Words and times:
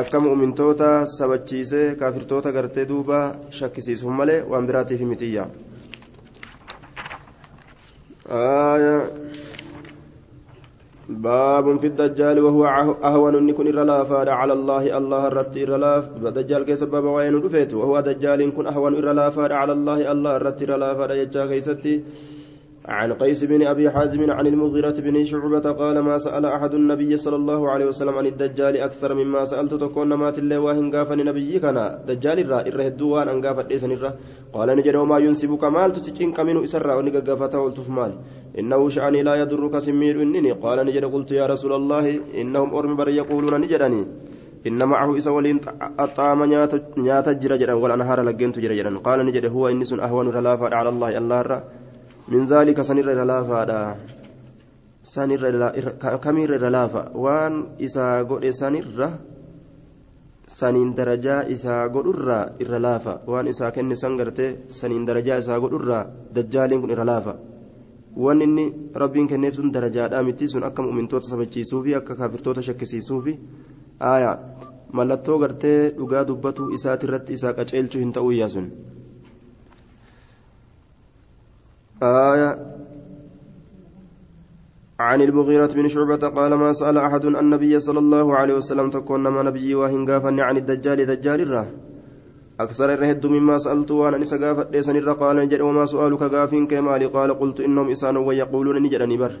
akka 0.00 0.20
mu'mintoota 0.20 1.06
sabachiisee 1.06 1.94
kaafirtoota 2.00 2.52
gartee 2.56 2.84
duuba 2.90 3.18
shakkisiisuuf 3.58 4.16
malee 4.20 4.40
waan 4.52 4.66
biraatiif 4.66 5.02
mitiyya 5.12 5.44
باب 11.08 11.66
في 11.80 11.86
الدجال 11.86 12.38
وهو 12.40 12.64
أهون 13.04 13.34
أن 13.36 13.48
يكون 13.48 13.66
إرلافا 13.68 14.30
على 14.30 14.52
الله 14.52 14.98
الله 14.98 15.22
الرت 15.26 15.56
إرلاف 15.56 16.04
دجال 16.36 16.62
كيس 16.64 16.82
باب 16.84 17.04
وين 17.04 17.34
رفيت 17.44 17.74
وهو 17.74 18.00
دجال 18.00 18.40
يكون 18.40 18.66
أهون 18.66 18.94
إرلافا 18.96 19.54
على 19.54 19.72
الله 19.72 20.12
الله 20.12 20.36
الرت 20.36 20.62
إرلافا 20.62 21.12
يجا 21.12 21.46
كيستي 21.46 21.94
عن 22.88 23.12
قيس 23.12 23.44
بن 23.44 23.66
أبي 23.66 23.90
حازم 23.90 24.30
عن 24.30 24.46
المغيرة 24.46 24.94
بن 25.00 25.24
شعبة 25.24 25.72
قال 25.72 25.98
ما 25.98 26.18
سأل 26.18 26.46
أحد 26.46 26.74
النبي 26.74 27.16
صلى 27.16 27.36
الله 27.36 27.70
عليه 27.70 27.86
وسلم 27.86 28.14
عن 28.14 28.26
الدجال 28.26 28.76
أكثر 28.76 29.14
مما 29.14 29.44
سألت 29.44 29.74
تكون 29.74 30.14
مات 30.14 30.38
الله 30.38 30.58
واهن 30.58 30.92
قافني 30.92 31.24
نبي 31.24 31.58
كان 31.58 31.98
دجال 32.08 32.38
الرا 32.44 32.60
إره 32.68 32.86
الدوان 32.86 33.28
أن 33.28 33.46
قافت 33.46 33.72
ليسن 33.72 33.92
الرا. 33.92 34.12
قال 34.52 34.68
نجد 34.76 34.96
وما 34.96 35.18
ينسبك 35.18 35.64
مال 35.64 35.92
تتشين 35.92 36.32
كمين 36.32 36.62
إسرا 36.62 36.94
ونقا 36.94 37.20
قافته 37.20 37.58
والتف 37.58 37.88
مال. 37.90 38.12
إنه 38.58 38.88
شأني 38.88 39.22
لا 39.22 39.34
يضرك 39.34 39.78
سمير 39.78 40.22
إنني. 40.22 40.52
قال 40.52 40.86
نجد 40.86 41.04
قلت 41.04 41.32
يا 41.32 41.46
رسول 41.46 41.72
الله 41.72 42.20
إنهم 42.36 42.74
أرم 42.74 42.96
بر 42.96 43.08
يقولون 43.08 43.60
نجدني. 43.60 44.06
إن 44.66 44.84
معه 44.84 45.16
إسا 45.16 45.30
ولين 45.30 45.60
الطعام 46.00 46.44
نيات 46.96 47.28
جرجرا 47.28 47.74
والأنهار 47.74 48.22
لقينت 48.22 48.58
جرجرا. 48.58 48.98
قال 48.98 49.26
نجد 49.26 49.44
هو 49.46 49.68
إنس 49.68 49.92
أهون 49.92 50.28
رلافا 50.28 50.68
على 50.74 50.88
الله 50.88 51.18
الله 51.18 51.40
الرا. 51.40 51.60
من 52.28 52.44
ذلك 52.44 52.80
سنر 52.80 53.08
لافا 53.24 53.96
سنر 55.04 55.42
كمير 56.24 56.50
لافا 56.68 57.02
وان 57.16 57.54
إسا 57.80 58.22
قد 58.22 58.48
سنر 58.50 59.00
saniin 60.54 60.94
darajaa 60.96 61.42
isaa 61.54 61.88
godhurraa 61.88 62.42
irra 62.62 62.78
laafa 62.82 63.12
waan 63.26 63.48
isaa 63.52 63.70
kenne 63.76 63.96
san 64.02 64.16
gartee 64.20 64.50
saniin 64.76 65.06
darajaa 65.08 65.38
isaa 65.42 65.58
godhurraa 65.64 66.02
dajjaaliin 66.36 66.80
kun 66.82 66.92
irra 66.94 67.06
laafa 67.10 67.34
waan 68.24 68.42
inni 68.46 68.66
rabbiin 69.02 69.26
kenneef 69.32 69.54
sun 69.58 69.72
darajaadhaa 69.76 70.22
miti 70.28 70.48
sun 70.52 70.66
akka 70.68 70.82
mu'mintoota 70.86 71.30
sabachiisuufi 71.32 71.94
akka 72.00 72.16
kaafirtoota 72.20 72.62
shakkisiisuufi 72.68 73.34
aayaa 74.12 74.36
mallattoo 74.92 75.38
gartee 75.44 75.78
dhugaa 75.98 76.24
dubbatu 76.28 76.70
isaatirratti 76.78 77.32
isaa 77.38 77.54
qaceelchuu 77.58 78.04
hin 78.04 78.14
sun 78.56 78.70
آية 82.02 82.74
عن 85.00 85.22
المغيرة 85.22 85.66
بن 85.66 85.88
شعبة 85.88 86.28
قال 86.28 86.54
ما 86.54 86.72
سأل 86.72 86.98
أحد 86.98 87.24
النبي 87.24 87.78
صلى 87.78 87.98
الله 87.98 88.36
عليه 88.36 88.54
وسلم 88.54 88.90
تكون 88.90 89.28
ما 89.28 89.42
نبي 89.42 89.74
وهن 89.74 90.40
عن 90.40 90.56
الدجال 90.56 91.06
دجال 91.06 91.40
الره 91.40 91.66
أكثر 92.60 92.92
الرهد 92.94 93.26
مما 93.26 93.58
سألت 93.58 93.90
وأنا 93.90 94.18
نسى 94.18 94.38
قافت 94.38 94.72
ليس 94.72 94.88
نرى 94.88 95.12
قال 95.12 95.62
وما 95.62 95.84
سؤالك 95.84 96.22
قافين 96.22 96.66
كمالي 96.66 97.06
قال 97.06 97.38
قلت 97.38 97.60
إنهم 97.60 97.90
إسان 97.90 98.16
ويقولون 98.16 98.82
نجد 98.82 99.02
نبر 99.02 99.32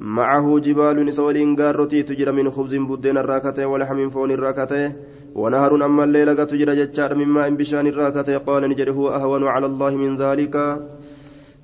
معه 0.00 0.58
جبال 0.58 1.04
نسولين 1.04 1.56
قارتي 1.56 2.02
تجرى 2.02 2.32
من 2.32 2.50
خبز 2.50 2.74
بدين 2.76 3.18
الراكتة 3.18 3.66
ولحم 3.66 4.08
فون 4.08 4.30
الراكتة 4.30 4.92
ونهر 5.34 5.84
أما 5.84 6.04
الليلة 6.04 6.44
تجرى 6.44 6.76
جتشار 6.76 7.14
مما 7.14 7.46
إن 7.48 7.56
بشان 7.56 7.86
الراكتة. 7.86 8.38
قال 8.38 8.62
نجد 8.70 8.88
هو 8.88 9.08
أهون 9.08 9.44
على 9.46 9.66
الله 9.66 9.96
من 9.96 10.16
ذلك. 10.16 10.54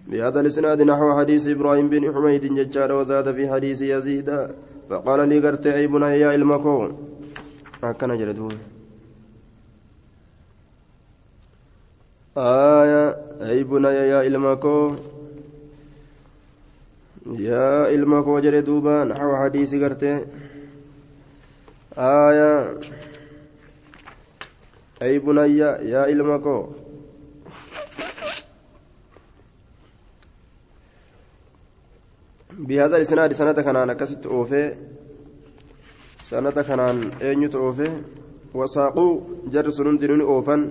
بهذا 0.08 0.40
الإسناد 0.40 0.82
نحو 0.82 1.20
حديث 1.20 1.48
إبراهيم 1.48 1.90
بن 1.90 2.14
حميد 2.14 2.46
ججار 2.46 2.92
وزاد 2.92 3.36
في 3.36 3.52
حديث 3.52 3.82
يزيد. 3.82 4.48
فقال 4.90 5.30
لي 5.30 5.40
قرت 5.40 5.68
أي 5.68 5.88
بني 5.88 6.20
يا 6.20 6.36
المكو 6.36 6.92
هكذا 7.84 8.16
جلدون 8.16 8.58
آية 12.38 13.16
أي 13.42 13.64
بني 13.64 13.88
يا 13.88 14.22
المكو 14.22 14.96
يا 17.26 17.90
المكو 17.90 18.40
جلدوبا 18.40 19.04
نحو 19.04 19.36
حديث 19.36 19.76
قرت. 19.76 20.04
آية 21.98 22.80
أي 25.02 25.20
بني 25.20 25.58
يا 25.58 26.10
المكو 26.10 26.83
بهذا 32.60 32.96
الإسناد 32.96 33.34
سنة 33.34 33.54
كنان 33.54 33.90
أكست 33.90 34.26
أوفي 34.26 34.76
سنة 36.22 36.52
كنان 36.52 37.12
أين 37.22 37.50
أوفي 37.56 37.90
وساقوا 38.54 39.22
جر 39.48 39.70
سنون 39.70 39.98
دنون 39.98 40.22
أوفن 40.22 40.62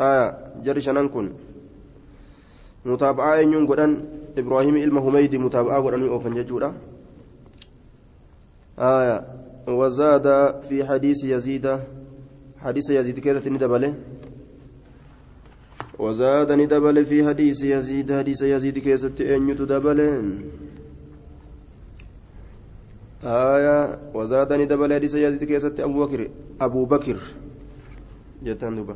آية 0.00 0.24
جر 0.64 0.78
شنان 0.80 1.08
كن. 1.08 1.32
متابعة 2.84 3.34
أين 3.34 3.66
قدن 3.66 3.92
إبراهيم 4.38 4.76
إلما 4.76 5.00
هميد 5.00 5.36
متابعة 5.36 5.82
قدن 5.84 6.08
أوفن 6.08 6.34
ججورا. 6.34 6.74
آية 8.78 9.16
وزاد 9.68 10.26
في 10.68 10.84
حديث 10.84 11.24
يزيد 11.24 11.66
حديث 12.58 12.90
يزيد 12.90 13.20
كذا 13.20 13.48
ندبله 13.48 13.94
وزاد 15.98 16.52
ندبل 16.52 17.04
في 17.04 17.26
حديث 17.26 17.64
يزيد 17.64 18.12
حديث 18.12 18.42
يزيد 18.42 18.78
كيست 18.78 19.20
أن 19.20 19.48
يتدبل 19.48 20.00
آية 23.24 23.98
وزادني 24.14 24.66
دبل 24.66 24.94
حديث 24.94 25.14
يزيد 25.14 25.44
كيست 25.44 25.80
أبو 25.80 26.06
بكر 26.06 26.28
أبو 26.60 26.84
بكر. 26.84 27.16
جتان 28.44 28.86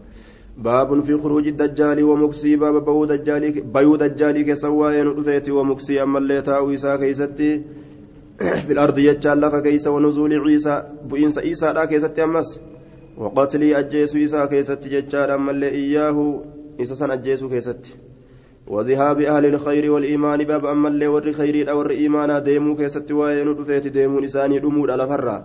باب 0.58 1.00
في 1.00 1.18
خروج 1.18 1.46
الدجال 1.48 2.04
ومكسي 2.04 2.56
باب 2.56 2.84
بيو 2.84 3.04
دجالي 3.04 3.50
بيو 3.60 3.96
دجالي 3.96 4.44
كسواين 4.44 5.06
رفيت 5.06 5.50
ومكسي. 5.50 6.02
أما 6.02 6.18
اللي 6.18 6.42
تاو 6.42 6.74
إسا 6.74 6.96
كيستي 6.96 7.62
في 8.38 8.72
الأرض 8.72 8.98
يجعل 8.98 9.40
لك 9.40 9.62
كيس 9.62 9.86
ونزول 9.86 10.40
عيسى. 10.40 10.84
بإنس 11.04 11.38
عيسى 11.38 11.66
لا 11.72 11.84
كيست 11.84 12.18
أمس. 12.18 12.60
وقتلي 13.18 13.78
أجيس 13.78 14.16
عيسى 14.16 14.46
كيست 14.46 14.88
ججال. 14.88 15.30
أما 15.30 15.50
اللي 15.50 15.68
إياه 15.68 16.44
إسا 16.80 16.94
سن 16.94 17.10
أجيس 17.10 17.44
كيست 17.44 17.96
وذهاب 18.66 19.20
أهل 19.20 19.44
الخير 19.46 19.92
والإيمان 19.92 20.44
باب 20.44 20.66
أما 20.66 20.88
اللي 20.88 21.06
ور 21.06 21.32
خيري 21.32 21.70
أو 21.70 21.82
إيمانا 21.90 22.38
ديمو 22.38 22.76
كيست 22.76 23.12
وين 23.12 23.48
رفيت 23.48 23.86
ديمو 23.86 24.20
نساني 24.20 24.58
دمود 24.58 24.90
على 24.90 25.06
فرة 25.06 25.44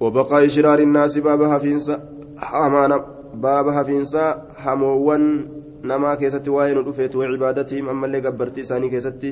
وبقاء 0.00 0.46
شرار 0.46 0.78
الناس 0.78 1.18
باب 1.18 1.42
هفينسا 1.42 1.94
حمانا 2.36 3.04
باب 3.34 3.66
هفينسا 3.68 4.46
حموان 4.56 5.48
نما 5.84 6.14
كيست 6.14 6.48
وين 6.48 6.78
رفيت 6.78 7.16
وعبادتهم 7.16 7.88
أما 7.88 8.06
اللي 8.06 8.18
قبرتي 8.18 8.62
ساني 8.62 8.88
كيست 8.88 9.24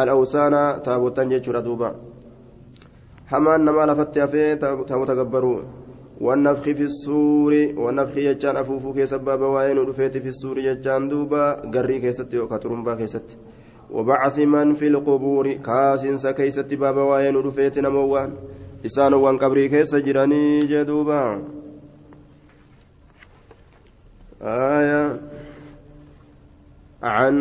الأوسانا 0.00 0.78
تابوتان 0.84 1.28
جيتشورا 1.28 1.60
دوبا. 1.60 1.94
حمان 3.26 3.60
نما 3.64 3.86
لفت 3.86 4.18
أفيه 4.18 4.54
تابوتا 4.54 5.14
قبروا 5.20 5.60
والنفخ 6.21 6.61
في 6.61 6.83
السور 6.83 7.53
والنفخ 7.77 8.17
يجان 8.17 8.55
أفوفو 8.57 8.93
كيس 8.93 9.13
بابا 9.13 9.47
وين 9.47 9.77
رفيت 9.77 10.17
في 10.17 10.27
السور 10.27 10.57
يجان 10.59 11.07
دوبا 11.07 11.43
قري 11.73 11.99
كيست 11.99 12.35
وكترمبا 12.35 12.95
كيست 12.95 13.37
وبعث 13.91 14.39
من 14.39 14.73
في 14.73 14.87
القبور 14.87 15.53
كاسنس 15.53 16.27
كيست 16.27 16.73
بابا 16.73 17.03
وين 17.03 17.35
رفيت 17.35 17.79
نموان 17.79 18.29
إسان 18.85 19.13
وان 19.13 19.37
قبري 19.37 19.69
كيس 19.69 19.95
جراني 19.95 20.65
جدوبا 20.65 21.43
آية 24.41 25.19
عن 27.03 27.35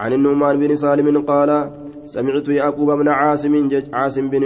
عن 0.00 0.12
النعمان 0.12 0.58
بن 0.58 0.74
سالم 0.74 1.22
قال 1.26 1.70
سمعت 2.04 2.48
يعقوب 2.48 2.90
بن 2.90 3.08
عاصم 3.08 3.68
عاصم 3.92 4.30
بن 4.30 4.42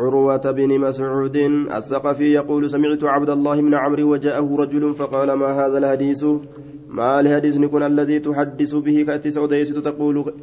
عروة 0.00 0.50
بن 0.50 0.80
مسعود 0.80 1.36
الثقفي 1.76 2.32
يقول 2.32 2.70
سمعت 2.70 3.04
عبد 3.04 3.30
الله 3.30 3.60
بن 3.60 3.74
عمرو 3.74 4.12
وجاءه 4.12 4.56
رجل 4.56 4.94
فقال 4.94 5.32
ما 5.32 5.46
هذا 5.46 5.78
الحديث؟ 5.78 6.24
ما 6.88 7.20
الحديث 7.20 7.58
نكون 7.58 7.82
الذي 7.82 8.18
تحدث 8.20 8.74
به؟ 8.74 9.02
كأتي 9.02 9.30
سوديس 9.30 9.74
تقول 9.74 10.34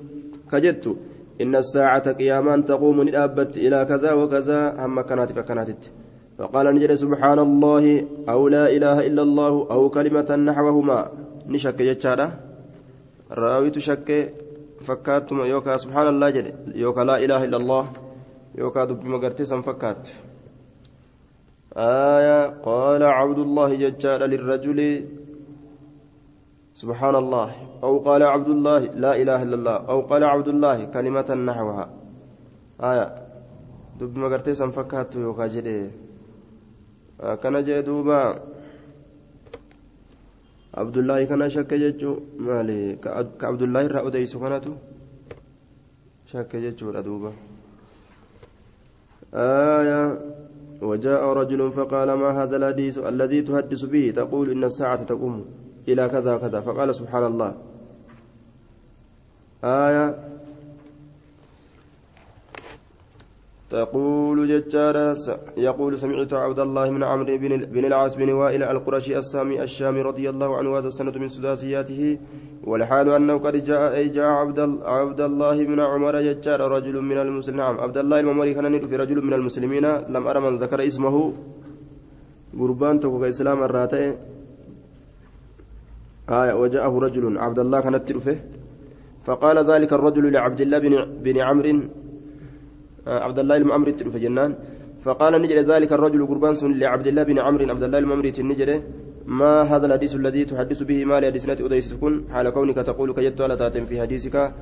كجدت 0.51 0.95
إن 1.41 1.55
الساعة 1.55 2.11
قياما 2.11 2.61
تقوم 2.61 3.01
نأبت 3.01 3.57
إلى 3.57 3.85
كذا 3.85 4.13
وكذا 4.13 4.85
هم 4.85 5.01
كانت 5.01 5.31
فكانت 5.31 5.81
فقال 6.37 6.75
نجد 6.75 6.93
سبحان 6.93 7.39
الله 7.39 8.05
أو 8.29 8.47
لا 8.47 8.69
إله 8.69 9.07
إلا 9.07 9.21
الله 9.21 9.67
أو 9.71 9.89
كلمة 9.89 10.35
نحوهما. 10.35 10.99
نشك 11.47 11.81
جتشارة؟ 11.81 12.39
راوي 13.31 13.69
تشك 13.69 14.33
فكاتم 14.81 15.39
يوكا 15.41 15.77
سبحان 15.77 16.07
الله 16.07 16.53
يوكا 16.75 17.01
لا 17.01 17.17
إله 17.25 17.43
إلا 17.43 17.57
الله. 17.57 18.00
يوكا 18.55 18.85
دبي 18.85 19.09
مغرتي 19.09 19.45
سن 19.45 19.61
فكات 19.61 20.09
آية 21.77 22.47
قال 22.67 23.03
عبد 23.03 23.39
الله 23.39 23.69
ججال 23.75 24.21
للرجل 24.29 24.79
سبحان 26.75 27.15
الله 27.15 27.49
أو 27.83 27.93
قال 27.99 28.23
عبد 28.23 28.49
الله 28.49 28.79
لا 29.03 29.11
إله 29.21 29.43
إلا 29.43 29.55
الله 29.55 29.77
أو 29.91 30.01
قال 30.01 30.23
عبد 30.23 30.47
الله 30.47 30.77
كلمة 30.85 31.29
نحوها 31.47 31.85
آية 32.81 33.07
dubbima 34.01 34.29
gartee 34.33 34.55
san 34.57 34.71
fakkaattu 34.73 35.19
yookaa 35.21 35.47
jedhe 35.55 35.75
akkana 37.31 37.59
jee 37.67 37.81
duuba 37.85 38.17
abdullaahi 40.83 41.27
kana 41.31 41.49
shakke 41.55 41.77
jechuu 41.83 42.15
maali 42.47 42.97
ka 43.03 43.13
abdullaahi 43.49 43.89
irraa 43.89 44.03
odeysu 44.09 44.41
kanatu 44.43 44.73
shakke 46.31 46.57
jechuudha 46.65 47.05
duuba 47.09 47.31
آية 49.33 50.19
وجاء 50.81 51.25
رجل 51.25 51.71
فقال 51.71 52.13
ما 52.13 52.43
هذا 52.43 52.57
الحديث 52.57 52.97
الذي 52.97 53.41
تحدث 53.41 53.85
به؟ 53.85 54.13
تقول 54.15 54.49
إن 54.49 54.63
الساعة 54.63 55.03
تقوم 55.03 55.45
إلى 55.87 56.09
كذا 56.09 56.37
كذا. 56.37 56.59
فقال 56.61 56.95
سبحان 56.95 57.25
الله. 57.25 57.55
آية 59.63 60.15
تقول 63.71 64.37
ججارة 64.51 65.15
يقول 65.57 65.97
سمعت 65.97 66.33
عبد 66.33 66.59
الله 66.59 66.89
من 66.89 67.03
عمرو 67.03 67.37
بن 67.75 67.85
العاص 67.85 68.15
بن 68.15 68.29
وائل 68.31 68.63
القرشي 68.63 69.17
السامي 69.17 69.63
الشامي 69.63 70.01
رضي 70.01 70.29
الله 70.29 70.57
عنه 70.57 70.77
هذا 70.77 70.87
السنة 70.87 71.15
من 71.23 71.27
سداسياته 71.27 72.17
والحال 72.63 73.09
أنه 73.09 73.37
قد 73.37 73.55
جاء 73.69 73.95
أي 73.95 74.07
جاء 74.07 74.25
عبد, 74.25 74.59
عبد 74.83 75.21
الله 75.21 75.57
بن 75.65 75.79
عمر 75.79 76.21
ججارة 76.21 76.67
رجل 76.67 77.01
من 77.01 77.17
المسلمين 77.17 77.61
نعم 77.61 77.79
عبد 77.79 77.97
الله 77.97 78.19
الممري 78.19 78.53
كان 78.53 78.87
في 78.87 78.95
رجل 78.95 79.25
من 79.25 79.33
المسلمين 79.33 79.85
لم 79.85 80.27
أرى 80.27 80.39
من 80.39 80.55
ذكر 80.57 80.79
اسمه. 80.87 81.33
قربان 82.59 82.99
توقع 82.99 83.27
إسلام 83.27 83.63
الراتئ 83.63 84.03
آية 86.29 86.53
وجاءه 86.53 86.93
رجل 86.99 87.37
عبد 87.37 87.59
الله 87.59 87.79
كانت 87.81 88.03
تلفه 88.09 88.37
فقال 89.23 89.57
ذلك 89.71 89.93
الرجل 89.93 90.31
لعبد 90.33 90.61
الله 90.61 90.79
بن, 90.79 90.93
بن 91.23 91.37
عمرو. 91.47 92.00
عبد 93.07 93.39
الله 93.39 93.57
المأمري 93.57 93.93
في 93.93 94.19
جنان. 94.19 94.55
فقال 95.01 95.41
نجد 95.41 95.57
ذلك 95.71 95.93
الرجل 95.93 96.27
قربان 96.27 96.53
لعبد 96.61 97.07
الله 97.07 97.23
بن 97.23 97.39
عمرو 97.39 97.65
عبد 97.69 97.83
الله 97.83 97.99
المأمري 97.99 98.31
نجد. 98.39 98.83
ما 99.25 99.61
هذا 99.61 99.85
الحديث 99.85 100.15
الذي 100.15 100.45
تحدث 100.45 100.83
به؟ 100.83 101.05
ما 101.05 101.19
لحديثنا 101.19 101.53
أديس 101.65 101.89
تكون 101.93 102.29
حال 102.33 102.49
كونك 102.49 102.75
تقول 102.75 103.13
كجدت 103.13 103.41
على 103.41 103.85
في 103.85 104.01
حديثك 104.01 104.53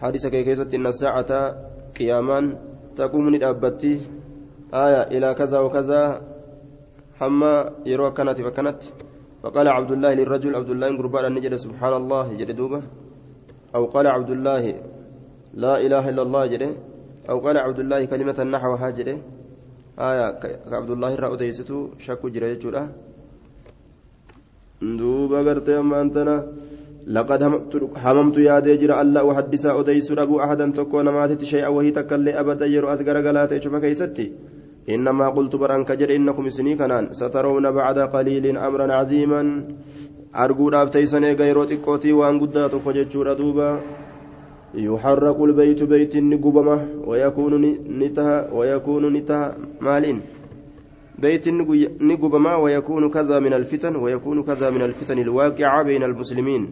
حديثك 0.00 0.30
كيست 0.30 0.74
إن 0.74 0.86
الساعة 0.86 1.30
قياما 1.98 2.38
تقوم 2.96 3.34
ندابتي 3.34 4.00
آية 4.74 5.02
إلى 5.14 5.34
كذا 5.34 5.58
وكذا. 5.58 6.20
حما 7.20 7.52
يروى 7.86 8.10
كانت 8.10 8.40
فكانت. 8.40 8.80
فقال 9.42 9.68
عبد 9.68 9.90
الله 9.92 10.14
للرجل 10.14 10.56
عبد 10.56 10.70
الله 10.70 10.88
قربان 10.98 11.34
نجد 11.34 11.54
سبحان 11.54 11.92
الله 11.92 12.26
جد 12.36 12.56
دوبة. 12.56 12.82
أو 13.74 13.84
قال 13.86 14.06
عبد 14.06 14.30
الله 14.30 14.74
لا 15.54 15.74
إله 15.80 16.08
إلا 16.08 16.22
الله 16.22 16.46
جده 16.46 16.70
أو 17.30 17.38
قال 17.44 17.56
عبد 17.66 17.80
الله 17.84 18.00
كلمة 18.04 18.38
نحو 18.54 18.72
هاجره 18.82 19.16
آية 20.08 20.26
كعبد 20.70 20.90
الله 20.96 21.10
الرأوديستو 21.14 21.78
شك 22.04 22.22
جرى 22.34 22.54
جرى 22.62 22.82
دوبا 24.98 25.38
قرتي 25.46 25.78
أما 25.78 26.00
أنتنا. 26.00 26.36
لقد 27.16 27.42
هممت 28.04 28.36
يا 28.48 28.56
ديجر 28.64 28.90
ألا 29.00 29.20
أحدث 29.30 29.64
أديس 29.66 30.08
أبو 30.12 30.36
أحدا 30.44 30.66
تكون 30.78 31.06
ماتت 31.16 31.44
شيئا 31.52 31.68
وهي 31.68 31.90
تكلي 31.90 32.32
أبدا 32.40 32.66
يرو 32.74 32.92
أذكر 32.92 33.16
قلات 33.26 33.52
إيش 33.52 33.66
فكيستي 33.72 34.26
إنما 34.94 35.26
قلت 35.36 35.56
بران 35.56 35.82
كجر 35.88 36.10
إنكم 36.16 36.48
سني 36.56 36.76
كنان. 36.80 37.04
سترون 37.12 37.66
بعد 37.70 37.98
قليل 38.14 38.44
أمرا 38.66 38.86
عظيما. 38.98 39.42
arguudhaaf 40.32 40.90
teeysan 40.94 41.24
eega 41.26 41.44
yeroo 41.48 41.66
xiqqootii 41.66 42.12
waan 42.14 42.36
guddaa 42.38 42.68
tokko 42.70 42.92
wayakuunu 47.06 47.58
ni 47.58 48.08
taha 48.10 48.46
wayakuunu 48.52 49.10
ni 49.10 49.22
taha 49.22 49.54
maaliin 49.80 50.22
beytiin 51.20 51.66
ni 52.00 52.16
gubama 52.16 52.58
wayakuunu 52.58 53.10
kadhaa 53.10 53.40
min 53.40 53.52
alfitan 53.52 53.96
wayakuunu 53.96 54.44
kadhaa 54.44 54.70
min 54.70 54.82
alfitan 54.82 55.18
ilwaaqica 55.18 55.84
bayna 55.84 56.06
almuslimiin 56.06 56.68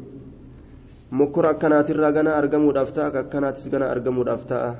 mukkura 1.10 1.50
akkanaatirraa 1.50 2.12
gana 2.12 2.36
argamuudhaaf 2.36 2.92
ta'a 2.92 3.10
ka 3.10 3.18
akkanaatis 3.20 3.70
gana 3.70 3.90
argamuudhaaf 3.90 4.46
ta'a 4.46 4.74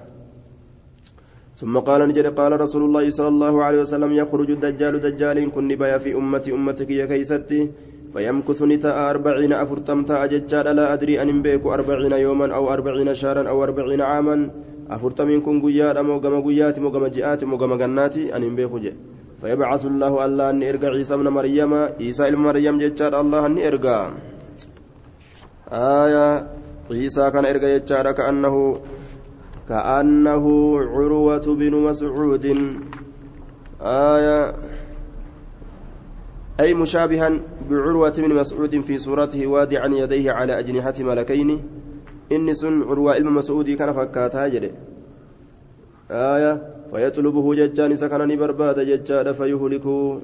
ثم 1.59 1.75
قال 1.79 2.01
نجد 2.09 2.27
قال 2.39 2.61
رسول 2.61 2.83
الله 2.87 3.11
صلى 3.11 3.29
الله 3.29 3.55
عليه 3.65 3.81
وسلم 3.81 4.13
يخرج 4.13 4.51
الدجال 4.51 5.01
دجال 5.01 5.51
كن 5.51 5.69
بيا 5.69 5.99
في 5.99 6.15
أمتي 6.15 6.55
أمتك 6.55 6.91
يا 6.91 7.07
كيستي 7.11 7.71
فيمكث 8.13 8.63
نتاء 8.63 9.11
أربعين 9.11 9.53
أفرتمتا 9.53 10.25
أججال 10.25 10.67
لا 10.77 10.93
أدري 10.93 11.23
أن 11.23 11.43
بيك 11.43 11.67
أربعين 11.67 12.13
يوما 12.13 12.55
أو 12.55 12.73
أربعين 12.73 13.15
شهرا 13.15 13.49
أو 13.49 13.65
أربعين 13.65 14.01
عاما. 14.01 14.51
أفرتمين 14.91 15.41
كن 15.41 15.61
قياد 15.61 15.99
موقم 15.99 16.41
قيات 16.49 16.79
موقم 16.81 17.07
جئات 17.07 17.45
موقم 17.45 17.77
جنات 17.77 18.17
أن 18.17 18.57
بيك 18.57 18.73
جي 18.75 18.93
فيبعث 19.41 19.85
الله 19.87 20.25
الله 20.25 20.51
أن 20.51 20.63
إرقى 20.63 20.87
عيسى 20.87 21.15
ابن 21.15 21.29
مريم. 21.29 21.73
عيسى 22.01 22.29
ابن 22.29 22.41
مريم 22.41 22.79
ججال 22.79 23.15
الله 23.15 23.47
أن 23.47 23.59
إرقى 23.59 24.13
آية. 25.73 26.47
عيسى 26.91 27.31
كان 27.31 27.45
إرقى 27.45 27.79
ججال 27.79 28.07
كأنه 28.17 28.55
كأنه 29.69 30.45
عروة 30.81 31.47
بن 31.61 31.75
مسعود. 31.85 32.47
آية. 33.83 34.41
أي 36.61 36.75
مشابها 36.75 37.41
بعروة 37.71 38.13
بن 38.19 38.35
مسعود 38.35 38.81
في 38.81 38.99
صورته 38.99 39.47
وادعا 39.47 39.89
يديه 39.89 40.31
على 40.33 40.59
أجنحة 40.59 40.95
ملكين. 41.01 41.51
إني 42.33 42.55
سن 42.55 42.83
عروة 42.83 43.17
إلما 43.17 43.31
مسعود 43.31 43.71
كان 43.71 43.93
فكاتا 43.93 44.49
جده 44.49 44.71
آية 46.11 46.53
فيطلبه 46.91 47.55
ججان 47.55 47.97
سكنني 47.97 48.37
برباد 48.37 48.81
ججاد 48.81 49.33
فيهلكه 49.33 50.23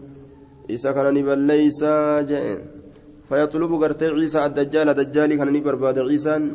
إسكنني 0.70 1.22
بل 1.22 1.38
ليس 1.38 1.84
جئن 2.30 2.58
فيطلب 3.28 3.72
قرتي 3.82 4.06
عيسى 4.06 4.46
الدجال 4.46 4.94
دجال 4.94 5.30
كان 5.38 5.62
برباد 5.62 5.98
عيسى. 5.98 6.50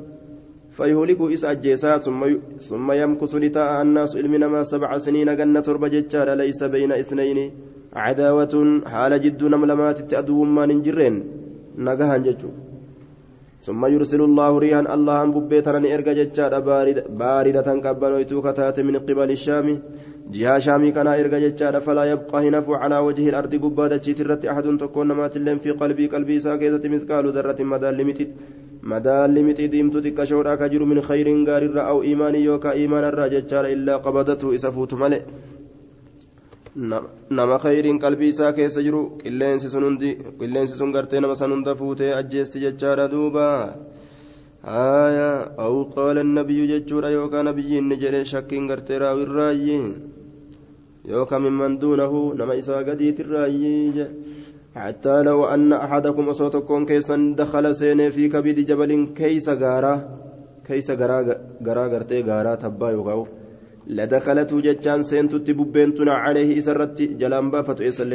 فيهلك 0.69 1.21
إس 1.21 1.45
أجيسا 1.45 1.97
ثم 1.97 2.21
ثم 2.59 2.91
يمكث 2.91 3.35
لتاء 3.35 3.81
الناس 3.81 4.17
علمنا 4.17 4.47
ما 4.47 4.63
سبع 4.63 4.97
سنين 4.97 5.35
جنة 5.35 5.59
تربة 5.59 5.87
ججال 5.87 6.37
ليس 6.37 6.63
بين 6.63 6.91
إثنين. 6.91 7.51
عداوة 7.93 8.81
حال 8.85 9.21
جد 9.21 9.43
نملمات 9.43 9.99
تأدو 10.09 10.43
ما 10.43 10.65
ننجرين. 10.65 11.15
نجاها 11.77 12.17
ججو. 12.17 12.49
ثم 13.65 13.81
يرسل 13.85 14.21
الله 14.21 14.51
ريحا 14.59 14.81
الله 14.95 15.23
أن 15.23 15.31
ببيتنا 15.35 15.93
إرجع 15.95 16.13
ججال 16.19 16.53
باردة, 16.61 17.03
باردة 17.21 17.67
قبل 17.85 18.13
كتات 18.45 18.77
من 18.79 18.95
قبل 19.07 19.31
الشام. 19.37 19.67
جهة 20.31 20.57
شامي 20.65 20.91
كان 20.91 21.07
إرجع 21.07 21.39
ججال 21.45 21.81
فلا 21.81 22.03
يبقى 22.11 22.47
هنا 22.47 22.63
على 22.81 22.97
وجه 23.07 23.29
الأرض 23.29 23.53
قبادة 23.63 24.05
ترت 24.17 24.45
أحد 24.45 24.77
تكون 24.77 25.11
مات 25.19 25.37
في 25.63 25.71
قلبي 25.71 26.05
قلبي 26.13 26.39
ساكتة 26.39 26.89
مثقال 26.89 27.25
ذرة 27.35 27.59
مدى 27.63 27.89
لمتت 27.91 28.29
diimtuu 28.83 30.01
xiqqashoodhaa 30.01 30.57
ka 30.57 30.69
jiru 30.69 30.85
min 30.85 31.01
khayriin 31.01 31.43
gaarirra 31.43 31.83
aw 31.91 31.97
iimaanii 32.09 32.45
yookaan 32.45 32.77
iimaanarraa 32.77 33.27
jechaadha 33.33 33.69
illaa 33.75 33.99
qabadatu 33.99 34.53
isa 34.53 34.71
fuutu 34.71 34.97
male 34.97 35.17
nama 36.79 37.59
khayriin 37.59 37.99
qalbii 37.99 38.31
isaa 38.33 38.51
keessa 38.57 38.81
jiru 38.81 39.01
qilleensi 39.21 39.69
sun 40.79 40.91
gartee 40.95 41.19
nama 41.19 41.35
san 41.35 41.51
hunda 41.51 41.75
fuutee 41.75 42.11
ajjeesti 42.19 42.61
jechaadha 42.63 43.07
duuba 43.11 43.47
haya 44.63 45.29
aw 45.65 45.75
qaala 45.95 46.23
nabiyyu 46.23 46.67
jechuudha 46.71 47.11
yookaan 47.11 47.45
nabiyyiin 47.51 47.89
ni 47.89 47.97
jedhe 48.03 48.21
shakkiin 48.31 48.67
gartee 48.71 48.99
raawirraayyi 49.03 49.79
yookaan 51.11 51.43
mimman 51.47 51.79
duunahu 51.81 52.21
nama 52.39 52.59
isaa 52.61 52.83
gadiitirraayyi 52.83 54.07
حتى 54.75 55.23
لو 55.23 55.45
أن 55.45 55.73
أحدكم 55.73 56.29
أصوتكم 56.29 56.85
كيسا 56.85 57.35
دخل 57.37 57.75
سين 57.75 58.09
في 58.09 58.27
كبد 58.29 58.59
جبل 58.69 58.91
كيس 59.17 59.49
غارا 59.49 59.93
كيس 60.67 60.91
غارا 60.91 61.19
غارا 61.65 61.83
غرتي 61.87 62.21
غارا 62.21 62.55
تبا 62.55 62.89
يغاو 62.91 63.38
لدخلت 63.97 64.51
جتان 64.65 65.01
سين 65.09 65.27
تتببنتنا 65.31 66.13
عليه 66.23 66.49
إسرت 66.59 66.97
جلامبا 67.21 67.61
فتؤسل 67.67 68.11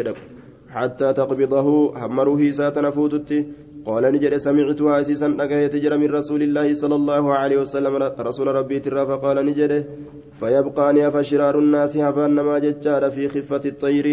حتى 0.75 1.09
تقبضه 1.19 1.69
همره 2.03 2.41
ساتنا 2.59 2.91
فوتت 2.97 3.31
قال 3.87 4.05
نجد 4.15 4.37
سمعتها 4.37 5.01
أسيسا 5.01 5.29
أكيت 5.41 5.75
جرى 5.77 5.97
من 6.03 6.11
رسول 6.19 6.43
الله 6.43 6.67
صلى 6.83 6.97
الله 7.01 7.25
عليه 7.41 7.59
وسلم. 7.63 7.95
رسول 8.29 8.47
ربي 8.59 8.79
ترى 8.85 9.07
فقال 9.07 9.37
نجد 9.47 9.73
فيبقى 10.39 10.87
نيف 10.93 11.17
شرار 11.29 11.59
الناس 11.59 11.93
هفان 11.97 12.39
ما 12.49 12.57
جتار 12.59 13.03
في 13.11 13.29
خفة 13.29 13.65
الطير. 13.73 14.07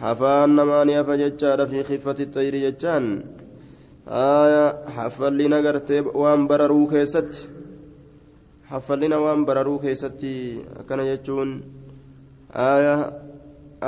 hafaan 0.00 0.54
namaanii 0.56 0.94
hafa 0.96 1.16
jechaadha 1.20 1.66
fi 1.70 1.84
kiffati 1.84 2.26
xayri 2.34 2.60
jechaan 2.60 3.08
hafallina 4.96 5.58
gartee 5.66 6.00
waan 6.22 6.46
bararuu 6.52 6.86
keessatti 6.92 7.42
hafallina 8.70 9.18
waan 9.24 9.44
bararuu 9.48 9.78
keessatti 9.84 10.32
akkana 10.80 11.04
jechuun 11.10 11.50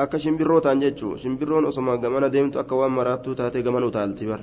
akka 0.03 0.19
shimbirrootaan 0.25 0.81
jechuu 0.85 1.17
shimbirroon 1.23 1.65
osoma 1.71 1.97
gamana 2.05 2.29
deemtu 2.35 2.59
akka 2.63 2.75
waan 2.81 2.93
maraattuu 2.99 3.35
taatee 3.41 3.63
gaman 3.63 3.85
utaalti 3.91 4.27
bar 4.27 4.41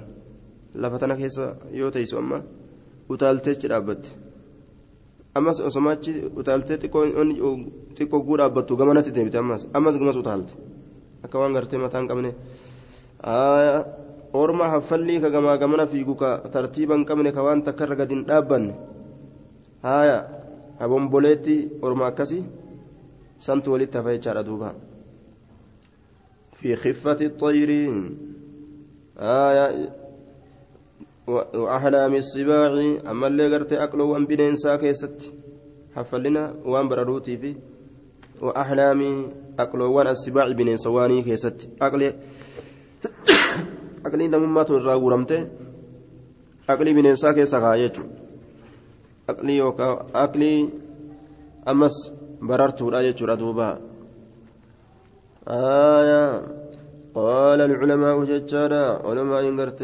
lafa 0.76 0.98
tana 1.00 1.16
keessa 1.22 1.46
yoo 1.80 1.92
teessu 1.92 2.18
amma 2.22 2.42
utaalteechi 3.10 3.68
dhaabbatti 3.72 4.12
ammas 5.36 5.60
osoma 5.70 5.92
achi 5.96 6.14
utaaltee 6.42 6.78
xiqqoo 6.84 8.22
guu 8.28 8.38
dhaabbattu 8.42 8.78
gamanatti 8.82 9.12
deebite 9.16 9.38
ammas 9.44 9.68
ammas 9.74 9.98
gamas 10.02 10.18
utaalte 10.22 10.54
akka 11.24 11.40
waan 11.42 11.54
gartee 11.58 11.80
mataan 11.86 12.08
qabne 12.08 12.32
orma 14.44 14.66
haffallii 14.74 15.20
ka 15.24 15.30
gamaa 15.36 15.58
gamana 15.58 15.88
fiigu 15.88 16.16
ka 16.16 16.30
tartiiba 16.54 16.96
hin 16.96 17.06
qabne 17.10 17.32
ka 17.36 17.42
waan 17.44 17.64
takka 17.68 17.84
irra 17.86 17.96
gadi 18.02 18.14
hin 18.16 18.24
dhaabbanne 18.30 18.74
haaya 19.84 20.18
abomboleetti 20.80 21.56
orma 21.82 22.08
akkasii 22.08 22.44
santu 23.38 23.72
walitti 23.72 23.98
hafa 23.98 24.12
jechaadha 24.18 24.44
duuba. 24.44 24.76
في 26.60 26.76
خفة 26.76 27.18
الطير 27.22 27.70
آية 29.18 29.90
وأحلام 31.56 32.14
السباع 32.16 32.72
أما 33.12 33.28
اللي 33.28 33.56
قرت 33.56 33.74
أكله 33.74 34.04
وأن 34.04 34.26
بنين 34.26 34.56
ساكيست 34.56 35.32
حفلنا 35.96 36.56
وأن 36.66 36.88
براروتي 36.92 37.38
في 37.38 37.56
وأحلام 38.42 39.00
أكله 39.60 39.86
وأن 39.86 40.08
السباع 40.08 40.52
بنين 40.52 40.78
سواني 40.78 41.24
كيست 41.24 41.70
أكل 41.82 42.14
أكلي 44.06 44.28
نمما 44.28 44.64
تنرى 44.64 44.94
ورمته 45.00 45.48
أكلي 46.70 46.94
بنين 46.94 47.16
ساكيس 47.16 47.56
غاية 47.56 47.96
أكلي 49.30 49.58
يوكا 49.58 50.06
أكلي 50.16 50.70
أمس 51.68 52.14
بررت 52.42 52.82
لا 52.82 53.02
يجرى 53.02 53.36
دوبا 53.36 53.80
آية 55.48 56.42
قال 57.16 57.62
العلماء 57.62 58.24
ججالا 58.24 59.02
علماء 59.06 59.50
انقرت 59.50 59.82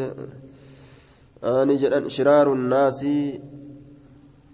آني 1.44 2.08
شرار 2.08 2.52
الناس 2.52 3.04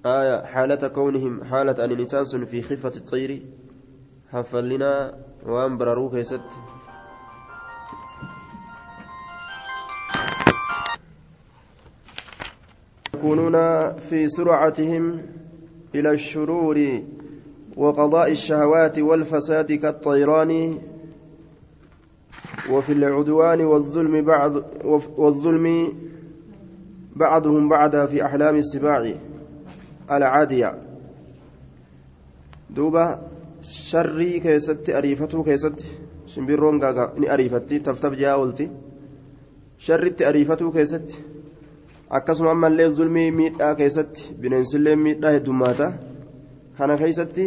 آية 0.07 0.43
حالة 0.43 0.89
كونهم 0.89 1.45
حالة 1.45 1.85
أن 1.85 1.93
نتاس 1.93 2.37
في 2.37 2.63
خفة 2.63 2.93
الطير 2.97 3.43
حفلنا 4.33 5.15
وأن 5.47 5.79
برروا 5.79 6.11
كيست 6.11 6.41
يكونون 13.23 13.57
في 13.97 14.29
سرعتهم 14.29 15.23
إلى 15.95 16.11
الشرور 16.11 17.03
وقضاء 17.77 18.31
الشهوات 18.31 18.99
والفساد 18.99 19.73
كالطيران 19.73 20.79
وفي 22.71 22.93
العدوان 22.93 23.61
والظلم 23.61 24.25
بعض 24.25 24.53
والظلم 25.19 25.93
بعضهم 27.17 27.69
بعدا 27.69 28.07
في 28.07 28.25
أحلام 28.25 28.57
السباع 28.57 29.15
العادية. 30.11 30.79
دوبا 32.71 33.23
شري 33.63 34.41
كيست 34.41 34.91
أريفته 34.91 35.45
كيست 35.45 35.87
شمبيرون 36.27 36.83
غاغا 36.83 37.19
ني 37.19 37.35
أريفتي 37.35 37.79
تفتف 37.79 38.13
جاولتي. 38.19 38.71
شري 39.79 40.15
أريفته 40.21 40.73
كيست 40.73 41.19
akkasuma 42.19 42.51
ammallee 42.51 42.89
zulmii 42.97 43.31
miidhaa 43.41 43.75
keessatti 43.75 44.35
bineensillee 44.41 44.97
miidhaa 45.03 45.31
heddummaata 45.37 45.93
kana 46.79 46.97
keessatti 47.03 47.45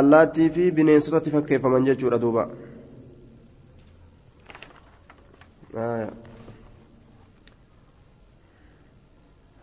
allaattii 0.00 0.50
fi 0.56 0.66
bineensotatti 0.72 1.32
fakkeeffaman 1.36 1.88
jechuudha 1.90 2.20
duuba 2.26 2.50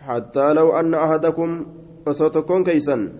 حتى 0.07 0.53
لو 0.53 0.79
أن 0.79 0.93
أحدكم 0.93 1.65
وصوتكم 2.07 2.63
كيسا 2.63 3.13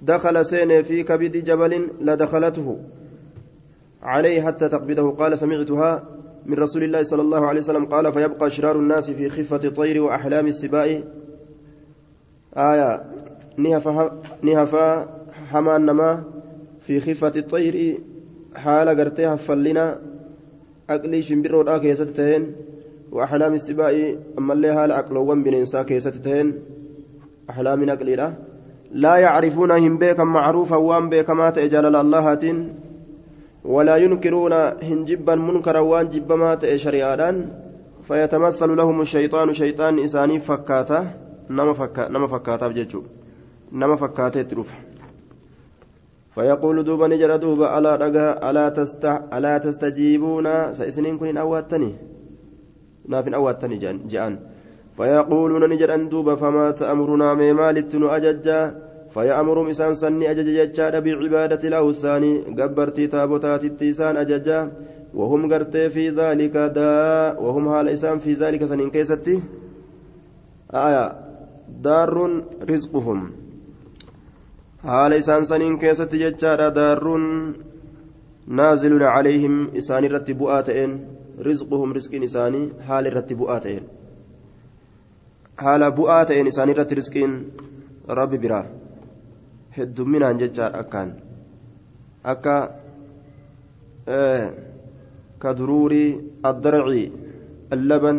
دخل 0.00 0.46
سين 0.46 0.82
في 0.82 1.02
كبد 1.02 1.36
جبل 1.44 1.90
لدخلته 2.00 2.78
عليه 4.02 4.42
حتى 4.42 4.68
تقبضه 4.68 5.10
قال 5.10 5.38
سمعتها 5.38 5.90
من 6.46 6.54
رسول 6.54 6.82
الله 6.82 7.02
صلى 7.02 7.22
الله 7.22 7.46
عليه 7.46 7.58
وسلم 7.58 7.84
قال 7.84 8.12
فيبقى 8.12 8.50
شرار 8.50 8.76
الناس 8.76 9.10
في 9.10 9.28
خفة 9.28 9.60
الطير 9.64 10.02
وأحلام 10.02 10.46
السباء 10.46 11.02
آية. 12.56 13.02
نهفا 14.42 15.08
حما 15.50 15.76
النما 15.76 16.24
في 16.80 17.00
خفة 17.00 17.32
الطير. 17.36 17.98
حال 18.54 18.88
قرتها 18.88 19.36
فلنا 19.36 20.00
أقلي 20.90 21.22
شمبر 21.22 21.56
ودا 21.56 21.78
كيستتهن 21.78 22.52
وأحلام 23.12 23.52
السباء 23.52 24.18
أما 24.38 24.52
اللي 24.52 24.68
هال 24.68 24.92
أقلوان 24.92 25.42
بننسا 25.42 25.82
كيستتهن 25.82 26.58
أحلام 27.50 27.90
أقلي 27.90 28.16
لا. 28.92 29.16
يعرفون 29.16 29.70
هم 29.70 29.98
بيكا 29.98 30.24
معروفا 30.24 30.76
وان 30.76 31.08
بيكا 31.08 31.32
ما 31.34 31.50
تأجال 31.50 31.96
الله 31.96 32.34
ولا 33.64 33.96
ينكرون 33.96 34.52
هنجبا 34.82 35.34
منكرا 35.34 35.80
وان 35.80 36.08
جبما 36.08 36.54
تأي 36.54 36.78
شريعان 36.78 37.48
فيتمثل 38.02 38.76
لهم 38.76 39.00
الشيطان 39.00 39.52
شيطان 39.52 39.98
إساني 39.98 40.38
فكاتا. 40.38 41.00
نما 41.50 41.72
فكا 41.72 42.08
نما 42.08 42.26
فكاتا 42.26 42.68
بججو 42.68 43.02
نما 43.72 43.96
فكاتا 43.96 44.42
تروف. 44.42 44.72
فيقول 46.34 46.84
دوبا 46.84 47.08
نجر 47.08 47.36
دوبا 47.36 47.78
ألا 47.78 47.96
رجا 47.96 48.50
ألا 48.50 48.68
تست 48.68 49.04
ألا 49.04 49.58
تستجيبون 49.58 50.72
سيسنين 50.72 51.18
كن 51.18 51.36
أواتني. 51.36 51.92
ناف 53.08 53.28
أواتني 53.28 53.76
جان 54.08 54.38
فيقولون 54.96 55.68
نجر 55.68 55.96
دوبا 55.96 56.34
فما 56.34 56.70
تأمرنا 56.70 57.34
ميمالت 57.34 57.94
أججا. 57.94 58.83
فيأمر 59.14 59.70
إسان 59.70 59.94
سني 59.94 60.30
أجج 60.30 60.48
ججاد 60.58 60.94
بعبادة 61.04 61.62
الأوثان 61.68 62.24
قبرتي 62.58 63.06
تابوتات 63.06 63.64
التيسان 63.64 64.16
أججا 64.16 64.60
وهم 65.14 65.52
قرتي 65.52 65.88
في 65.88 66.04
ذلك 66.10 66.56
دا 66.78 66.92
وهم 67.38 67.68
هال 67.68 67.88
إسان 67.88 68.18
في 68.18 68.32
ذلك 68.32 68.64
سنين 68.64 68.90
كيستي. 68.90 69.42
آية 70.86 71.04
دار 71.86 72.42
رزقهم. 72.70 73.20
هال 74.84 75.12
إسان 75.12 75.42
سنين 75.44 75.78
كيستي 75.78 76.16
ججاد 76.18 76.72
دار 76.74 77.04
نازل 78.46 79.02
عليهم 79.02 79.76
إسان 79.76 80.04
رتبؤاتين 80.04 80.90
رزقهم 81.40 81.92
رزق 81.92 82.22
إساني 82.22 82.62
هال 82.88 83.16
رتبؤاتين 83.16 83.82
haala 85.62 85.90
bu'aa 85.96 86.24
ta'een 86.26 86.46
isaan 86.50 86.70
irratti 86.72 86.96
riskiin 86.98 87.34
rabbi 88.18 88.38
biraa 88.44 88.64
heddumminaan 89.76 90.38
jechaadha 90.38 90.80
akkaan. 90.80 91.10
Akka 92.24 92.56
كدروري 95.44 96.06
الضرع 96.46 96.86
اللبن 97.72 98.18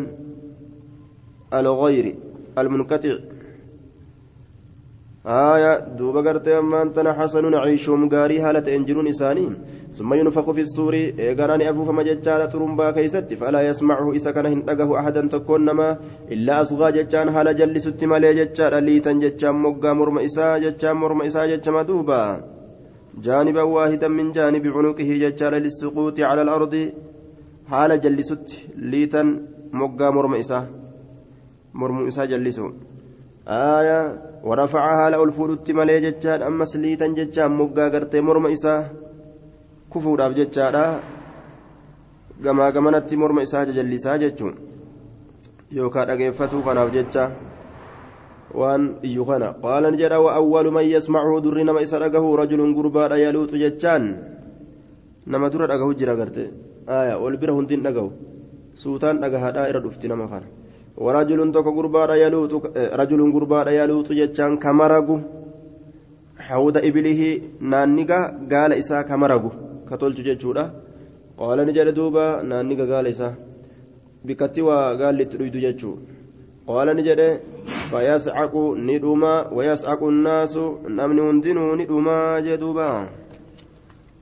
الغير 1.53 2.05
المنقطع 2.57 3.15
آية 5.25 5.73
دوبا 5.97 6.21
قرتي 6.25 6.59
أما 6.59 6.81
أنتنا 6.81 7.13
حسن 7.13 7.45
عيشهم 7.55 8.09
قاري 8.09 8.37
هالة 8.39 8.75
إنجلون 8.75 9.07
إساني 9.07 9.47
ثم 9.97 10.13
ينفخ 10.13 10.51
في 10.51 10.61
السور 10.67 10.93
إيقاناني 11.23 11.69
أفوف 11.69 11.89
مججالة 11.89 12.45
ترمبا 12.53 12.91
كيست 12.95 13.33
فلا 13.41 13.61
يسمعه 13.69 14.15
إسا 14.15 14.31
كان 14.35 14.45
هندقه 14.53 14.89
أحدا 14.99 15.21
تكون 15.33 15.61
نما 15.67 15.89
إلا 16.33 16.53
أصغى 16.61 16.87
ججان 16.97 17.27
هالا 17.35 17.51
جلست 17.59 18.01
مالي 18.11 18.31
ججال 18.39 18.73
ليتا 18.87 19.11
ججان 19.23 19.55
مقا 19.63 19.91
مرم 19.99 20.17
إسا 20.27 20.57
ججان 20.63 20.95
مرم 21.01 21.19
إسا 21.27 21.41
ججان 21.51 21.85
دوبا 21.89 22.21
جانبا 23.25 23.63
واحدا 23.75 24.07
من 24.17 24.27
جانب 24.37 24.65
عنقه 24.75 25.09
ججال 25.23 25.53
للسقوط 25.63 26.17
على 26.29 26.41
الأرض 26.45 26.75
liitan 28.91 29.27
moggaa 29.71 30.11
morma 30.11 30.37
isaa 30.37 30.65
mormu 31.73 32.07
isaa 32.07 32.27
jallisu 32.31 32.67
aayaa 33.47 34.03
warafaca 34.49 34.97
haala 34.99 35.21
ol 35.23 35.31
fuudhutti 35.37 35.73
malee 35.79 35.99
jechaadha 36.05 36.47
ammas 36.49 36.75
liitan 36.83 37.15
jechaan 37.19 37.57
moggaa 37.61 37.89
gartee 37.95 38.21
morma 38.21 38.49
isaa 38.57 38.79
kufuudhaaf 39.89 40.33
jechaadha 40.39 40.85
gamaa 42.43 42.71
gamanatti 42.75 43.15
morma 43.17 43.45
isaa 43.47 43.65
jajallisaa 43.65 44.17
jechuun 44.23 44.55
yookaan 45.77 46.07
dhageeffatuu 46.09 46.61
kanaaf 46.67 46.89
jecha 46.95 47.23
waan 48.59 48.83
iyyu 49.03 49.25
kana 49.29 49.53
qaala 49.63 49.91
ni 49.91 49.97
jedha 50.01 50.19
wa'awwalu 50.25 50.71
man 50.77 50.85
yasmacuhu 50.95 51.41
durri 51.45 51.63
nama 51.63 51.81
isa 51.85 51.99
dhagahu 52.03 52.35
rajulun 52.41 52.75
gurbaadha 52.77 53.17
yaluuxu 53.25 53.57
jechaan 53.63 54.03
nama 55.25 55.49
dura 55.49 55.67
dhagahu 55.71 55.97
jira 55.99 56.15
gartee 56.19 56.49
aayaa 56.97 57.37
bira 57.41 57.53
hundiin 57.57 57.83
dhagahu 57.87 58.09
suutaan 58.83 59.19
dhagahaadhaa 59.23 59.69
irra 59.71 59.81
dhufti 59.85 60.07
nama 60.11 60.27
kana 60.31 60.47
warajulun 61.05 61.51
tokko 61.55 61.71
gurbaadha 61.77 62.15
yaluuxu 62.23 62.61
rajulun 63.01 63.31
gurbaadha 63.35 63.71
yaluuxu 63.79 64.13
jechaan 64.21 64.57
kamaragu 64.65 65.17
hawda 66.49 66.83
ibilihi 66.89 67.29
naanniga 67.59 68.19
gaala 68.51 68.79
isaa 68.81 69.03
kamaragu 69.03 69.51
ka 69.87 69.95
tolchu 70.01 70.23
jechuudha. 70.27 70.63
Qaala 71.39 71.61
ni 71.65 71.75
jedhe 71.77 71.91
duuba 71.99 72.25
naanniga 72.49 72.85
gaala 72.91 73.09
isaa 73.15 73.33
bikkatti 74.25 74.61
waa 74.67 74.95
gaalli 74.99 75.23
itti 75.25 75.37
dhuydu 75.39 75.59
jechuu. 75.65 75.95
قال 76.67 76.87
نجد 76.97 77.21
فيسعق 77.91 78.53
ندما 78.89 79.33
ويسعق 79.53 80.01
الناس 80.03 80.53
نمن 80.97 81.19
هندنو 81.19 81.75
ندما 81.81 82.39
جدوبا 82.45 82.89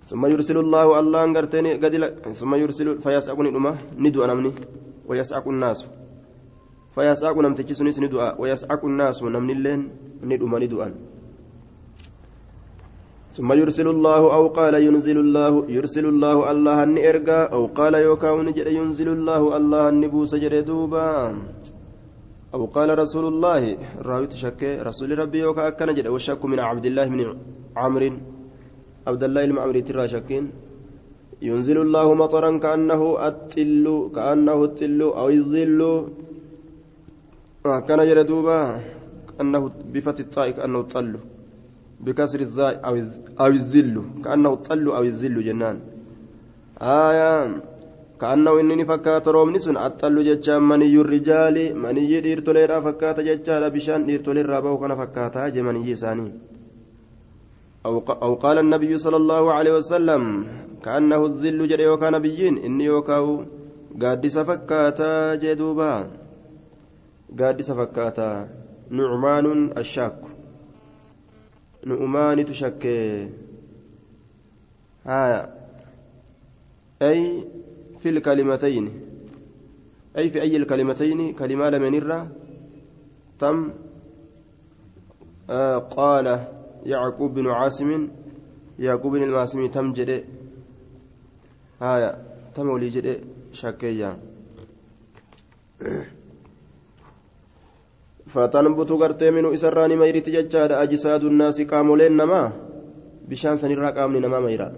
ثم 0.09 0.23
يرسل 0.25 0.57
الله 0.57 0.87
الله 0.99 1.21
انغرتني 1.23 1.71
قد 1.83 1.93
ثم 2.39 2.51
يرسل 2.55 2.87
فيسعق 3.03 3.39
ندما 3.47 3.71
ندو 4.03 4.21
نمني 4.29 4.51
ويسعق 5.07 5.45
الناس 5.53 5.79
فيسعق 6.95 7.35
نمتجي 7.45 7.73
سنس 7.79 7.97
ندوا 8.03 8.27
ويسعق 8.41 8.81
الناس 8.91 9.23
نمن 9.23 9.51
اللين 9.55 9.81
ندما 10.29 10.57
ندوا 10.59 10.87
ثم 13.33 13.49
يرسل 13.61 13.87
الله 13.95 14.21
أو 14.37 14.43
قال 14.53 14.73
ينزل 14.87 15.17
الله 15.25 15.53
يرسل 15.77 16.05
الله 16.13 16.37
الله 16.51 16.77
أن 16.83 16.97
إرقى 17.09 17.39
أو 17.55 17.61
قال 17.79 17.93
يوكا 18.07 18.29
ونجد 18.29 18.67
ينزل 18.79 19.09
الله 19.17 19.41
الله 19.57 19.81
أن 19.89 20.03
بوس 20.13 20.35
دوبا 20.69 21.09
أو 22.53 22.61
قال 22.75 22.89
رسول 23.03 23.25
الله 23.33 23.61
راوي 24.07 24.27
تشك 24.29 24.61
رسول 24.87 25.09
ربي 25.21 25.39
يوكا 25.45 25.67
أكن 25.67 25.89
جد 25.97 26.07
والشك 26.13 26.41
من 26.45 26.59
عبد 26.69 26.85
الله 26.85 27.05
من 27.09 27.19
عمرو 27.81 28.13
عبد 29.07 29.23
الله 29.23 29.43
المعمري 29.49 29.81
ترى 29.81 30.07
شكين. 30.07 30.45
ينزل 31.41 31.77
الله 31.85 32.07
مطرا 32.13 32.51
كأنه 32.63 33.01
التل 33.27 33.85
كأنه 34.15 34.59
التل 34.63 35.01
أو 35.01 35.27
الظل. 35.29 35.81
كان 37.87 37.99
جد 38.07 38.19
دوبا 38.29 38.59
كأنه 39.29 39.61
بفتح 39.93 40.19
الطاء 40.25 40.47
كأنه 40.55 40.79
الطل. 40.85 41.32
بكسر 42.05 42.39
الزاي 42.39 42.75
أو 42.87 42.95
أو 43.41 43.47
الذل 43.47 43.95
كأنه 44.23 44.53
الطل 44.53 44.85
أو 44.97 45.03
الذل 45.03 45.37
جنان. 45.47 45.77
آية 46.81 47.31
كأنه 48.21 48.59
إنني 48.59 48.85
فكات 48.85 49.27
رومني 49.27 49.59
سن 49.59 49.77
الطل 49.77 50.15
جتشا 50.27 50.59
مني 50.59 50.95
الرجال 51.03 51.57
مني 51.83 52.21
ديرتولي 52.21 52.65
را 52.65 52.79
فكات 52.85 53.19
جتشا 53.19 53.67
بشان 53.67 54.05
ديرتولي 54.05 54.41
رابو 54.41 54.77
كان 54.81 54.95
فكاتا 54.95 55.47
جمني 55.55 55.95
ساني 55.95 56.31
أو, 57.85 57.99
أو 58.25 58.33
قال 58.43 58.57
النبي 58.57 58.97
صلى 58.97 59.17
الله 59.17 59.53
عليه 59.53 59.73
وسلم 59.77 60.23
كأنه 60.83 61.25
الذل 61.25 61.67
جري 61.67 61.87
وكان 61.87 62.19
بيين 62.19 62.57
إني 62.57 62.89
وكاو 62.89 63.43
قادس 64.01 64.37
فكاتا 64.37 65.35
جدوبا 65.35 65.93
قادس 67.39 67.71
فكاتا 67.71 68.47
نعمان 68.89 69.71
الشاك. 69.77 70.32
نؤمان 71.85 72.45
تشكي. 72.45 73.29
آية 75.07 75.53
أي 77.01 77.47
في 77.99 78.09
الكلمتين. 78.09 78.91
أي 80.17 80.29
في 80.29 80.41
أي 80.41 80.57
الكلمتين. 80.57 81.33
كلمة 81.33 81.69
لمن 81.69 81.95
الرّ 81.95 82.27
تم. 83.39 83.73
آه 85.49 85.77
قال 85.77 86.47
يعقوب 86.85 87.33
بن 87.33 87.47
عاصم. 87.47 88.07
يعقوب 88.79 89.11
بن 89.11 89.23
المعاصم 89.23 89.67
تم 89.67 89.93
جدي. 89.93 90.23
آية 91.81 92.17
تم 92.55 92.77
ولي 98.37 98.47
جدي 98.47 98.61
شكيا 98.61 98.83
فتنبت 98.87 98.91
غرتي 98.91 99.31
من 99.31 99.53
إسران 99.53 99.97
ميرت 99.97 100.29
ججاد 100.29 100.71
أجساد 100.71 101.23
الناس 101.23 101.61
قامولين 101.61 102.17
نما 102.17 102.51
بشان 103.29 103.55
سنرى 103.55 103.91
قامني 103.91 104.19
نما 104.19 104.39
ميرا 104.39 104.73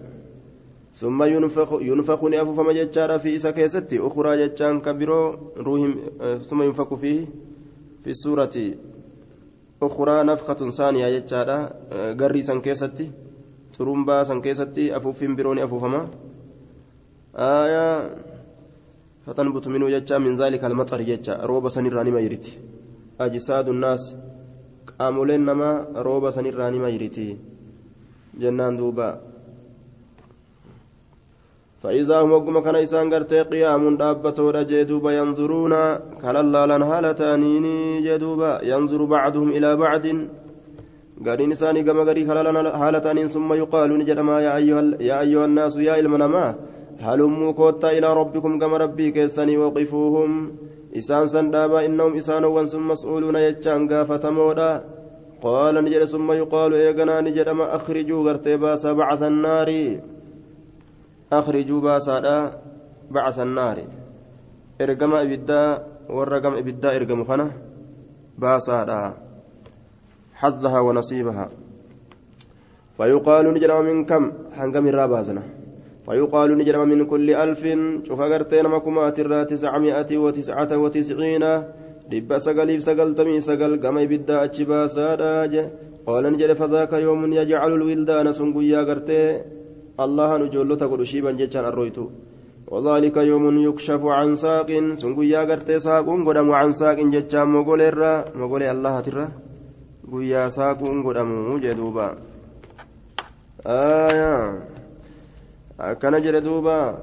ثم 0.94 1.24
ينفخ 1.24 1.74
ينفخ 1.82 2.24
نأفف 2.24 2.60
مججاد 2.60 3.18
في 3.18 3.36
إسا 3.36 3.52
كيستي 3.52 4.08
أخرى 4.08 4.48
ججان 4.48 4.82
كبيرو 4.82 5.36
روهم 5.58 5.96
ثم 6.44 6.62
ينفخ 6.62 6.94
فيه 6.94 7.26
في 8.04 8.10
السورة 8.10 8.52
أخرى 9.82 10.24
نفخة 10.24 10.70
ثانية 10.70 11.20
ججاد 11.20 11.70
قري 12.22 12.42
سن 12.42 12.62
كيستي 12.62 13.12
ترومبا 13.74 14.24
سن 14.24 14.42
كيستي 14.42 14.98
أفوفين 14.98 15.36
بروني 15.36 15.64
أفوفما 15.64 16.10
آية 17.36 18.16
فتنبت 19.26 19.68
منه 19.68 19.90
ججا 19.90 20.18
من 20.18 20.36
ذلك 20.36 20.66
المطر 20.66 21.02
ججا 21.02 21.36
روب 21.44 21.70
سنرى 21.70 22.12
ميرتي 22.12 22.58
أجساد 23.20 23.70
الناس. 23.70 24.16
namaa 25.00 25.86
rooba 26.04 26.32
sanirraa 26.32 26.72
nima 26.72 26.92
jiriti 26.92 27.38
jennaan 28.40 28.78
duuba 28.78 29.20
فإذا 31.86 32.22
هم 32.22 32.32
وقم 32.32 32.60
كان 32.66 32.76
إسان 32.76 33.14
قرتي 33.14 33.42
قيام 33.42 33.98
دابتو 33.98 34.52
جدوبا 34.52 35.12
ينظرون. 35.12 35.74
كاللالا 36.22 36.78
هالتانين 36.82 37.66
جدوبا 38.02 38.66
ينظر 38.66 39.06
بعضهم 39.06 39.50
إلى 39.50 39.76
بعض. 39.76 40.06
قالين 41.26 41.52
إساني 41.52 41.82
قم 41.86 42.00
قري 42.10 42.26
هالتانين 42.26 43.28
ثم 43.28 43.54
يقال 43.54 43.90
نجدما 44.00 44.42
يا 44.42 44.56
أيها, 44.58 44.82
يا 45.00 45.22
أيها 45.22 45.46
الناس 45.46 45.78
يا 45.78 46.00
إلمنما. 46.00 46.56
هلموا 47.00 47.52
كوتا 47.52 47.92
إلى 47.98 48.10
ربكم 48.14 48.60
كما 48.60 48.78
ربي 48.78 49.12
كيسني 49.12 49.58
وقفوهم. 49.58 50.32
Isaan 51.00 51.28
san 51.34 51.46
dhaabaa 51.54 51.84
innahum 51.88 52.14
isaanowwan 52.22 52.68
sun 52.72 52.84
mas'uuluuna 52.92 53.40
jechaan 53.46 53.84
gaafatamoodha 53.92 54.70
qaala 55.44 55.80
ni 55.84 55.90
jedhe 55.94 56.08
summa 56.14 56.34
yuqaalu 56.42 56.76
eeganaa 56.86 57.22
ni 57.26 57.32
jedhama 57.38 57.66
akhrijuu 57.78 58.22
gartee 58.28 58.58
baasaa 58.64 58.94
bacasa 59.00 59.26
annaari 59.32 59.82
akhrijuu 61.40 61.80
baasaadha 61.88 62.36
bacasa 63.14 63.42
annaari 63.48 63.86
ergama 64.84 65.18
ibiddaa 65.28 65.68
warra 66.18 66.38
gama 66.44 66.58
ibiddaa 66.64 66.94
ergamu 67.00 67.24
kana 67.30 67.46
baasaadha 68.44 69.00
حظها 70.42 70.80
ونصيبها 70.88 71.46
فيقال 72.98 73.46
نجرم 73.56 73.80
من 73.90 73.98
كم 74.10 74.24
حنقم 74.58 74.86
الرابازنا 74.92 75.44
ويقال 76.08 76.58
نجرم 76.58 76.90
من 76.90 77.06
كل 77.06 77.28
ألف. 77.34 77.62
شوف 78.08 78.20
أغرتين 78.22 78.66
مكمات 78.68 79.20
الرا 79.20 79.44
تسعمائة 79.44 80.18
وتسعة 80.18 80.78
وتسعين. 80.78 81.46
دب 82.12 82.38
سقليف 82.38 82.84
سقلتمي 82.84 83.40
سقل 83.40 83.82
قم 83.84 83.98
بدا 84.06 84.44
أجبا 84.44 84.88
ساداج. 84.88 85.54
قال 86.06 86.24
نجر 86.34 86.56
فذاك 86.56 86.94
يوم 86.94 87.34
يجعل 87.34 87.72
الولدان 87.74 88.32
سنقيا 88.32 88.82
غرتي 88.82 89.42
الله 90.00 90.38
نجول 90.38 90.78
تقول 90.78 91.08
شيبا 91.08 91.32
جتشان 91.32 91.66
الرويتو 91.66 92.06
وذلك 92.68 93.18
يوم 93.18 93.46
يكشف 93.68 94.02
عن 94.06 94.36
ساق. 94.36 94.70
سنقيا 94.94 95.42
غرتي 95.50 95.80
ساق 95.80 96.06
قدم 96.06 96.52
عن 96.52 96.72
ساق 96.72 97.00
جتشان 97.14 97.48
مقول 97.50 97.82
الرا. 97.82 98.26
مقول 98.36 98.64
الله 98.64 99.00
ترى. 99.00 99.28
قيا 100.14 100.50
ساق 100.50 100.80
قدم 101.06 101.58
جدوبا. 101.64 102.08
آية. 103.66 104.36
Akkana 105.78 106.20
jedhe 106.20 106.42
duuba. 106.42 107.00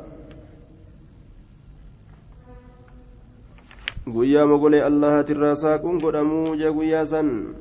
Guyyaa 4.07 4.47
mogolee 4.47 4.83
allahatirraa 4.83 5.55
saaquun 5.55 5.99
godhamuu 5.99 6.57
jee 6.57 6.73
guyyaa 6.73 7.07
san. 7.07 7.55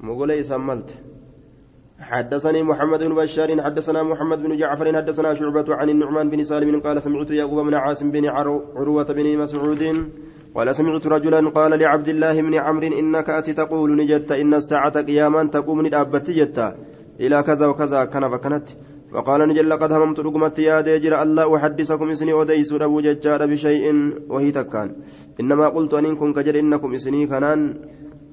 Mogolee 0.00 0.38
isaan 0.38 0.62
malte. 0.62 0.94
حدثني 1.98 2.62
محمد 2.62 3.02
بن 3.04 3.14
بشار 3.14 3.62
حدثنا 3.62 4.02
محمد 4.02 4.38
بن 4.42 4.56
جعفر 4.56 4.96
حدثنا 4.96 5.34
شعبة 5.34 5.74
عن 5.74 5.88
النعمان 5.90 6.30
بن 6.30 6.44
سالم 6.44 6.80
قال 6.80 7.02
سمعت 7.02 7.30
يعقوب 7.30 7.66
بن 7.66 7.74
عاصم 7.74 8.10
بن 8.10 8.24
عروة 8.26 9.04
بن 9.18 9.38
مسعود 9.38 9.82
قال 10.54 10.74
سمعت 10.74 11.06
رجلا 11.06 11.50
قال 11.50 11.78
لعبد 11.78 12.08
الله 12.08 12.42
بن 12.42 12.54
عمرو 12.54 12.86
إنك 13.00 13.30
أتي 13.30 13.52
تقول 13.52 13.96
نجت 13.96 14.32
إن 14.32 14.54
الساعة 14.54 15.02
قياما 15.02 15.44
تقوم 15.44 15.86
ندابت 15.86 16.30
جتا 16.30 16.76
إلى 17.20 17.42
كذا 17.42 17.66
وكذا 17.66 18.04
كان 18.04 18.30
فكنت 18.30 18.68
فقال 19.12 19.48
نجل 19.48 19.68
لقد 19.68 19.92
هممت 19.92 20.20
رقمت 20.20 20.58
يا 20.58 20.80
ديجر 20.80 21.22
ألا 21.22 21.56
أحدثكم 21.56 22.08
إسني 22.10 22.32
أديس 22.42 22.72
أبو 22.72 23.00
ججار 23.00 23.46
بشيء 23.46 23.84
وهي 24.28 24.50
تكان. 24.50 24.96
إنما 25.40 25.68
قلت 25.68 25.94
أن 25.94 26.16
كن 26.16 26.32
كجر 26.32 26.58
إنكم 26.58 26.94
إسني 26.94 27.26
كنان. 27.26 27.60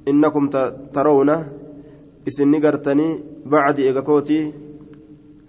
إنكم 0.08 0.50
ترون 0.94 1.30
إسني 2.28 2.60
قرتني 2.60 3.08
بعد 3.46 3.80
إيقاكوتي 3.80 4.54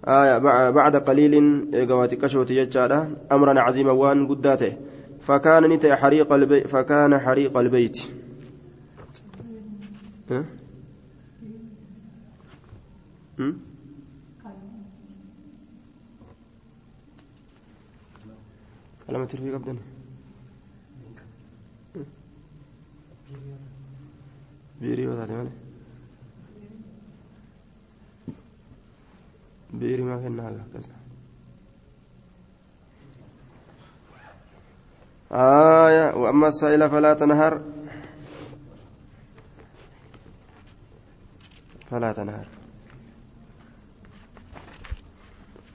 آية 0.07 0.37
بعد 0.71 0.95
قليل 0.95 1.33
إيقواتي 1.73 2.15
كشوتي 2.15 2.63
ججار 2.63 2.91
أمرا 3.31 3.59
عظيما 3.59 3.91
وان 3.91 4.27
قداته. 4.27 4.73
فكان 5.19 5.63
نتي 5.69 5.95
حريق 5.95 6.33
البيت 6.33 6.67
فكان 6.67 7.19
حريق 7.19 7.57
البيت. 7.57 7.97
على 19.09 19.17
ما 19.17 19.27
أبدًا 19.55 19.77
بيري 24.81 25.07
وضع 25.07 25.25
دماني 25.25 25.49
بيري 29.73 30.03
ما 30.03 30.19
في 30.21 30.29
ناقة 30.29 30.63
كذا 30.73 30.95
آه، 35.31 35.87
آية 35.87 36.15
وأما 36.15 36.47
السائل 36.47 36.89
فلا 36.89 37.13
تنهر. 37.13 37.61
فلا 41.89 42.13
تنهر. 42.13 42.56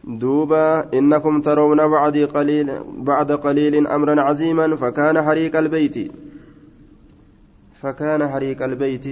دوبا 0.04 0.94
إنكم 0.94 1.40
ترون 1.40 1.88
بعد 1.88 2.16
قليل 2.16 2.82
بعد 2.98 3.32
قليل 3.32 3.86
أمرا 3.86 4.20
عظيما 4.20 4.76
فكان 4.76 5.22
حريق 5.22 5.56
البيت. 5.56 6.12
فكان 7.72 8.28
حريق 8.28 8.62
البيت. 8.62 9.06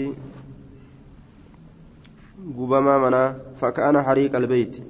قبما 2.59 2.98
منا 2.98 3.37
فكان 3.61 4.03
حريق 4.03 4.37
البيت. 4.37 4.83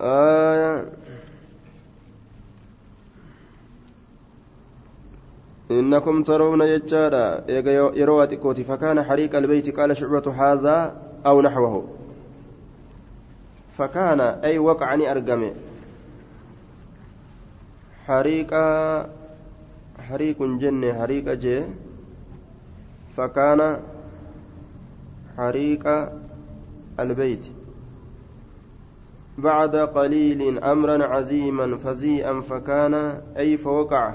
آية. 0.00 0.84
إنكم 5.70 6.22
ترون 6.22 6.60
يجارا 6.60 7.44
يروى 7.96 8.26
كوتي 8.26 8.64
فكان 8.64 9.02
حريق 9.02 9.36
البيت 9.36 9.76
قال 9.76 9.96
شعبة 9.96 10.32
هذا 10.32 10.96
أو 11.26 11.42
نحوه. 11.42 11.95
فكان 13.76 14.20
أي 14.20 14.58
وقعني 14.58 15.10
أرقمه 15.10 15.52
حريق 18.06 18.54
حريق 20.08 20.42
جنة 20.42 20.92
حريق 20.94 21.32
جي. 21.32 21.64
فكان 23.16 23.80
حريق 25.36 25.84
البيت. 27.00 27.46
بعد 29.38 29.76
قليل 29.76 30.58
أمرا 30.58 31.04
عزيما 31.04 31.76
فزيئا 31.76 32.40
فكان 32.40 32.94
أي 33.36 33.56
فوقع. 33.56 34.14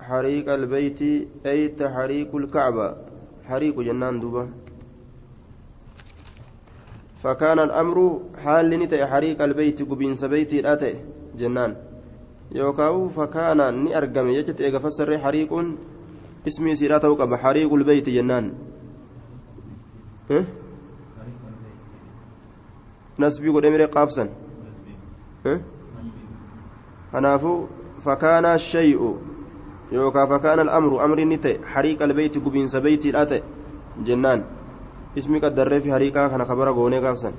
حريق 0.00 0.52
البيت 0.52 1.00
أي 1.46 1.68
تحريق 1.68 2.36
الكعبة. 2.36 2.96
حريق 3.48 3.80
جنان 3.80 4.20
دوبا. 4.20 4.48
فكان 7.22 7.58
الأمر 7.58 8.20
حال 8.44 8.70
نتي 8.70 9.06
حريق 9.06 9.42
البيت 9.42 9.82
قبينس 9.82 10.24
بيتي 10.24 10.60
الأتي 10.60 10.94
جنان. 11.38 11.76
يوكاو 12.52 13.08
فكان 13.08 13.84
ني 13.84 13.98
أرقم 13.98 14.26
يجت 14.28 14.60
إيغا 14.60 14.78
فسر 14.78 15.18
حريق 15.18 15.52
اسمي 16.48 16.74
سيراته 16.74 17.14
قب 17.14 17.34
حريق 17.34 17.74
البيت 17.74 18.08
جنان. 18.08 18.54
آه؟ 20.30 20.44
نسبي 23.18 23.48
قد 23.48 23.64
أمري 23.64 23.88
آه؟ 25.46 25.60
kanaafuu 27.12 27.68
fakaana 28.04 28.58
shay'u 28.58 29.10
yookaan 29.92 30.28
fakaana 30.28 30.62
al'amru 30.62 31.00
amri 31.00 31.24
ni 31.24 31.38
ta'e 31.44 31.60
hariiqa 31.74 32.04
albeeyti 32.04 32.42
gubiinsa 32.46 32.80
beeytiidha 32.86 33.26
ta'e 33.30 33.42
jennaan 34.08 34.42
qaddarree 35.26 35.80
fi 35.80 35.90
hariiqaa 35.90 36.28
kana 36.28 36.44
kabara 36.44 36.72
goonee 36.72 37.00
gaafsan 37.00 37.32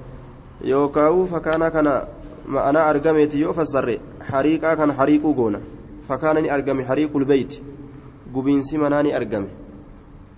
yookaan 0.61 1.25
fakaana 1.27 1.71
kana 1.71 2.07
ma'anaa 2.45 2.89
argameeti 2.89 3.41
yoo 3.41 3.53
fassarre 3.53 3.99
hariiqaa 4.31 4.75
kana 4.75 4.93
hariiquu 4.93 5.33
goona 5.33 5.59
fakaana 6.07 6.41
ni 6.41 6.49
argame 6.49 6.83
hariiqul 6.83 7.25
beeyti 7.25 7.63
gubiinsi 8.33 8.77
manaa 8.77 9.03
ni 9.03 9.13
argame 9.13 9.49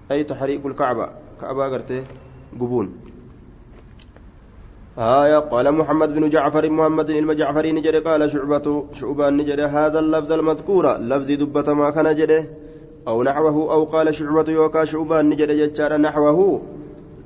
ayta 0.09 0.35
hariiqul 0.35 0.75
kacba 0.75 1.05
ka'abaa 1.39 1.69
gartee 1.69 2.03
gubuun 2.57 2.89
آية 4.97 5.39
قال 5.39 5.71
محمد 5.71 6.13
بن 6.13 6.29
جعفر 6.29 6.69
محمد 6.69 7.09
المجعفري 7.09 7.71
نجد 7.71 7.95
قال 8.07 8.31
شعبة 8.31 8.85
شعبان 8.93 9.37
نجد 9.37 9.59
هذا 9.59 9.99
اللفظ 9.99 10.31
المذكور 10.31 10.97
لفظ 10.97 11.31
دبة 11.31 11.73
ما 11.73 11.89
كان 11.89 12.15
جده 12.15 12.45
أو 13.07 13.23
نحوه 13.23 13.73
أو 13.73 13.83
قال 13.83 14.13
شعبة 14.13 14.51
يوكا 14.51 14.85
شعبان 14.85 15.29
نجد 15.29 15.51
جتشار 15.51 15.97
نحوه 15.97 16.61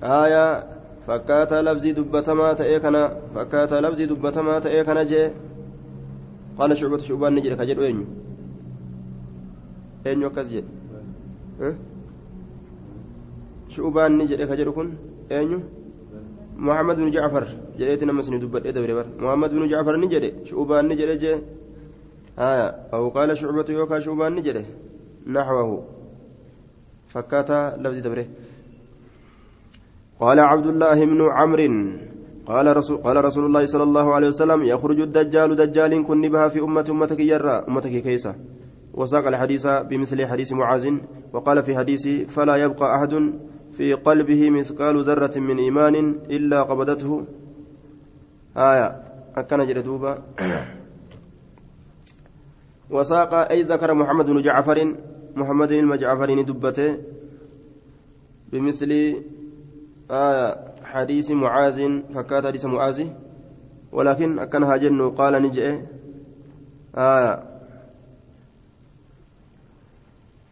آية 0.02 0.66
فكات 1.06 1.52
لفظ 1.52 1.86
دبة 1.86 2.34
ما 2.34 2.52
تأيكنا 2.52 3.02
فكات 3.34 3.72
لفظ 3.72 4.00
دبة 4.02 4.42
ما 4.42 4.58
تأيكنا 4.58 5.02
جي 5.02 5.30
قال 6.58 6.78
شعبة 6.78 6.98
شعبان 6.98 7.34
نجد 7.34 7.52
كجد 7.60 7.78
أين 7.78 8.06
أين 10.06 10.22
يوكزيد 10.22 10.64
شعبان 13.68 14.18
نجد 14.18 14.40
كجد 14.50 14.68
كن 14.68 14.88
أين 15.32 15.62
محمد 16.56 16.96
بن 16.96 17.10
جعفر 17.10 17.44
جئت 17.78 18.04
نمس 18.04 18.28
ندبت 18.30 18.66
إدبر 18.66 18.90
بر 18.94 19.06
محمد 19.24 19.50
بن 19.50 19.68
جعفر 19.68 19.96
نجري 19.96 20.30
شعبان 20.48 20.88
نجري 20.88 21.16
جي 21.22 21.32
آية 22.38 22.68
أو 22.94 23.08
قال 23.08 23.36
شعبة 23.36 23.68
يوكا 23.68 23.98
شعبان 23.98 24.32
نجري 24.36 24.64
نحوه 25.26 25.84
فكاتا 27.12 27.76
لفظ 27.82 27.98
دبره 27.98 28.26
قال 30.19 30.39
عبد 30.39 30.65
الله 30.65 31.05
بن 31.05 31.29
عمرو 31.31 31.91
قال 32.45 32.77
رسول 32.77 32.97
قال 32.97 33.25
رسول 33.25 33.45
الله 33.45 33.65
صلى 33.65 33.83
الله 33.83 34.15
عليه 34.15 34.27
وسلم 34.27 34.63
يخرج 34.63 34.99
الدجال 34.99 35.55
دجال 35.55 36.07
كن 36.07 36.21
بها 36.21 36.47
في 36.47 36.61
أمة 36.61 36.85
أمتك 36.89 37.19
يرى 37.19 37.65
أمتك 37.67 38.03
كيسة. 38.03 38.35
وساق 38.93 39.27
الحديث 39.27 39.67
بمثل 39.67 40.25
حديث 40.25 40.53
معاذ 40.53 40.93
وقال 41.33 41.63
في 41.63 41.77
حديث 41.77 42.07
فلا 42.07 42.55
يبقى 42.55 42.95
أحد 42.95 43.33
في 43.71 43.93
قلبه 43.93 44.49
مثقال 44.49 45.03
ذرة 45.03 45.39
من 45.39 45.59
إيمان 45.59 45.95
إلا 46.29 46.63
قبضته. 46.63 47.25
آية 48.57 49.01
أكن 49.35 49.67
جلدوبا 49.67 50.23
وساق 52.93 53.33
أي 53.33 53.61
ذكر 53.61 53.93
محمد 53.93 54.25
بن 54.25 54.41
جعفر 54.41 54.95
محمد 55.35 55.71
المجعفر 55.71 56.41
دبته 56.41 56.97
بمثل 58.51 59.15
آية 60.11 60.57
حديث 60.83 61.31
معاذ 61.31 61.79
فكات 62.13 62.45
حديث 62.45 62.65
معاذ. 62.65 63.07
ولكن 63.91 64.39
أكن 64.39 64.63
هاجن 64.63 65.09
قال 65.09 65.33
نجئ. 65.41 65.81
آية. 66.95 67.33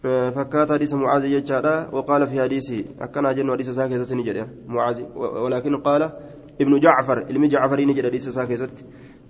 فكات 0.03 0.71
حديث 0.71 0.93
معاذ 0.93 1.25
يجارا 1.25 1.89
وقال 1.91 2.27
في 2.27 2.41
حديثه 2.41 2.83
أكن 2.99 3.25
هاجن 3.25 3.51
حديث 3.51 3.69
ساكسة 3.69 4.15
نجئ. 4.15 4.45
معاذ. 4.67 5.01
ولكن 5.15 5.77
قال 5.77 6.11
ابن 6.61 6.79
جعفر 6.79 7.17
علم 7.29 7.45
جعفر 7.45 7.81
نجئ 7.81 8.03
حديث 8.03 8.29
ساكسة 8.29 8.69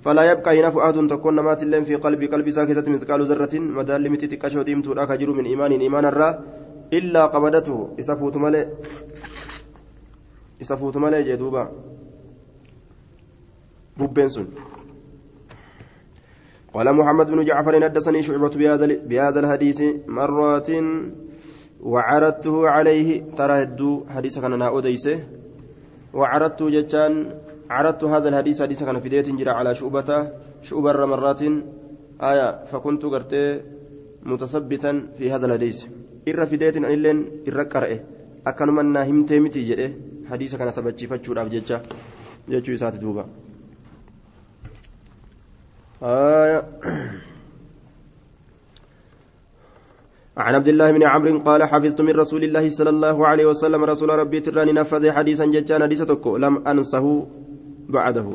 فلا 0.01 0.31
يبقى 0.31 0.59
هنا 0.59 0.69
فؤاد 0.69 1.07
تكون 1.07 1.39
مات 1.39 1.63
لهم 1.63 1.83
في 1.83 1.95
قلبي 1.95 2.27
قلبي 2.27 2.51
ساكسة 2.51 2.83
مثقال 2.88 3.23
ذرة 3.23 3.59
مدال 3.59 4.01
لمتي 4.03 4.27
تكشف 4.27 4.59
ديمتو 4.59 4.93
من 5.33 5.45
إيمان 5.45 5.71
إيمان 5.71 6.05
الرا 6.05 6.39
إلا 6.93 7.25
قبضته. 7.25 7.95
إسفوت 7.99 8.38
ملئ. 8.38 8.67
Isa 10.63 10.78
fuutu 10.80 10.99
malee 11.04 11.23
jee 11.28 11.38
duuba? 11.38 11.63
Bubbeen 13.97 14.30
sun. 14.30 14.47
قال 16.73 16.89
محمد 16.89 17.28
بن 17.30 17.45
جعفر 17.45 17.73
حدثني 17.84 18.21
شعبة 18.26 18.49
بهذا 18.49 18.86
بهذا 19.06 19.39
الحديث 19.39 19.80
مرات 20.10 20.69
وعرضته 21.82 22.56
عليه 22.69 23.10
ترى 23.38 23.63
هدو 23.63 24.10
حديث 24.10 24.39
كان 24.39 24.54
أنا 24.54 24.67
اوديسه 24.73 25.17
وعرضت 26.13 26.63
جتان 26.63 27.13
عرضت 27.69 28.04
هذا 28.04 28.30
الحديث 28.30 28.62
حديث 28.62 28.84
كان 28.84 28.99
في 28.99 29.10
ديت 29.10 29.30
جرى 29.30 29.49
على 29.49 29.76
شعبة 29.76 30.10
شعبة 30.62 31.06
مرات 31.06 31.41
آية 32.21 32.63
فكنت 32.65 33.06
قرت 33.06 33.34
متثبتا 34.26 34.91
في 35.17 35.32
هذا 35.32 35.45
الحديث 35.45 35.86
إر 36.28 36.45
في 36.45 36.58
ديت 36.58 36.78
أن 36.78 36.86
إلين 36.86 37.45
إر 37.47 37.62
قرأه 37.63 37.99
أكنما 38.47 38.82
ناهمتي 38.84 39.39
متي 39.39 39.62
جده 39.62 39.89
hadiisa 40.29 40.57
kana 40.57 40.71
sabachiifachuudhaaf 40.71 41.49
jecha 41.49 41.81
jechuu 42.47 42.73
isaati 42.73 42.99
duuba. 42.99 43.25
عن 50.38 50.55
عبد 50.55 50.67
الله 50.67 50.91
بن 50.91 51.03
عمرو 51.03 51.39
قال 51.39 51.63
حفظت 51.63 52.01
من 52.01 52.13
رسول 52.17 52.43
الله 52.43 52.69
صلى 52.69 52.89
الله 52.89 53.27
عليه 53.27 53.45
وسلم 53.45 53.83
رسول 53.83 54.09
ربي 54.09 54.39
تراني 54.39 54.73
نفذ 54.73 55.12
حديثا 55.12 55.45
ججان 55.45 55.83
حديثتك 55.83 56.27
لم 56.27 56.67
أنسه 56.67 57.27
بعده 57.89 58.27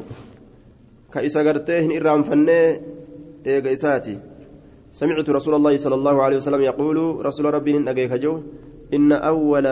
كإسا 1.13 1.41
قرته 1.43 1.99
إرام 1.99 2.23
فنه 2.23 2.81
إيغا 3.47 3.73
إساتي 3.73 4.19
سمعت 4.93 5.31
رسول 5.31 5.55
الله 5.55 5.77
صلى 5.77 5.95
الله 5.95 6.23
عليه 6.23 6.37
وسلم 6.37 6.63
يقول 6.63 7.27
رسول 7.27 7.55
ربي 7.55 7.73
نجيك 7.79 8.13
جو 8.13 8.43
إن 8.95 9.13
أول 9.13 9.67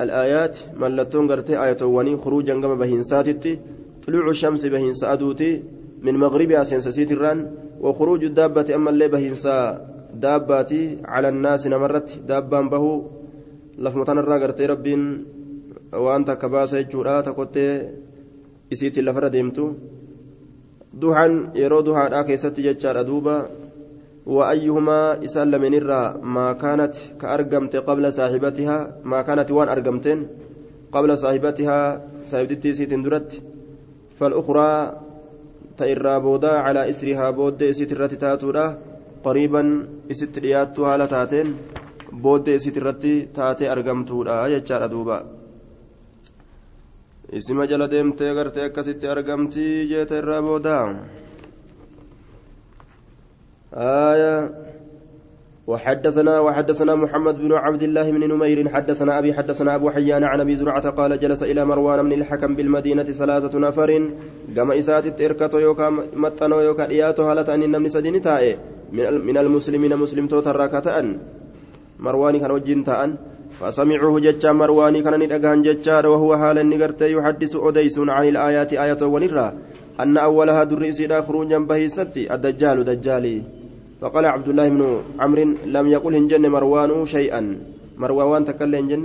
الآيات 0.00 0.58
ملتون 0.80 1.24
قرتي 1.30 1.54
آية 1.64 1.82
وني 1.82 2.16
خروجا 2.16 2.54
كما 2.62 2.74
بهنساتي 2.74 3.58
طلوع 4.06 4.28
الشمس 4.30 4.66
بهنس 4.66 5.04
أدوتي 5.04 5.62
من 6.02 6.14
مغربها 6.14 6.62
سينسسيت 6.62 7.12
الران 7.12 7.38
وخروج 7.80 8.24
الدابة 8.24 8.68
أما 8.74 8.90
اللي 8.90 9.08
بهنسا 9.08 9.56
داباتي 10.14 10.98
على 11.04 11.28
الناس 11.28 11.66
نمرت 11.66 12.08
دابان 12.28 12.68
به 12.68 12.84
لفمتان 13.78 14.18
الرا 14.18 14.36
قرتي 14.42 14.66
رب 14.66 14.86
وأنت 15.92 16.30
كباسة 16.30 16.80
جورا 16.80 17.20
تقوتي 17.20 17.68
isiitiin 18.70 19.04
lafarra 19.04 19.32
deemtu 19.32 19.64
duhan 21.00 21.52
yeroo 21.60 21.84
duhaadhaa 21.84 22.24
keessatti 22.28 22.64
jechaadha 22.66 23.04
duuba 23.10 23.36
وأيهما 24.28 25.24
إسال 25.24 25.52
من 25.64 25.72
الرا 25.80 26.02
ما 26.20 26.52
كانت 26.52 26.94
كأرقمت 27.20 27.74
قبل 27.88 28.04
صاحبتها 28.12 28.78
ما 29.04 29.22
كانت 29.22 29.48
وان 29.50 29.68
أرقمتين 29.68 30.18
قبل 30.92 31.10
صاحبتها 31.18 31.80
صاحبتي 32.30 32.72
سيت 32.72 32.92
درت. 32.94 33.30
فالأخرى 34.18 34.70
تئرى 35.78 36.14
بودا 36.20 36.52
على 36.66 36.90
إسرها 36.90 37.30
بود 37.30 37.62
إسيت 37.62 37.92
تاتورا 37.94 38.66
قريبا 39.24 39.62
إسيت 40.10 40.36
على 40.78 41.06
تاتين 41.06 41.48
بود 42.12 42.48
إسيت 42.48 42.78
تاتي 43.36 43.72
أرقمتورا 43.72 44.46
يجار 44.46 44.86
دوبا. 44.86 45.18
isima 47.28 47.66
jala 47.68 47.90
deemtee 47.92 48.32
gartee 48.34 48.64
akkasitti 48.64 49.06
argamtii 49.06 49.86
jeete 49.90 50.16
irraa 50.20 50.40
آية. 53.74 54.50
وحدثنا 55.66 56.40
وحدثنا 56.40 56.94
محمد 56.94 57.38
بن 57.38 57.52
عبد 57.52 57.82
الله 57.82 58.10
بن 58.10 58.32
نمير 58.32 58.68
حدثنا 58.68 59.18
أبي 59.18 59.34
حدثنا 59.34 59.74
أبو 59.74 59.90
حيان 59.90 60.24
عن 60.24 60.40
أبي 60.40 60.56
زرعة 60.56 60.90
قال 60.90 61.20
جلس 61.20 61.42
إلى 61.42 61.64
مروان 61.64 62.02
بن 62.02 62.12
الحكم 62.12 62.54
بالمدينة 62.54 63.02
ثلاثة 63.02 63.58
نفر. 63.58 64.10
قام 64.56 64.72
إسات 64.72 65.06
التركة 65.06 65.60
يوكا 65.60 65.90
متنو 66.16 66.60
يوكا 66.60 66.88
إياتو 66.88 67.22
هالة 67.22 67.54
أن 67.54 67.62
النمس 67.62 67.90
سدين 67.90 68.22
من 69.28 69.38
المسلمين 69.38 69.96
مسلم 69.96 70.26
توتر 70.26 70.56
مروان 72.00 72.40
كان 72.40 72.50
وجين 72.50 72.84
تأن 72.84 73.16
فسمعوه 73.50 74.20
ججا 74.20 74.52
مرواني 74.52 75.02
كان 75.02 75.20
ندقان 75.20 75.62
ججا 75.62 76.06
وهو 76.06 76.36
حالا 76.36 76.62
نقرتي 76.62 77.12
يحدث 77.12 77.56
أديس 77.56 77.98
عن 77.98 78.28
الآيات 78.28 78.72
آية 78.72 79.02
ونرى 79.02 79.52
أن 80.00 80.16
أولها 80.16 80.64
در 80.64 80.88
إسيدا 80.88 81.20
خروجا 81.20 81.58
بهيستي. 81.58 82.34
الدجال 82.34 82.84
دجالي. 82.84 83.57
فقال 84.00 84.24
عبد 84.26 84.48
الله 84.48 84.68
بن 84.68 84.82
عمرو 85.18 85.44
لم 85.66 85.86
يقل 85.86 86.14
هنجن 86.14 86.44
مروان 86.48 87.04
شيئا. 87.04 87.42
مروان 87.98 88.44
تكلم 88.44 88.74
هنجن 88.74 89.04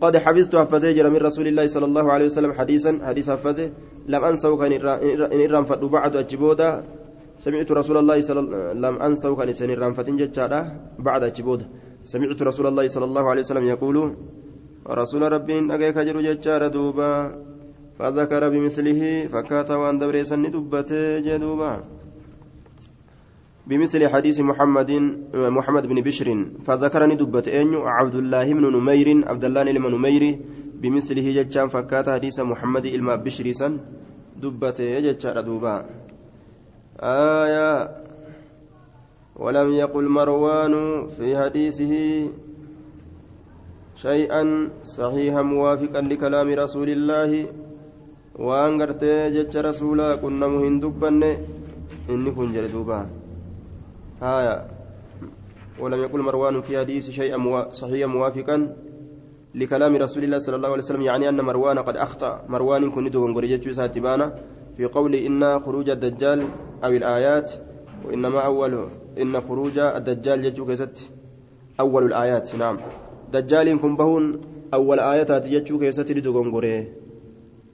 قد 0.00 0.16
حفظت 0.16 0.56
حفظه 0.56 0.96
من 1.12 1.20
رسول 1.20 1.46
الله 1.52 1.66
صلى 1.66 1.84
الله 1.84 2.06
عليه 2.12 2.26
وسلم 2.32 2.52
حديثا 2.52 2.92
حديث 3.04 3.30
حفظه. 3.30 3.70
لم 4.08 4.22
أنسوا 4.24 4.56
كان 4.56 4.72
إن 5.32 5.40
إرام 5.44 5.64
فدو 5.68 5.88
بعد 5.88 6.16
أجبودا 6.16 6.70
سمعت 7.36 7.72
رسول 7.72 7.96
الله 8.00 8.20
صلى 8.20 8.40
لم 8.80 8.94
أنسوا 8.96 9.36
كان 9.36 9.48
إن 9.52 9.70
إرام 9.76 9.92
فتن 9.92 10.16
بعد 10.98 11.22
أجبودا 11.22 11.66
سمعت 12.04 12.42
رسول 12.42 12.66
الله 12.66 12.86
صلى 12.88 13.04
الله 13.04 13.24
عليه 13.30 13.42
وسلم 13.44 13.64
يقول 13.76 13.96
رسول 14.88 15.22
ربي 15.32 15.56
أجيك 15.74 15.98
جرو 15.98 16.20
ججار 16.20 16.62
دوبا. 16.68 17.12
فذكر 18.00 18.42
بمثله 18.48 19.28
فكات 19.28 19.70
وان 19.70 19.98
دبريسا 20.00 20.36
دبته 20.36 21.20
جدوبا. 21.20 21.99
بمثل 23.66 24.08
حديث 24.08 24.40
محمد 24.40 24.90
محمد 25.34 25.86
بن 25.86 25.98
بشر 26.00 26.28
فذكرني 26.64 27.14
دبت 27.14 27.48
أنيو 27.48 27.80
عبد 27.86 28.14
الله 28.14 28.46
بن 28.52 28.64
نمير 28.76 29.08
عبد 29.28 29.44
الله 29.44 29.62
بن 29.62 29.94
نمير 29.94 30.24
بمثله 30.80 31.26
ججان 31.36 31.68
فكات 31.68 32.08
حديث 32.08 32.40
محمد 32.40 32.84
إلما 32.86 33.16
بشر 33.16 33.52
سن 33.52 33.72
دبت 34.42 34.80
ججار 34.80 35.40
دوبا. 35.40 35.74
آية 37.00 37.88
ولم 39.36 39.68
يقل 39.72 40.08
مروان 40.08 40.74
في 41.16 41.38
حديثه 41.38 41.94
شيئا 43.96 44.42
صحيحا 44.84 45.42
موافقا 45.42 46.00
لكلام 46.00 46.48
رسول 46.48 46.88
الله 46.88 47.30
غرتي 48.80 49.30
جج 49.30 49.54
رسولا 49.56 50.16
كنا 50.16 50.46
مهن 50.48 50.80
دبن 50.80 51.22
إني 52.10 52.30
كن 52.30 52.52
جلدوبا 52.52 53.19
هايا 54.20 54.68
ولم 55.80 56.00
يقل 56.02 56.20
مروان 56.20 56.60
في 56.60 56.78
حديث 56.78 57.10
شيئا 57.10 57.70
صحيحا 57.72 58.06
موافقا 58.06 58.76
لكلام 59.54 59.96
رسول 59.96 60.24
الله 60.24 60.38
صلى 60.38 60.56
الله 60.56 60.68
عليه 60.68 60.78
وسلم 60.78 61.02
يعني 61.02 61.28
أن 61.28 61.40
مروان 61.40 61.78
قد 61.78 61.96
أخطأ. 61.96 62.44
مروان 62.48 62.90
كن 62.90 63.10
دون 63.10 63.36
غريجة 63.36 63.72
في 64.76 64.84
قول 64.84 65.14
إن 65.14 65.60
خروج 65.60 65.90
الدجال 65.90 66.46
أو 66.84 66.90
الآيات 66.90 67.52
وإنما 68.04 68.40
أول 68.40 68.88
إن 69.18 69.40
خروج 69.40 69.78
الدجال 69.78 70.48
كيست 70.48 71.10
أول 71.80 72.04
الآيات. 72.04 72.54
نعم. 72.54 72.78
دجال 73.32 73.80
كن 73.80 73.96
بهون 73.96 74.40
أول 74.74 75.00
آيات 75.00 75.30
جتشو 75.32 75.78
كيست 75.78 76.12
قريه 76.54 76.92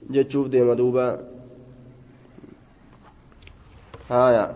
جتشوف 0.09 0.47
ديما 0.47 0.73
دوبا. 0.73 1.19
هايا 4.09 4.55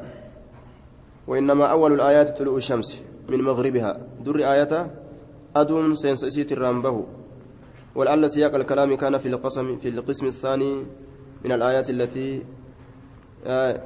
وإنما 1.32 1.66
أول 1.72 1.94
الآيات 1.94 2.38
طلوع 2.38 2.56
الشمس 2.56 3.04
من 3.30 3.40
مغربها. 3.42 3.98
در 4.20 4.38
آياتها 4.52 4.90
أدون 5.56 5.96
سينسيت 5.96 6.52
الرامبه 6.52 7.06
ولعل 7.96 8.30
سياق 8.30 8.56
الكلام 8.56 8.96
كان 8.96 9.18
في 9.18 9.28
القسم 9.28 9.78
في 9.78 9.88
القسم 9.90 10.26
الثاني 10.26 10.86
من 11.46 11.52
الآيات 11.52 11.90
التي 11.90 12.44
آه 13.48 13.82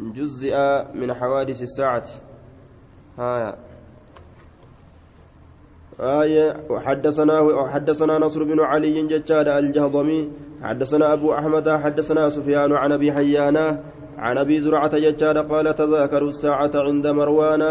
جزئ 0.00 0.54
من 0.94 1.14
حوادث 1.14 1.62
الساعة. 1.62 2.04
آية 3.18 3.54
آية 6.00 6.56
وحدثنا 6.70 7.40
وحدثنا 7.40 8.18
نصر 8.18 8.44
بن 8.44 8.60
علي 8.60 9.02
ججاد 9.02 9.48
الجهضمي 9.48 10.32
حدثنا 10.62 11.12
أبو 11.12 11.34
أحمد 11.34 11.68
حدثنا 11.68 12.28
سفيان 12.28 12.72
عن 12.72 12.92
أبي 12.92 13.12
حيانا 13.12 13.84
عن 14.18 14.38
أبي 14.38 14.60
زرعة 14.60 14.98
ججاد 14.98 15.38
قال 15.38 15.74
تذاكروا 15.74 16.28
الساعة 16.28 16.70
عند 16.74 17.06
مروان 17.06 17.62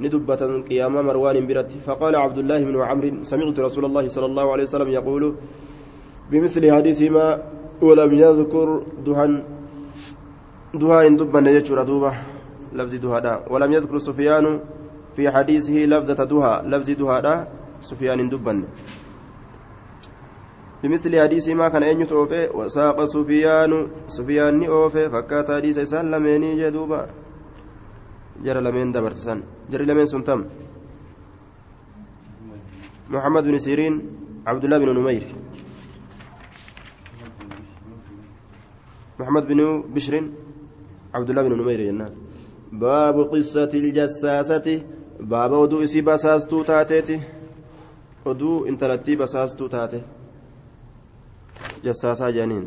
ندبة 0.00 0.62
قيام 0.68 0.94
مروان 1.06 1.46
برت 1.46 1.72
فقال 1.86 2.16
عبد 2.16 2.38
الله 2.38 2.58
بن 2.64 2.76
عمرو 2.80 3.22
سمعت 3.22 3.58
رسول 3.60 3.84
الله 3.84 4.08
صلى 4.08 4.26
الله 4.26 4.46
عليه 4.52 4.62
وسلم 4.62 4.88
يقول 4.88 5.34
بمثل 6.30 6.72
حديثهما 6.72 7.26
ولم 7.82 8.10
يذكر 8.14 8.68
دهن 9.06 9.32
دها 10.74 11.06
إن 11.06 11.16
دبن 11.16 11.46
يجور 11.46 11.82
دوبة 11.82 12.12
لفظ 12.72 12.94
دها 12.94 13.34
ولم 13.50 13.72
يذكر 13.72 13.98
سفيان 13.98 14.60
في 15.16 15.30
حديثه 15.30 15.76
لفظة 15.92 16.24
دها 16.24 16.62
لفظ 16.62 16.90
دها 16.90 17.48
سفيان 17.80 18.28
دبن. 18.28 18.64
بمثل 20.82 21.12
حديث 21.20 21.48
ما 21.48 21.68
كان 21.68 21.82
أن 21.82 22.00
يتوفي 22.00 22.56
وساق 22.56 23.04
سفيان 23.04 23.72
سفيان 24.08 24.64
أوفي 24.64 25.08
فكات 25.12 25.50
حديث 25.50 25.78
إسان 25.78 26.10
لميني 26.10 26.56
جدوبا 26.60 27.00
جرى 28.44 28.60
لمين 28.60 28.92
دبرتسان 28.92 29.42
جرى 29.70 29.84
لمين 29.84 30.06
سنتم 30.06 30.40
محمد 33.10 33.44
بن 33.44 33.58
سيرين 33.58 33.94
عبد 34.46 34.64
الله 34.64 34.78
بن 34.78 34.88
نمير. 34.98 35.24
محمد 39.20 39.44
بن 39.48 39.60
بشر 39.94 40.14
عبد 41.14 41.30
الله 41.30 41.42
بن 41.42 41.52
نمير 41.60 41.80
جنان 41.80 42.12
باب 42.72 43.16
قصة 43.32 43.72
الجساسة. 43.74 44.82
باب 45.20 45.52
ودو 45.52 45.84
إسي 45.84 46.00
بساستو 46.00 46.62
تاتيتي 46.62 47.20
ودو 48.24 48.64
إنتلتي 48.64 49.16
بساستو 49.16 49.66
تاتي 49.66 50.00
جساسة 51.84 52.30
جانين 52.30 52.64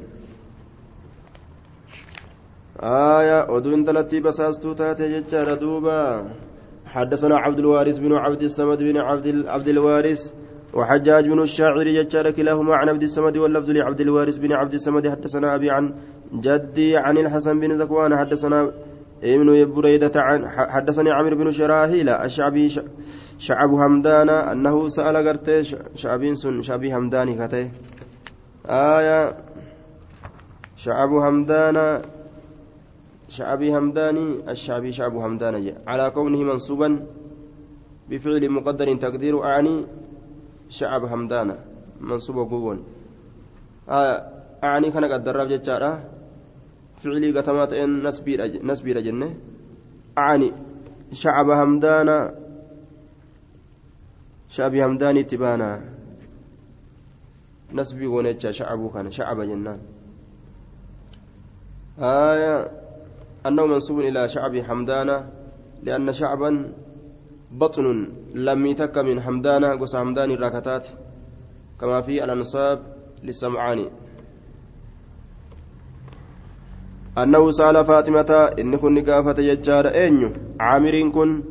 آية 2.83 3.49
ودو 3.51 3.75
انتلتي 3.75 4.19
بساستو 4.19 4.73
تاتي 4.73 5.19
جتشار 5.19 5.53
دوبا. 5.53 6.25
حدثنا 6.85 7.37
عبد 7.37 7.59
الوارث 7.59 7.97
بن 7.99 8.13
عبد 8.13 8.43
الصمد 8.43 8.79
بن 8.83 8.97
عبد 8.97 9.45
عبد 9.47 9.67
الوارث 9.67 10.31
وحجاج 10.73 11.25
بن 11.29 11.41
الشاعر 11.41 11.87
جتشار 11.97 12.31
كلاهما 12.31 12.75
عن 12.75 12.89
عبد 12.89 13.03
الصمد 13.03 13.37
واللفظ 13.37 13.69
لعبد 13.69 14.01
الوارث 14.01 14.37
بن 14.37 14.51
عبد 14.51 14.73
الصمد. 14.73 15.07
حدثنا 15.07 15.55
أبي 15.55 15.69
عن 15.71 15.93
جدي 16.33 16.97
عن 16.97 17.17
الحسن 17.17 17.59
بن 17.59 17.71
ذكوان. 17.81 18.17
حدثنا 18.17 18.71
ابن 19.23 19.73
بريدة 19.73 20.11
عن 20.15 20.47
حدثني 20.47 21.11
عمرو 21.11 21.35
بن 21.35 21.51
شراهيل 21.51 22.09
الشعبي 22.09 22.67
شعب 23.39 23.69
همدان 23.69 24.29
أنه 24.29 24.87
سأل 24.87 25.15
قرتي 25.27 25.63
شعبين 25.95 26.35
سن 26.35 26.61
شعبي 26.61 26.93
همداني 26.95 27.33
كتي 27.39 27.71
آية 28.65 29.37
شعب 30.75 31.09
همدان 31.09 32.01
شعبي 33.29 33.77
همداني 33.77 34.49
الشعبي 34.51 34.91
شعب 34.91 35.15
همدان 35.15 35.55
على 35.87 36.11
كونه 36.11 36.43
منصوبا 36.43 37.05
بفعل 38.09 38.49
مقدر 38.49 38.95
تقدير 38.95 39.43
أعني 39.43 39.85
شعب 40.69 41.03
همدان. 41.05 41.55
منصوب 42.01 42.35
قوون 42.35 42.83
آية 43.89 44.15
أعني 44.63 44.91
كان 44.91 45.05
قدر 45.05 45.45
جتشارة. 45.45 46.03
فعلي 46.97 47.31
قتمات 47.31 47.73
إن 47.73 48.03
نسبي 48.63 48.93
لجنة 48.93 49.35
أعني 50.17 50.51
شعب 51.11 51.49
همدانا 51.49 52.35
شعب 54.49 54.75
همداني 54.75 55.23
تبانا 55.23 55.81
نسبي 57.73 58.07
ونجا 58.07 58.51
شعبه 58.51 58.89
كان 58.89 59.11
شعب 59.11 59.41
جنان. 59.41 59.79
آية 61.99 62.71
أنه 63.45 63.65
منسوب 63.65 63.99
إلى 63.99 64.29
شعب 64.29 64.57
حمدانا 64.57 65.29
لأن 65.83 66.11
شعبا 66.11 66.73
بطن 67.51 68.07
لم 68.33 68.65
يتك 68.65 68.97
من 68.97 69.21
حمدانا 69.21 69.75
قص 69.75 69.95
حمدان 69.95 70.31
الركتات 70.31 70.87
كما 71.81 72.01
في 72.01 72.23
الأنصاب 72.23 72.79
للسمعاني 73.23 73.89
أنه 77.17 77.51
سأل 77.51 77.85
فاطمة 77.85 78.31
إن 78.59 78.75
كن 78.75 78.93
نقافة 78.93 79.41
يجار 79.41 79.87
أين 79.87 80.33
عامر 80.59 81.09
كن 81.09 81.43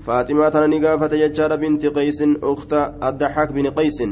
فاطمة 0.00 0.54
نقافة 0.54 1.16
يجار 1.16 1.56
بنت 1.56 1.86
قيس 1.86 2.22
أخت 2.42 2.72
الضحاك 3.02 3.52
بن 3.52 3.66
قيس 3.70 4.02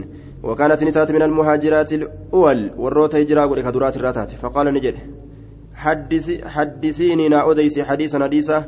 وكانت 0.42 0.84
نتات 0.84 1.10
من 1.10 1.22
المهاجرات 1.22 1.92
الأول 1.92 2.70
والروت 2.76 3.14
هجرا 3.14 3.44
ولكدرات 3.44 3.96
الراتات. 3.96 4.30
فقال 4.32 4.66
نجد 4.74 4.96
حدث 5.74 6.44
حدثيني 6.44 7.28
نا 7.28 7.50
أديسي 7.50 7.84
حديثا 7.84 8.18
حديثا 8.18 8.58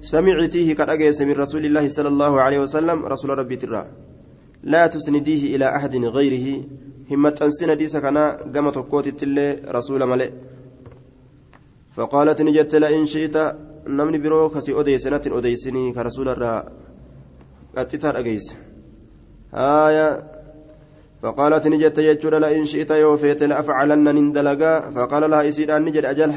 سمعتيه 0.00 0.74
قد 0.74 0.88
أجيس 0.88 1.22
من 1.22 1.32
رسول 1.32 1.64
الله 1.64 1.88
صلى 1.88 2.08
الله 2.08 2.40
عليه 2.40 2.58
وسلم 2.58 3.06
رسول 3.06 3.38
ربي 3.38 3.56
ترى. 3.56 3.86
لا 4.62 4.86
تسنديه 4.86 5.56
إلى 5.56 5.76
أحد 5.76 5.96
غيره. 5.96 6.64
همة 7.10 7.36
أنسين 7.42 7.70
حديثا 7.70 8.00
كان 8.00 8.18
قامت 8.54 8.76
قوت 8.78 9.24
رسول 9.68 10.06
ملئ. 10.06 10.30
فقالت 11.96 12.42
نجت 12.42 12.74
لئن 12.74 13.04
شئت 13.06 13.36
biroo 14.22 14.50
kasii 14.50 14.74
odeyse 14.74 15.10
natin 15.10 15.32
odeysinii 15.32 15.92
ka 15.92 16.02
rasuula 16.02 16.32
irraa 16.32 16.64
qaxxitaa 17.74 18.12
dhageeyse 18.12 18.54
haaya 19.52 20.06
فقالت 21.22 21.68
نجت 21.68 21.98
يجود 21.98 22.34
لئن 22.34 22.64
شئت 22.64 22.90
يوفيت 22.90 23.42
لأفعلن 23.42 24.04
نندلقا 24.04 24.90
فقال 24.90 25.30
لها 25.30 25.48
إسيدان 25.48 25.84
نجد 25.84 26.04
أجل 26.04 26.32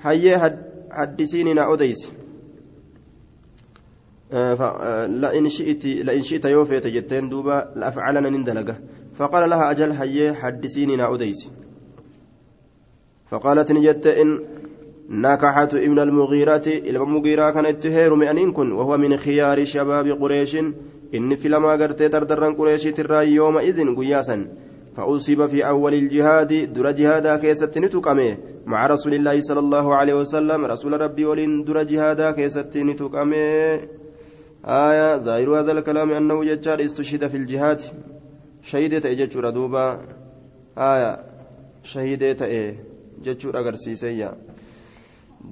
هيا 0.00 0.58
حدثيني 0.90 1.54
نا 1.54 1.72
أديس. 1.72 2.12
لئن 5.22 5.48
شئت 5.48 5.84
لئن 5.84 6.22
شئت 6.22 6.44
يوفيت 6.44 6.86
جتين 6.86 7.28
دوبا 7.28 7.72
لأفعلن 7.76 8.32
نندلقا 8.32 8.76
فقال 9.14 9.50
لها 9.50 9.70
أجل 9.70 9.90
هيا 9.90 10.32
حدثيني 10.32 10.96
نا 10.96 11.14
أديس. 11.14 11.48
فقالت 13.26 13.72
نجت 13.72 14.06
إن 14.06 14.40
نكحت 15.08 15.74
ابن 15.74 15.98
المغيرة 15.98 16.66
إلى 16.66 16.98
المغيرة 16.98 17.50
كانت 17.50 17.82
تهير 17.82 18.14
مئنين 18.14 18.52
كن 18.52 18.72
وهو 18.72 18.96
من 18.96 19.16
خيار 19.16 19.64
شباب 19.64 20.06
قريش. 20.08 20.56
إن 21.14 21.34
في 21.34 21.48
لما 21.48 21.72
قرت 21.72 22.02
دردران 22.02 22.54
قريش 22.54 22.82
ترى 22.82 23.34
يومئذ 23.34 23.94
قياسا 23.96 24.48
فأصيب 24.96 25.46
في 25.46 25.68
أول 25.68 25.94
الجهاد 25.94 26.72
در 26.72 26.90
جهادا 26.90 27.36
كيست 27.36 27.78
نتقمه 27.78 28.36
مع 28.66 28.86
رسول 28.86 29.14
الله 29.14 29.40
صلى 29.40 29.58
الله 29.58 29.94
عليه 29.94 30.14
وسلم 30.14 30.64
رسول 30.64 31.00
ربي 31.00 31.24
ولين 31.24 31.64
در 31.64 31.82
جهادا 31.82 32.30
كيست 32.30 32.76
نتقمه 32.76 33.80
آية 34.64 35.16
ظاهر 35.16 35.60
هذا 35.60 35.72
الكلام 35.72 36.10
أنه 36.10 36.44
ججار 36.44 36.84
استشهد 36.84 37.26
في 37.26 37.36
الجهاد 37.36 37.82
شهيدة 38.62 39.12
ججور 39.12 39.50
دوبا 39.50 39.98
آية 40.78 41.18
شهيدة 41.82 42.74
ججور 43.22 43.58
أغرسيسيا 43.58 44.34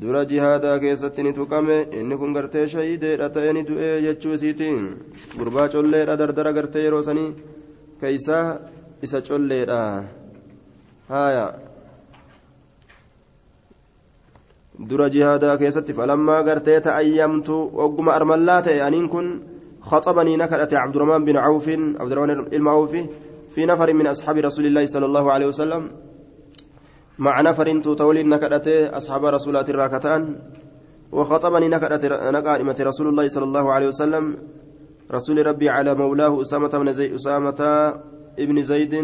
dura 0.01 0.25
jihaadaa 0.25 0.79
keessatti 0.79 1.23
ni 1.23 1.33
tuqame 1.33 1.89
inni 1.93 2.17
kun 2.17 2.33
gartee 2.33 2.67
shahiideedha 2.67 3.29
ta'e 3.29 3.53
ni 3.53 3.63
du'e 3.69 3.91
jechuu 4.03 4.33
isiitiin 4.35 4.79
gurbaa 5.39 5.69
colleedha 5.69 6.17
dardara 6.17 6.53
gartee 6.53 6.85
yeroo 6.87 7.03
sanii 7.03 7.35
keeysaa 8.01 8.47
isa 9.03 9.21
colleedha 9.21 9.81
haya 11.09 11.47
dura 14.89 15.11
jihaadaa 15.11 15.57
keessatti 15.59 15.93
falammaa 15.93 16.43
gartee 16.43 16.81
ta'ayyamtu 16.81 17.57
ogguma 17.87 18.15
armallaa 18.19 18.63
ta'e 18.63 18.81
aniin 18.89 19.09
kun 19.09 19.29
خطبني 19.83 20.37
نكرت 20.37 20.75
عبد 20.75 20.97
الرحمن 20.97 21.25
بن 21.25 21.37
عوف 21.37 21.69
عبد 22.01 22.13
الرحمن 22.13 22.55
المعوف 22.55 22.93
في 23.55 23.67
نفر 23.67 23.93
من 23.93 24.07
أصحاب 24.07 24.37
رسول 24.39 24.67
الله 24.67 24.87
صلى 24.87 25.07
الله 25.07 25.33
عليه 25.33 25.47
وسلم 25.47 25.83
مع 27.19 27.41
نفر 27.41 27.81
تولين 27.81 28.29
نكدت 28.29 28.69
أصحاب 28.69 29.25
رسولات 29.25 29.71
الراكتان 29.71 30.39
وخطبني 31.13 31.69
نكدت 31.69 32.05
نقائمة 32.07 32.77
رسول 32.81 33.09
الله 33.09 33.29
صلى 33.29 33.45
الله 33.45 33.73
عليه 33.73 33.87
وسلم 33.87 34.37
رسول 35.13 35.47
ربي 35.47 35.69
على 35.69 35.95
مولاه 35.95 36.41
أسامة 36.41 36.69
بن 36.69 36.93
زي 36.93 37.15
أسامة 37.15 37.61
ابن 38.39 38.63
زيد 38.63 38.95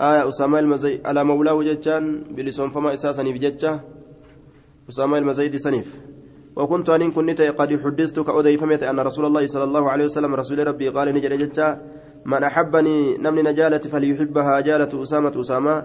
آية 0.00 0.28
أسامة 0.28 0.58
المزي 0.58 1.00
على 1.04 1.24
مولاه 1.24 1.62
ججان 1.62 2.24
بلسون 2.30 2.70
فما 2.70 2.92
إساسا 2.92 3.22
بججة 3.22 3.80
أسامة 4.88 5.18
المزيد 5.18 5.56
سنيف. 5.56 6.00
وكنت 6.56 6.90
أن 6.90 7.10
كنت 7.10 7.40
قد 7.40 7.80
حدثت 7.84 8.20
كأضيفمت 8.20 8.82
أن 8.82 9.00
رسول 9.00 9.24
الله 9.26 9.46
صلى 9.46 9.64
الله 9.64 9.90
عليه 9.90 10.04
وسلم 10.04 10.34
رسول 10.34 10.66
ربي 10.66 10.88
قال 10.88 11.14
نجل 11.14 11.38
ججة 11.38 11.80
من 12.26 12.42
أحبني 12.44 13.16
نمني 13.18 13.42
نجالة 13.42 13.78
فليحبها 13.78 14.60
جالة 14.60 15.02
أسامة 15.02 15.40
أسامة 15.40 15.84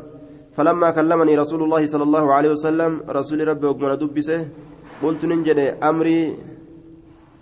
فلما 0.60 0.92
كلمني 0.92 1.40
رسول 1.40 1.64
الله 1.64 1.86
صلى 1.86 2.04
الله 2.04 2.26
عليه 2.34 2.52
وسلم 2.52 2.92
رسول 3.08 3.48
ربي 3.48 3.68
وقمنا 3.68 3.96
دبسه 3.96 4.40
قلت 5.04 5.22
ننجد 5.26 5.60
أمري 5.80 6.20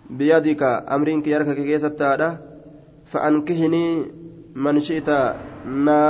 بيدك 0.10 0.62
أمرك 0.95 1.27
يركك 1.27 1.58
كيسة 1.65 2.01
فأنكهني 3.12 3.86
من 4.56 4.80
شئت 4.80 5.10
نا 5.65 6.01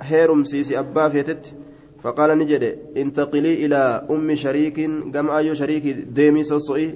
هيرم 0.00 0.44
سيسي 0.44 0.78
أبا 0.78 1.08
فيتت. 1.08 1.44
فقال 2.02 2.38
نجد 2.38 2.64
انتقلي 2.96 3.66
إلى 3.66 4.06
أم 4.10 4.34
شريك 4.34 4.78
قم 5.14 5.30
أيو 5.30 5.54
شريك 5.54 5.84
ديمي 6.16 6.42
سوسوئي. 6.44 6.94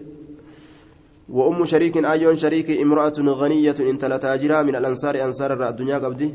وأم 1.29 1.65
شريك 1.65 1.97
أيون 1.97 2.37
شريك 2.39 2.71
امرأة 2.71 3.19
غنية 3.19 3.79
انت 3.81 4.05
لتاجرا 4.05 4.63
من 4.63 4.77
الأنصار 4.77 5.15
أنصار 5.25 5.69
الدنيا 5.69 5.99
قبدي 5.99 6.35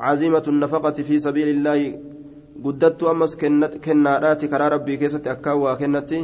عزيمة 0.00 0.42
النفقة 0.48 0.92
في 1.02 1.18
سبيل 1.18 1.48
الله 1.48 2.11
guddattuu 2.64 3.08
ammas 3.08 3.36
kennaadhaati 3.36 4.48
karaa 4.48 4.68
rabbii 4.74 4.96
keessatti 5.02 5.30
akkaan 5.34 5.60
waa 5.62 5.76
kennatti 5.76 6.18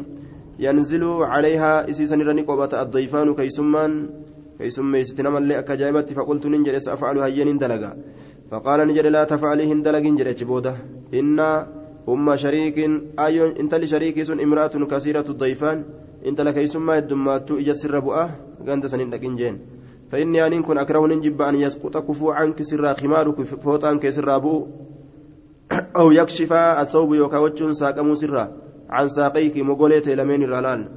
yanzilu 0.64 1.10
calayhaa 1.32 1.86
isiisanirra 1.92 2.34
ni 2.34 2.44
qobata 2.50 2.80
addayfaanu 2.80 3.34
keeysummaan 3.38 3.96
keeysummeeysiti 4.58 5.26
namallee 5.26 5.56
akka 5.60 5.72
ajaa'ibatti 5.76 6.18
faqultu 6.18 6.52
nin 6.52 6.66
jedhe 6.68 6.80
sa'afacalu 6.86 7.24
hayyen 7.26 7.50
hin 7.52 7.58
dalaga 7.62 7.90
faqaala 8.50 8.86
ni 8.86 8.96
jedhe 8.98 9.10
laa 9.16 9.24
tafacalii 9.32 9.66
hin 9.70 9.82
dalagin 9.88 10.20
jedhe 10.20 10.36
achi 10.36 10.48
booda 10.52 10.74
innaa 11.22 11.56
umma 12.14 12.36
shariikin 12.44 13.00
ayyoon 13.26 13.56
intalli 13.64 13.90
shariikii 13.94 14.28
sun 14.30 14.44
imra'atun 14.46 14.86
kasiiratu 14.92 15.38
dayfaan 15.42 15.84
intala 16.32 16.52
keeysummaa 16.60 17.00
heddummaattuu 17.00 17.58
ija 17.64 17.74
sirra 17.82 18.04
bu'a 18.10 18.28
ganda 18.70 18.94
sanin 18.94 19.10
dhaqin 19.16 19.36
jeen 19.42 19.58
فإني 20.08 20.46
أن 20.46 20.62
كن 20.62 20.78
أكره 20.78 21.06
نجب 21.06 21.42
أن 21.42 21.54
يسقط 21.54 21.96
كفو 22.08 22.30
عنك 22.30 22.62
سرا 22.62 22.92
خمارك 22.92 23.42
فوتان 23.42 23.98
كسرا 24.00 24.38
بؤ 24.38 24.87
أو 25.72 26.10
يكشف 26.10 26.52
الثوب 26.52 27.14
يوكا 27.14 27.38
وجهن 27.38 27.72
ساقمو 27.72 28.14
سرا 28.14 28.44
عن 28.90 29.08
ساقيك 29.08 29.56
مغوليت 29.56 30.08
لمن 30.08 30.42
الرلال 30.42 30.88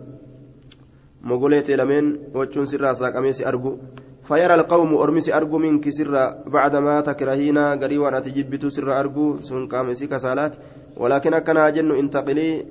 مغوليت 1.22 1.72
لمن 1.72 2.04
وجهن 2.36 2.66
سرا 2.66 2.94
ساقمي 2.94 3.32
أرجو. 3.48 3.78
فيرى 4.24 4.54
القوم 4.54 4.96
أرمس 4.96 5.30
أرجو 5.30 5.58
منك 5.58 5.90
سرا 5.90 6.44
بعدما 6.48 7.02
تكرهينا 7.02 7.76
قريبا 7.76 8.18
أتجبت 8.18 8.66
سرا 8.66 9.00
أرجو 9.00 9.38
سن 9.42 9.68
قامسي 9.68 10.08
كسالات. 10.08 10.56
ولكن 10.98 11.34
أكنا 11.34 11.70
جن 11.70 11.92
انتقلي 11.92 12.66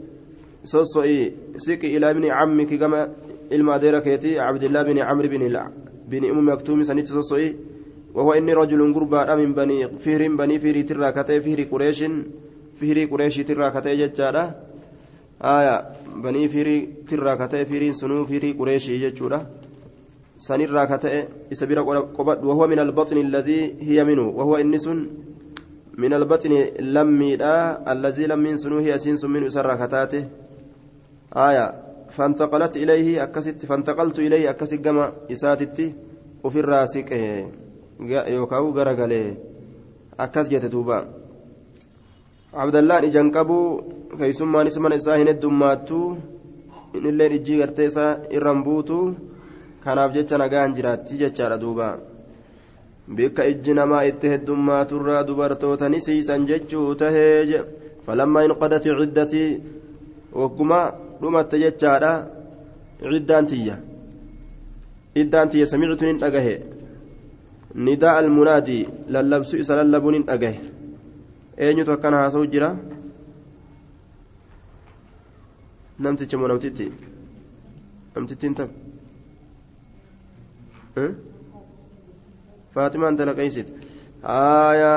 سوسوي 0.64 1.32
سيك 1.56 1.84
إلى 1.84 2.10
ابن 2.10 2.24
عمك 2.30 2.74
كما 2.74 3.08
الماديرة 3.52 3.98
كيتي 3.98 4.38
عبد 4.38 4.62
الله 4.64 4.82
بن 4.82 4.98
عمرو 4.98 5.28
بن 5.28 5.42
بن 6.08 6.24
أم 6.30 6.48
مكتوم 6.48 6.82
سنيت 6.82 7.06
سوسوي 7.08 7.56
وهو 8.14 8.32
إني 8.32 8.52
رجل 8.52 8.94
قربا 8.94 9.34
من 9.34 9.54
بني 9.54 9.88
فهر 9.88 10.28
بني 10.36 10.58
فهري 10.58 10.82
ترى 10.82 11.12
كتي 11.12 11.40
فهري 11.40 11.64
قريش 11.64 12.04
فهري 12.78 13.04
قريش 13.04 13.36
ترى 13.36 13.70
كتي 13.70 13.96
ججارة 13.96 14.44
آية 15.42 15.76
بني 16.24 16.48
فهري 16.48 16.88
ترى 17.08 17.36
كتي 17.36 17.64
فهري 17.64 17.92
سنو 17.92 18.24
فهري 18.24 18.52
قريش 18.52 18.90
ججورة 18.90 19.40
سنرى 20.38 20.86
كتي 20.86 21.24
إسبير 21.52 21.80
قبض 22.16 22.44
وهو 22.44 22.66
من 22.66 22.78
البطن 22.78 23.16
الذي 23.18 23.74
هي 23.80 24.04
منه. 24.04 24.28
وهو 24.28 24.56
إنس 24.56 24.88
من 25.98 26.12
البطن 26.14 26.52
لمي 26.80 27.34
الذي 27.92 28.26
لم 28.26 28.56
سنو 28.56 28.78
هي 28.78 28.98
سنس 28.98 29.24
من 29.24 29.44
أسرى 29.44 29.76
كتاته. 29.86 30.24
آية 31.36 31.66
فانتقلت 32.10 32.76
إليه 32.76 33.22
أكست 33.22 33.66
فانتقلت 33.66 34.18
إليه 34.18 34.50
أكست 34.50 34.74
جمع 34.74 35.12
إساتتي 35.30 35.92
وفي 36.44 36.60
الراسك 36.60 37.12
yookaan 38.08 38.72
garagalee 38.76 39.36
akkas 40.18 40.48
jette 40.50 40.68
duuba 40.74 40.98
abdallaan 42.52 43.04
ijaan 43.08 43.30
qabu 43.36 43.58
keeysummaan 44.18 44.68
mana 44.82 44.96
isaa 45.00 45.16
hin 45.20 45.28
heddummaattu 45.32 45.98
inilleen 46.96 47.32
ijjii 47.38 47.58
gartee 47.60 47.86
isaa 47.92 48.12
irraan 48.36 48.64
buutu 48.64 48.98
kanaaf 49.84 50.14
jecha 50.16 50.38
nagaan 50.38 50.74
jiraatti 50.76 51.18
jechaadha 51.20 51.58
duuba 51.64 51.88
bikka 53.16 53.42
ijji 53.52 53.74
namaa 53.74 54.02
itti 54.10 54.28
heddummaatuirraa 54.32 55.22
dubartoota 55.28 55.88
ni 55.88 56.00
siisan 56.06 56.46
jechuu 56.50 56.88
tahee 56.94 57.62
falammaa 58.06 58.44
in 58.46 58.54
qadati 58.60 58.88
ciddatii 59.00 59.50
wagguma 60.40 60.80
dhumatte 61.20 61.56
jechaadha 61.64 62.12
ciddaan 63.12 63.46
tiyya. 63.50 63.76
Iddaan 65.20 65.48
tiyya 65.50 65.66
samictu 65.66 66.04
nin 66.06 66.18
dhagahe 66.22 66.54
نداء 67.74 68.18
المنادي 68.20 68.80
للبس 69.08 69.54
إسا 69.54 69.82
للبون 69.82 70.30
أجه 70.30 70.54
eenyutu 71.60 71.92
akkana 71.92 72.16
haasa'u 72.24 72.46
jira? 72.52 72.70
Namticha 76.00 76.38
moo 76.40 76.48
namtitti? 76.48 76.86
Namtittiin 78.14 78.54
tam 78.54 78.70
فاطمة 82.74 83.08
أنت 83.08 83.20
لقيست 83.22 83.68
آية 84.24 84.94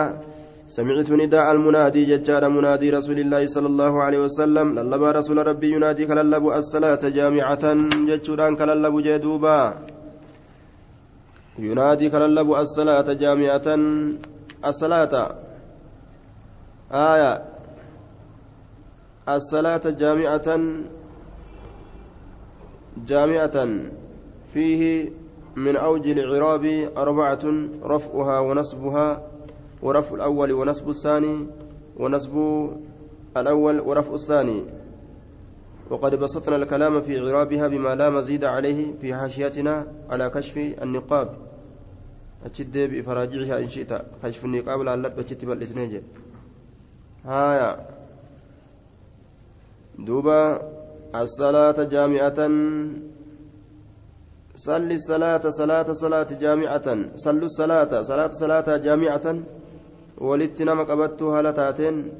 سمعت 0.67 1.09
نداء 1.11 1.51
المنادي 1.51 2.05
ججار 2.05 2.49
منادي 2.49 2.89
رسول 2.89 3.19
الله 3.19 3.45
صلى 3.47 3.67
الله 3.67 3.93
عليه 4.03 4.19
وسلم 4.26 4.67
للبى 4.80 5.09
رسول 5.11 5.38
ربي 5.47 5.67
ينادي 5.76 6.05
كللب 6.05 6.43
الصلاة 6.49 7.03
جامعة 7.17 7.65
ججران 8.09 8.53
كللب 8.55 8.95
جدوبا 9.07 9.59
ينادي 11.60 12.10
كللب 12.10 12.51
الصلاة 12.51 13.14
جامعة. 13.14 13.68
الصلاة. 14.66 15.36
آية. 16.91 17.43
الصلاة 19.30 19.82
جامعة. 19.86 20.47
جامعة. 23.08 23.68
فيه 24.54 25.12
من 25.56 25.76
أوج 25.76 26.08
العراب 26.08 26.66
أربعة 26.97 27.45
رفعها 27.84 28.39
ونصبها 28.39 29.28
ورفع 29.82 30.16
الأول 30.16 30.51
ونصب 30.51 30.89
الثاني 30.89 31.47
ونصب 31.97 32.68
الأول 33.38 33.80
ورفع 33.80 34.14
الثاني. 34.14 34.64
وقد 35.89 36.16
بسطنا 36.16 36.56
الكلام 36.56 37.01
في 37.01 37.20
إعرابها 37.20 37.68
بما 37.68 37.95
لا 37.95 38.10
مزيد 38.10 38.43
عليه 38.45 38.93
في 39.01 39.16
حاشيتنا 39.16 39.88
على 40.10 40.30
كشف 40.30 40.58
النقاب. 40.58 41.42
أتشد 42.45 42.75
بإفراجعها 42.89 43.59
إن 43.59 43.69
شئت 43.69 43.91
كشف 44.23 44.45
النقاب 44.45 44.79
لعلت 44.81 45.13
بشت 45.17 45.45
بالإسنين 45.45 46.03
هايا 47.25 47.69
دوبا 49.99 50.41
الصلاة 51.15 51.77
جامعة 51.83 52.39
صل 54.55 54.91
الصلاة 54.91 55.43
صلاة 55.49 55.89
صلاة 56.03 56.29
جامعة 56.43 56.87
صلوا 57.15 57.49
الصلاة 57.51 58.01
صلاة 58.01 58.31
صلاة 58.43 58.77
جامعة 58.77 59.25
walitti 60.17 60.65
nama 60.65 60.85
qabattuu 60.85 61.31
haala 61.31 61.53
taateen 61.53 62.11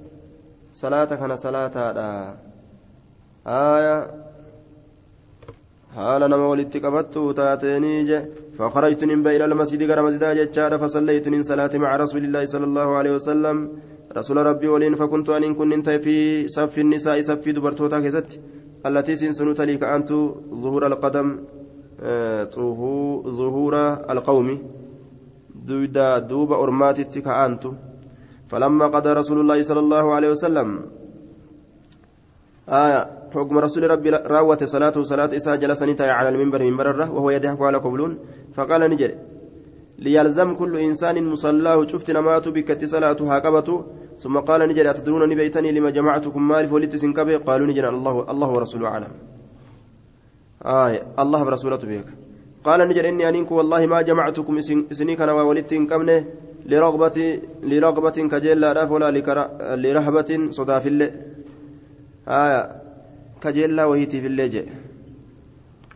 salaata 0.72 1.18
kana 1.18 1.38
salaataadha. 1.38 2.36
Haaya. 3.46 3.98
Haala 5.96 6.28
nama 6.28 6.48
walitti 6.48 6.82
qabattuu 6.82 7.34
taateenii 7.34 8.04
je 8.10 8.20
فخرجت 8.58 9.04
من 9.04 9.28
إلى 9.28 9.46
المسجد 9.46 9.84
غير 9.84 10.00
مسجد 10.04 10.24
جتشار 10.24 10.78
فصليت 10.78 11.30
من 11.30 11.42
صلاة 11.44 11.74
مع 11.74 11.96
رسول 11.96 12.24
الله 12.24 12.46
صلى 12.46 12.66
الله 12.66 12.88
عليه 12.98 13.14
وسلم. 13.18 13.58
رسول 14.18 14.38
ربي 14.38 14.68
ولين 14.68 14.96
فكنت 14.96 15.30
أن 15.30 15.54
كنت 15.56 15.90
في 15.90 16.48
صف 16.48 16.78
النساء 16.80 17.22
صف 17.22 17.50
دبرتوتا 17.50 18.00
كزت 18.00 18.40
التي 18.86 19.16
سنسنت 19.16 19.62
لي 19.62 19.78
كأنت 19.78 20.10
ظهور 20.54 20.88
القدم 20.88 21.28
ظهور 23.40 23.76
القوم. 24.14 24.50
دودا 25.56 26.20
دوب 26.20 26.52
أرماتي 26.52 27.22
كأنت. 27.22 27.64
فلما 28.48 28.88
قضى 28.88 29.10
رسول 29.14 29.40
الله 29.42 29.62
صلى 29.62 29.80
الله 29.80 30.14
عليه 30.14 30.30
وسلم 30.30 30.68
آية 32.70 33.02
حكم 33.34 33.58
رسول 33.58 33.84
ربي 33.94 34.10
راوة 34.10 34.62
صلاته 34.74 35.02
صلاة 35.02 35.32
إساء 35.36 35.56
جلس 35.56 35.84
نتاي 35.84 36.10
على 36.10 36.30
المنبر 36.30 36.64
منبر 36.64 36.88
الره 36.90 37.12
وهو 37.12 37.30
يضحك 37.30 37.62
على 37.62 37.78
قبلون. 37.78 38.12
فقال 38.54 38.82
نجري 38.92 39.16
ليلزم 40.00 40.50
كل 40.56 40.74
إنسان 40.78 41.16
مصلاه 41.34 41.88
شفت 41.88 42.12
نمات 42.12 42.46
بكت 42.56 42.86
صلاتها 42.86 43.40
قبته. 43.40 43.78
ثم 44.18 44.36
قال 44.40 44.62
نجري 44.70 44.90
أتدرون 44.90 45.30
نبيتني 45.30 45.72
لما 45.72 45.90
جمعتكم 45.90 46.48
مال 46.48 46.68
فولدت 46.68 46.96
سنكبه؟ 46.96 47.38
قالوا 47.38 47.68
نجري 47.68 47.90
الله 47.90 48.32
الله 48.32 48.50
ورسوله 48.56 48.88
أعلم. 48.88 49.12
آية 50.66 51.02
الله 51.20 51.44
برسولته 51.44 51.88
بك 51.88 52.10
قال 52.64 52.80
نجري 52.90 53.10
إني 53.10 53.30
أنينك 53.30 53.52
والله 53.52 53.86
ما 53.86 54.02
جمعتكم 54.02 54.60
سنيك 54.92 55.22
أنا 55.22 55.34
وولدت 55.34 55.74
إن 55.74 55.88
لرغبة 56.66 57.42
لرغبة 57.64 58.18
كجيلا 58.32 58.74
راف 58.74 58.92
ولا 58.92 59.12
لرهبة 59.76 60.48
صدا 60.50 60.80
في 60.80 60.90
الليل 60.90 61.12
آية 62.28 62.83
كجيلا 63.44 63.86
وهيتي 63.86 64.22
في 64.22 64.28
الليل 64.28 64.66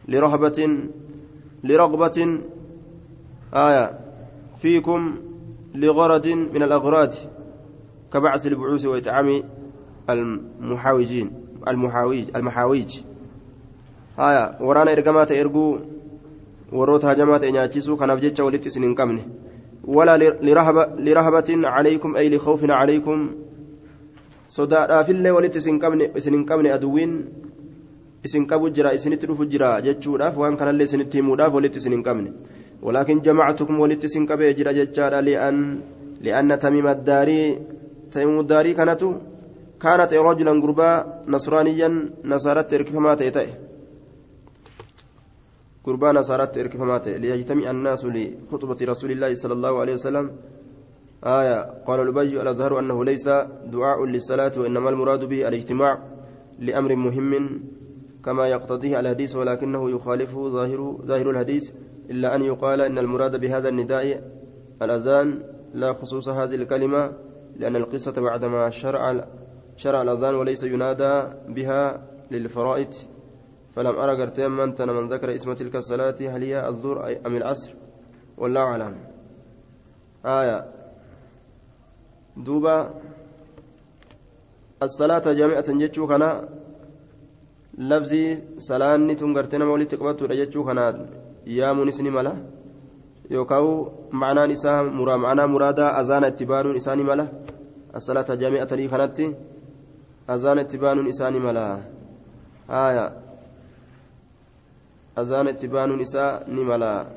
لرهبة 0.08 0.60
لرغبة 1.64 2.18
آية 3.54 4.00
فيكم 4.62 5.16
لغرض 5.76 6.28
من 6.28 6.64
الأغراض 6.64 7.14
كبعث 8.14 8.48
البعوث 8.48 8.86
وإطعام 8.86 9.44
المحاوجين 10.10 11.32
المحاويج 11.68 12.26
المحاويج 12.36 12.92
آية 14.20 14.58
ورانا 14.62 14.92
إرقامات 14.92 15.32
إرقو 15.32 15.78
warroota 16.72 17.08
hajamaa 17.08 17.40
ta'e 17.40 17.52
nyaachisuu 17.52 17.98
kanaaf 17.98 18.20
jecha 18.20 18.44
walitti 18.44 18.68
isin 18.68 18.84
hin 18.84 18.96
qabne. 18.96 19.24
ولا 19.88 20.18
لرهبة, 20.18 20.86
لرهبة 21.00 21.68
عليكم 21.68 22.16
أي 22.16 22.30
لخوف 22.30 22.64
صداء 24.48 24.90
في 25.04 25.12
الله 25.12 25.32
ولت 25.32 25.56
إسن 25.60 26.44
قبن 26.50 26.66
أدوين 26.76 27.12
إسن 28.26 28.44
قبو 28.50 28.68
جرا 28.76 28.90
إسن 28.96 29.14
تلوف 29.20 29.42
جرا 29.52 29.80
جتشوراف 29.86 30.38
وأن 30.38 30.56
كان 30.60 30.68
اللي 30.74 30.84
إسن 30.84 31.10
تيموراف 31.10 31.52
ولت 31.56 31.76
إسن 31.76 31.94
قبن 32.08 32.26
ولكن 32.86 33.18
جمعتكم 33.26 33.76
ولت 33.80 34.04
إسن 34.08 34.24
قبل 34.30 34.56
جرا 34.58 34.72
جتشارا 34.72 35.22
لأن 35.28 35.58
لأن 36.26 36.50
تميم 36.60 36.88
الداري 36.88 37.42
تميم 38.12 38.40
الداري 38.40 38.72
كانت 38.74 39.02
كانت 39.84 40.12
رجلا 40.28 40.54
قربا 40.64 40.90
نصرانيا 41.34 41.90
نصارت 42.32 42.66
تركفما 42.72 43.16
تيتئ 43.20 43.68
قربان 45.88 46.22
صارت 46.22 46.58
إركفمات 46.58 47.08
ليجتمع 47.08 47.72
الناس 47.72 48.02
لخطبة 48.06 48.80
رسول 48.92 49.10
الله 49.12 49.32
صلى 49.34 49.54
الله 49.54 49.74
عليه 49.82 49.94
وسلم 49.94 50.26
آية 51.24 51.84
قال 51.86 52.00
الأبي 52.00 52.42
الأظهر 52.42 52.80
أنه 52.80 53.06
ليس 53.06 53.30
دعاء 53.66 54.06
للصلاة 54.06 54.52
وإنما 54.58 54.90
المراد 54.90 55.26
به 55.26 55.48
الاجتماع 55.48 56.00
لأمر 56.60 56.96
مهم 56.96 57.62
كما 58.26 58.48
يقتضيه 58.48 59.00
الحديث 59.00 59.36
ولكنه 59.36 59.90
يخالف 59.90 60.32
ظاهر 60.32 60.98
ظاهر 61.06 61.30
الحديث 61.30 61.72
إلا 62.10 62.36
أن 62.36 62.42
يقال 62.42 62.82
إن 62.82 62.98
المراد 62.98 63.40
بهذا 63.40 63.70
النداء 63.70 64.32
الأذان 64.82 65.44
لا 65.74 65.94
خصوص 65.94 66.30
هذه 66.30 66.56
الكلمة 66.56 67.14
لأن 67.56 67.76
القصة 67.76 68.22
بعدما 68.22 68.70
شرع 68.70 69.26
شرع 69.76 70.02
الأذان 70.02 70.36
وليس 70.36 70.64
ينادى 70.64 71.24
بها 71.48 72.08
للفرائض. 72.32 72.94
فلم 73.76 73.96
أرى 73.96 74.22
قرتين 74.22 74.52
من 74.52 74.74
من 74.80 75.08
ذكر 75.08 75.36
اسم 75.36 75.54
تلك 75.54 75.76
الصلاة 75.76 76.16
هل 76.22 76.44
هي 76.44 76.68
الظهر 76.68 77.18
أم 77.26 77.36
العصر؟ 77.36 77.74
والله 78.38 78.62
أعلم. 78.62 78.96
آية 80.26 80.77
دوبا 82.46 82.76
الصلاة 84.84 85.26
جامعة 85.40 85.68
جتشو 85.82 86.08
كنا 86.08 86.30
لفظي 87.90 88.24
سلاني 88.68 89.16
تنقرتنا 89.20 89.66
مولي 89.66 89.86
تقبطو 89.92 90.26
جتشو 90.40 90.62
كنا 90.68 90.86
يا 91.58 91.74
منسني 91.78 92.10
ملا 92.16 92.34
يوكاو 93.36 93.68
معنى 94.22 94.44
نساء 94.52 94.84
مرا 94.98 95.16
معنى 95.24 95.44
مرادا 95.54 95.86
أذان 96.02 96.24
اتبان 96.30 96.66
إساني 96.80 97.04
ملا 97.10 97.26
الصلاة 97.98 98.30
جامعة 98.42 98.72
لي 98.80 98.88
كانت 98.92 99.20
أذان 100.34 100.58
اتبان 100.64 100.98
إساني 101.12 101.40
ملا 101.46 101.66
آية 102.70 103.06
azaan 105.18 105.48
itti 105.50 105.68
baanuun 105.68 106.02
isaa 106.06 106.46
ni 106.48 106.64
mala. 106.64 107.08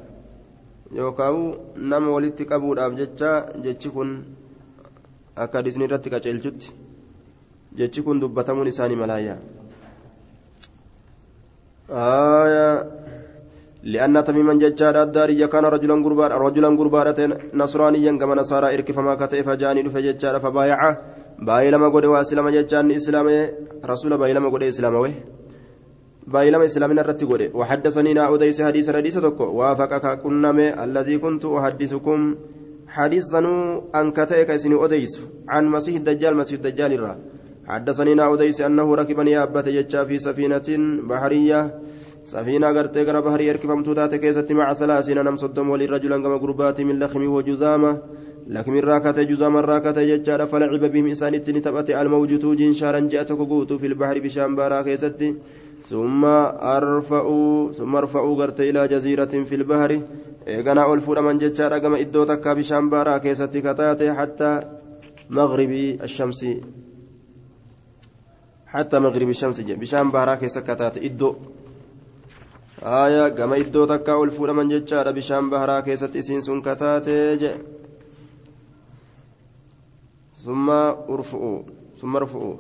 Yookaan 0.98 1.40
nama 1.76 2.08
walitti 2.14 2.46
qabuudhaaf 2.50 2.94
jecha 3.00 3.32
jechi 3.64 3.90
kun 3.94 4.10
akka 5.36 5.62
disnii 5.62 5.86
irratti 5.88 6.10
qaceelchutti 6.10 6.72
jechi 7.78 8.02
kun 8.02 8.20
dubbatamuun 8.20 8.66
isaa 8.66 8.88
ni 8.88 8.96
malaayya. 8.96 9.36
لأن 13.82 14.24
تميما 14.24 14.54
ججار 14.54 15.02
الدارية 15.02 15.46
كان 15.46 15.64
رجلا 15.64 15.94
قربان 16.04 16.30
رجلا 16.32 16.68
قربان 16.78 17.38
نصرانيا 17.54 18.12
كما 18.20 18.34
نصارى 18.34 18.74
إرك 18.74 18.92
فما 18.92 19.14
كتئ 19.14 19.42
فجاني 19.42 19.90
فججار 19.90 20.38
فبايعه 20.40 20.92
باي 21.38 21.70
لما 21.70 21.88
قد 21.88 22.04
واسلم 22.04 22.48
ججان 22.48 22.90
إسلام 22.90 23.26
رسول 23.84 24.18
باي 24.18 24.32
لما 24.32 24.48
قد 24.48 24.62
إسلامه 24.62 25.14
بايلما 26.26 26.64
إسلامنا 26.64 27.00
الرتي 27.00 27.24
قولي 27.26 27.50
وحدثني 27.54 28.14
نا 28.14 28.34
أديس 28.34 28.62
حديث 28.62 28.90
حديث 28.90 29.18
تكو 29.18 29.44
وافقك 29.44 30.06
كنمي 30.22 30.84
الذي 30.84 31.18
كنت 31.18 31.44
أحدثكم 31.44 32.18
حديثا 32.90 33.40
أنكتئك 33.94 34.50
إسني 34.50 34.84
أديس 34.84 35.12
عن 35.48 35.64
مسيح 35.66 35.94
الدجال 35.96 36.36
مسيح 36.36 36.58
الدجال 36.58 36.92
الرا 36.92 37.14
حدثني 37.66 38.22
أديس 38.34 38.60
أنه 38.60 38.94
ركبني 38.94 39.42
أبت 39.42 39.66
يجا 39.66 40.04
في 40.04 40.18
سفينة 40.18 40.68
بحرية. 41.08 41.60
سفينة 42.24 42.66
قرتي 42.66 43.04
قرى 43.04 43.20
بحرية 43.22 43.52
ركبمت 43.52 43.88
ذات 43.88 44.14
كيست 44.14 44.52
مع 44.52 44.74
ثلاثين 44.74 45.18
نم 45.24 45.36
صدم 45.36 45.70
ولي 45.70 45.86
رجلا 45.86 46.16
كما 46.22 46.36
قربات 46.36 46.80
من 46.80 46.98
لخم 46.98 47.22
وجزامة. 47.36 48.02
لكن 48.46 48.72
من 48.72 48.80
راكته 48.80 49.22
جزء 49.22 49.48
من 49.48 49.62
راكته 49.70 50.02
ججار 50.02 50.46
فلعب 50.46 50.84
بهم 50.92 51.06
إسان 51.10 51.42
تبت 51.42 51.90
الموجود 51.90 52.70
شارا 52.70 53.00
جاءت 53.00 53.32
كوكوتو 53.32 53.78
في 53.78 53.86
البحر 53.86 54.18
بشام 54.18 54.56
بارا 54.56 54.82
كيستي 54.82 55.36
ثم 55.82 56.24
أرفعوا 56.24 57.72
ثم 57.72 57.96
أرفعوا 57.96 58.36
قرت 58.36 58.60
إلى 58.60 58.88
جزيرة 58.88 59.44
في 59.44 59.54
البحر. 59.54 60.00
إيقنا 60.48 60.92
ألفور 60.92 61.20
من 61.20 61.38
ججار 61.38 61.78
كما 61.78 62.00
إدو 62.00 62.24
تكا 62.24 62.52
بشام 62.52 62.90
بارا 62.90 63.18
كيستي 63.18 63.60
كتاتي 63.60 64.12
حتى 64.12 64.60
مغرب 65.30 65.70
الشمس. 66.02 66.46
حتى 68.66 68.98
مغرب 68.98 69.28
الشمس 69.28 69.60
بشام 69.60 70.10
بارا 70.10 70.34
كيست 70.34 70.58
كتاتي 70.58 71.06
إدو. 71.06 71.34
آية 72.82 73.28
كما 73.28 73.56
إدو 73.56 73.84
تكا 73.84 74.22
ألفور 74.22 74.52
من 74.52 74.68
ججار 74.68 75.12
بشام 75.12 75.50
بارا 75.50 75.80
كيست 75.80 76.16
إسين 76.16 76.40
سن 76.40 76.60
كتاتي 76.60 77.56
ثم 80.44 80.70
ارفعوا 80.70 81.62
ثم 82.00 82.16
أرفعوا. 82.16 82.56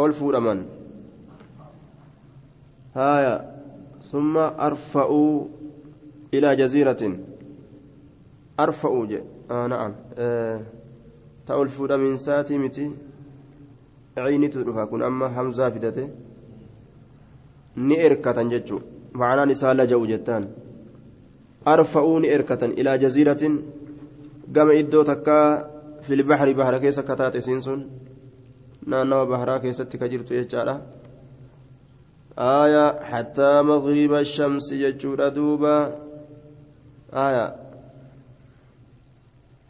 ألفوا 0.00 0.38
من 0.38 0.66
هايا. 2.94 3.54
ثم 4.12 4.36
أرفعوا 4.36 5.44
إلى 6.34 6.56
جزيرة. 6.56 7.16
أرفعوا 8.60 9.06
جي. 9.06 9.20
آه 9.50 9.66
نعم. 9.66 9.92
آه 10.18 10.60
تألفوا 11.46 11.96
من 11.96 12.16
ساتي 12.16 12.58
متي. 12.58 12.90
عيني 14.18 14.48
تدفع. 14.48 14.84
كن 14.84 15.02
أما 15.02 15.40
همزة 15.40 15.70
فدته 15.70 16.08
jechuun 18.54 18.82
ma'anaan 19.18 19.50
isaa 19.50 19.74
laja'u 19.74 20.06
jettaan 20.06 20.44
arfa'uu 21.72 22.18
ni 22.20 22.28
erkatan 22.36 22.72
ilaa 22.80 22.98
jaziiratin 23.02 23.54
gama 24.54 24.72
iddoo 24.74 25.04
takkaa 25.04 25.74
في 26.04 26.14
البحر. 26.14 26.52
بحر 26.52 26.78
كيس 26.78 27.00
كتات 27.00 27.36
سينسون 27.36 27.90
نانو 28.86 29.26
بحرا 29.26 29.58
كيست 29.58 29.96
كجرت 29.96 30.30
يجارا 30.30 30.74
آية 32.38 33.00
حتى 33.04 33.62
مغرب 33.62 34.12
الشمس 34.14 34.72
يجور 34.72 35.28
دوبا. 35.28 35.78
آية 37.14 37.56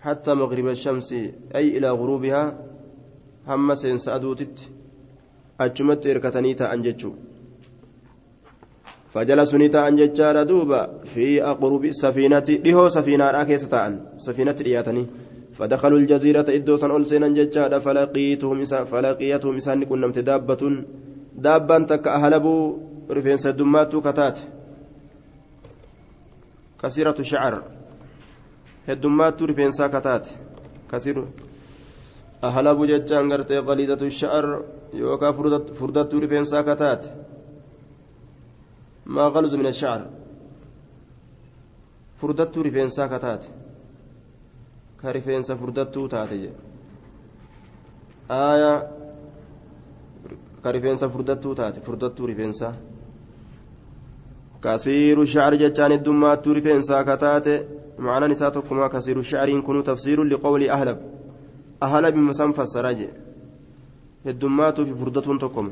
حتى 0.00 0.34
مغرب 0.34 0.68
الشمس 0.68 1.12
أي 1.54 1.78
إلى 1.78 1.90
غروبها 1.90 2.58
هم 3.48 3.74
سينس 3.74 4.08
أدوتت 4.08 4.68
أجمت 5.60 6.06
إركتني 6.06 6.54
تأنججو 6.54 7.12
فجلسوا 9.12 9.58
نتاء 9.58 9.90
ججار 9.90 10.42
دوبا 10.42 11.04
في 11.04 11.44
أقرب 11.44 11.90
سفينة 11.92 12.48
له 12.64 12.88
سفينة 12.88 13.30
راكيس 13.30 13.68
تاء 13.68 14.14
سفينة 14.16 14.56
رياتني 14.60 15.06
فدخلوا 15.52 15.98
الجزيرة 15.98 16.46
إدوسا 16.48 16.86
ألسينا 16.86 17.28
ججادا 17.28 17.78
فلقيتهم 17.78 18.64
فلقيتهم 18.64 19.56
إسان 19.56 19.84
كن 19.84 20.00
نمت 20.00 20.18
دابا 21.34 21.78
تك 21.86 22.06
أهلبوا 22.08 22.78
رفين 23.10 23.36
سدمات 23.36 23.96
كتات. 23.96 24.38
كثيرة 26.82 27.22
شعر. 27.22 27.62
هدمات 28.88 29.42
رفين 29.42 29.70
ساكتات 29.70 30.28
كثير 30.92 31.28
أهلبوا 32.44 32.86
ججان 32.86 33.32
قرتي 33.32 33.58
غليظة 33.58 34.06
الشعر. 34.06 34.64
يوكا 34.94 35.30
فردت 35.78 36.14
رفين 36.14 36.44
ساكتات 36.44 37.06
ما 39.06 39.22
غلظ 39.22 39.54
من 39.54 39.66
الشعر. 39.66 40.06
فردت 42.20 42.58
رفين 42.58 42.88
ساكتات 42.88 43.44
ka 45.04 45.12
rifeensa 45.12 45.56
furdattuu 45.60 46.08
taate 46.08 46.36
jedhe 46.42 46.56
aayaa 48.36 48.76
ka 50.64 50.74
rifeensa 50.76 51.12
furdattuu 51.14 51.54
taate 51.60 51.86
furdattuu 51.86 52.26
rifeensaa 52.32 52.74
kasiiru 54.66 55.30
shacri 55.32 55.62
jechaan 55.64 55.96
heddummaattuu 55.96 56.58
rifeensaa 56.60 57.02
ka 57.10 57.16
taate 57.24 57.56
معنى 57.98 58.26
نساء 58.26 58.50
تكما 58.50 58.86
كثير 58.88 59.18
الشعر 59.18 59.60
كن 59.60 59.82
تفسير 59.82 60.18
لقول 60.24 60.62
أهلب 60.76 60.98
أهلب 61.82 62.14
مسام 62.16 62.52
فسر 62.52 62.96
الدمات 64.26 64.80
في 64.80 64.94
فردة 64.94 65.38
تكم 65.42 65.66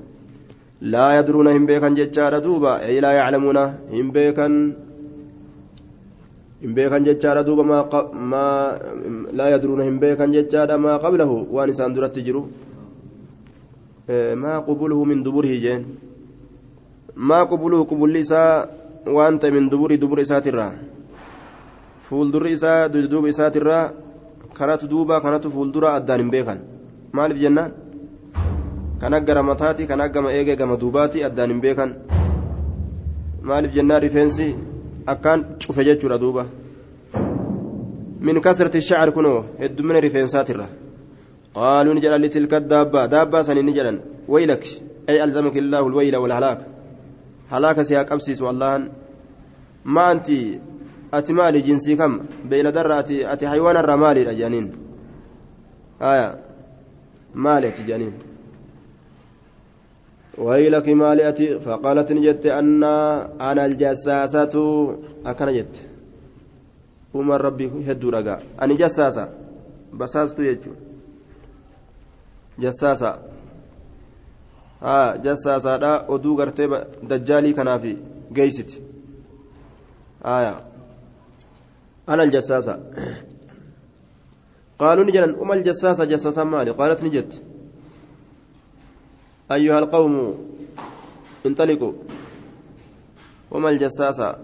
لا 0.80 1.18
يدرون 1.18 1.48
هم 1.48 1.66
بيكا 1.66 1.88
ججار 1.88 2.38
دوبا 2.38 2.72
أي 2.86 3.00
لا 3.00 3.12
يعلمون 3.12 3.58
هم 3.96 4.10
بيكا 4.16 4.46
hin 6.62 6.74
beekan 6.74 7.02
jechaadha 7.02 7.42
duuba 7.42 7.64
maa 8.32 8.78
laa 9.38 9.48
yadruuna 9.50 9.82
hin 9.86 9.96
beekan 10.02 10.30
jechaadha 10.36 10.78
maa 10.78 10.98
qablahu 11.04 11.36
waan 11.54 11.70
isaan 11.72 11.94
duratti 11.96 12.22
jiru 12.26 12.42
maa 14.08 14.60
qubuluhu 14.62 15.06
min 15.06 15.22
duburihi 15.22 15.60
jeen. 15.60 15.84
Maa 17.14 17.46
qubuluhu 17.46 17.86
qubulli 17.86 18.20
isaa 18.20 18.66
waan 19.06 19.38
ta'e 19.38 19.50
min 19.50 19.70
duburii 19.70 19.98
dubura 19.98 20.22
isaatirraa. 20.22 20.72
Fuuldurri 22.08 22.52
isaa 22.52 22.88
duuba 22.88 23.28
isaatirraa 23.28 23.92
kanatu 24.54 24.88
duuba 24.88 25.20
kanatu 25.20 25.50
fuuldura 25.50 25.94
addaan 25.94 26.20
hin 26.20 26.30
beekan. 26.30 26.58
Maaliif 27.12 27.40
jennaan? 27.40 27.72
Kan 29.00 29.24
gara 29.24 29.42
mataati 29.42 29.86
kan 29.86 30.10
gama 30.12 30.32
eegee 30.32 30.56
gama 30.56 30.76
duubaati 30.76 31.24
addaan 31.24 31.50
hin 31.50 31.60
beekan. 31.60 31.94
Maaliif 33.42 33.74
jennaan 33.74 34.02
rifeensi? 34.02 34.54
Akkaan 35.06 35.58
cufe 35.58 35.84
jechuudha 35.84 36.18
duuba. 36.18 36.46
Min 38.20 38.40
kasrati 38.40 38.80
shacri 38.80 39.12
kunoo 39.12 39.44
heddumina 39.58 40.00
rifeensaatirra 40.00 40.81
daabbaa 41.54 43.08
daabbaa 43.08 43.44
sanii 43.44 43.62
ni 43.62 43.72
jedhan 43.72 44.00
waylak 44.28 44.64
ay 45.06 45.20
alzamaka 45.22 45.58
illaahu 45.58 45.88
lwayla 45.90 46.20
walhalaaka 46.20 46.64
halaaka 47.50 47.84
si 47.84 47.94
haa 47.94 48.04
qabsiisu 48.04 48.48
allahan 48.48 48.90
ma 49.84 50.06
anti 50.06 50.60
ati 51.12 51.32
maali 51.32 51.62
jinsii 51.62 51.96
kam 51.96 52.20
beeyladarra 52.48 52.98
ati 52.98 53.24
ati 53.24 53.44
haywaanarraa 53.44 53.96
maaliidha 53.96 54.34
jedhaniin 54.34 54.68
aya 56.00 56.38
maali 57.34 57.66
ati 57.66 57.82
jedhaniin 57.82 58.14
ويلك 60.38 60.88
مالئتي 60.88 61.58
فقالت 61.60 62.12
نجت 62.12 62.46
أن 62.46 62.84
أنا 63.40 63.66
الجساسة 63.66 64.54
أكن 65.26 65.52
جت 65.52 65.74
أمر 67.16 67.40
ربي 67.40 67.70
هدو 67.88 68.08
رقا 68.10 68.40
أني 68.62 68.74
جساسة 68.74 69.28
بساست 69.92 70.38
يجو 70.38 70.72
جساسة 72.58 73.18
ها 74.82 75.16
جساسة 75.16 75.76
لا 75.76 76.14
أدو 76.14 76.38
غرتي 76.38 76.66
دجالي 77.02 77.52
كنافي 77.52 77.96
جيست 78.32 78.80
آية 80.24 80.60
أنا 82.08 82.22
الجساسة 82.22 82.80
قالوا 84.78 85.04
نجلا 85.04 85.42
أم 85.42 85.52
الجساسة 85.52 86.04
جساسة 86.04 86.44
مالي 86.44 86.70
قالت 86.70 87.04
نجت 87.04 87.42
أيها 89.52 89.78
القوم 89.78 90.14
انطلقوا 91.46 91.92
وما 93.50 93.70
الجساسة 93.70 94.36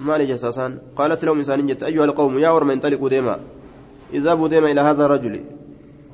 ما 0.00 0.18
جساسان 0.18 0.78
قالت 0.96 1.24
لهم 1.24 1.36
إنسان 1.36 1.66
جت 1.66 1.82
أيها 1.82 2.04
القوم 2.04 2.38
يا 2.38 2.50
ورم 2.50 2.70
انطلقوا 2.70 3.08
ديما 3.08 3.40
اذهبوا 4.12 4.48
ديما 4.48 4.70
إلى 4.70 4.80
هذا 4.80 5.04
الرجل 5.04 5.44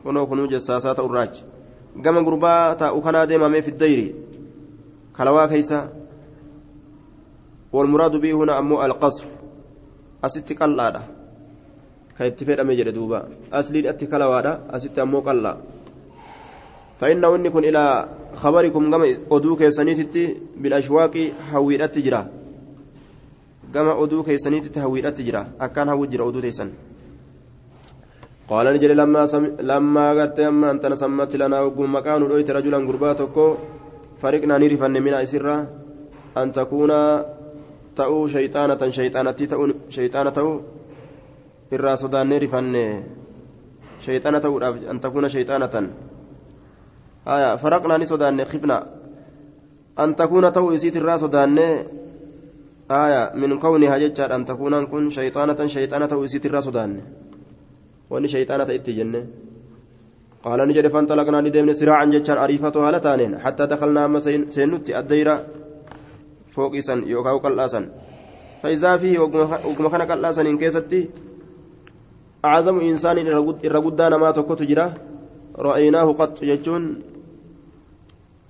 ونو 0.04 0.26
كنوا 0.26 0.46
جساسات 0.46 0.98
الراج 1.00 1.34
قام 2.04 2.16
قربا 2.26 2.74
تأخنا 2.74 3.24
ديما 3.24 3.60
في 3.60 3.68
الدير 3.68 4.14
كلوا 5.16 5.46
كيسا 5.46 5.80
والمراد 7.72 8.16
به 8.16 8.32
هنا 8.32 8.58
أمو 8.58 8.82
القصر 8.84 9.26
أست 10.24 10.52
قلادة 10.52 11.02
كيتفيد 12.18 12.60
أمي 12.60 12.82
دوبا 12.96 13.20
أصلي 13.52 13.90
أتكلوا 13.90 14.76
أست 14.76 14.98
أمو 14.98 15.20
قلا 15.20 15.56
فإنه 17.00 17.34
إن 17.34 17.48
كن 17.48 17.64
إلى 17.64 18.08
خبركم 18.34 18.90
كما 18.90 19.06
أدو 19.30 19.56
كيسانيتي 19.56 20.36
بالأشواق 20.56 21.14
هويرات 21.52 21.94
تجرى 21.94 22.22
كما 23.74 23.92
أدو 24.02 24.22
كيسانيتي 24.22 24.80
هويرات 24.80 25.18
تجرى 25.18 25.46
أكان 25.60 25.88
هو 25.88 26.04
جرى 26.06 26.28
أدو 26.28 26.40
تيسان 26.40 26.70
قال 28.50 28.66
نجري 28.74 28.94
لما 28.94 29.26
سم... 29.26 29.44
لما 29.60 30.06
قلت 30.18 30.40
أما 30.40 30.70
أنت 30.70 30.84
نسمت 30.86 31.36
لنا 31.36 31.60
وقم 31.60 31.94
مكان 31.94 32.22
رؤيت 32.22 32.50
رجلا 32.50 32.78
قرباتك 32.88 33.36
فرقنا 34.20 34.58
نرفن 34.58 34.94
من 35.02 35.14
أسرة 35.14 35.56
أن 36.36 36.52
تكون 36.52 36.92
ta'uu 37.92 38.24
shayxaanatan 38.24 38.88
shayxaanatti 38.96 39.44
ta'uu 39.52 39.66
shayxaana 39.92 40.32
ta'uu 40.32 40.54
irraa 41.76 41.96
sodaannee 42.02 42.38
rifanne 42.44 42.84
shayxaana 44.04 44.40
ta'uudhaaf 44.40 44.76
an 44.88 45.00
takuuna 45.00 45.28
shayxaanatan 45.28 45.86
آية 47.22 47.56
فرقنا 47.56 47.96
نسودان 48.02 48.44
خفنا. 48.44 48.86
أن 49.98 50.16
تكون 50.16 50.52
تو 50.52 50.74
إسيت 50.74 50.96
الراس 50.96 51.24
دان 51.24 51.58
آية 52.90 53.32
من 53.34 53.58
كونها 53.58 53.98
ججار 53.98 54.34
أن 54.34 54.44
تكون 54.44 54.86
كن 54.86 55.08
شيطانة 55.08 55.66
شيطانة 55.66 56.06
تو 56.06 56.24
إسيت 56.24 56.46
wanni 56.46 57.02
shayxaana 58.28 58.66
ta'etti 58.66 58.92
jenne. 58.94 59.22
قال 60.42 60.68
نجد 60.68 60.86
فانطلقنا 60.86 61.40
ندمن 61.40 61.72
سراعا 61.72 62.04
جتشان 62.04 62.38
أريفة 62.38 62.74
هالتانين 62.74 63.38
حتى 63.38 63.66
دخلنا 63.66 64.04
أما 64.04 64.18
سينوتي 64.50 64.98
الديرة 64.98 65.46
فوق 66.50 66.76
إسان 66.76 67.06
يوكاو 67.06 67.38
قلاسا 67.38 67.80
فإذا 68.62 68.96
فيه 68.96 69.18
وقم 69.18 69.88
كان 69.88 70.02
قلاسا 70.02 70.42
إن 70.42 70.58
كيستي 70.58 71.10
أعظم 72.44 72.80
إنسان 72.80 73.16
إرقدان 73.64 74.14
ما 74.14 74.30
تكوت 74.30 74.62
جرا 74.62 74.94
رأيناه 75.58 76.12
قط 76.12 76.44
جتشون 76.44 76.98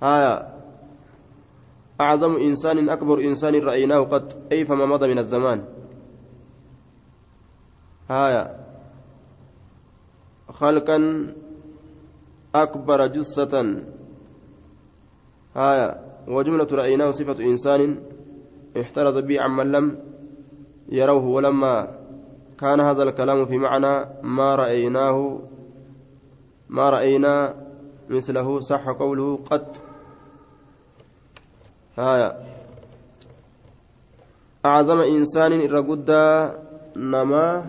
هايا 0.03 0.53
أعظم 2.01 2.33
إنسان 2.35 2.89
أكبر 2.89 3.17
إنسان 3.21 3.53
رأيناه 3.69 3.99
قط 3.99 4.27
أي 4.51 4.65
فما 4.65 4.85
مضى 4.85 5.07
من 5.07 5.19
الزمان 5.19 5.59
هايا 8.09 8.62
خلقا 10.53 10.97
أكبر 12.55 13.07
جثة. 13.07 13.83
آية 15.57 15.87
وجملة 16.27 16.67
رأيناه 16.71 17.11
صفة 17.11 17.43
إنسان 17.43 17.99
احترز 18.81 19.17
به 19.17 19.41
عمن 19.41 19.71
لم 19.71 19.99
يروه 20.89 21.25
ولما 21.25 21.99
كان 22.59 22.79
هذا 22.81 23.03
الكلام 23.03 23.45
في 23.45 23.57
معنى 23.57 24.05
ما 24.23 24.55
رأيناه 24.55 25.39
ما 26.69 26.89
رأينا 26.89 27.55
مثله 28.09 28.59
صح 28.59 28.89
قوله 28.89 29.37
قد 29.51 29.77
آية 31.99 32.37
أعظم 34.65 34.99
إنسان 34.99 35.51
إرقدا 35.61 36.59
نما 36.97 37.65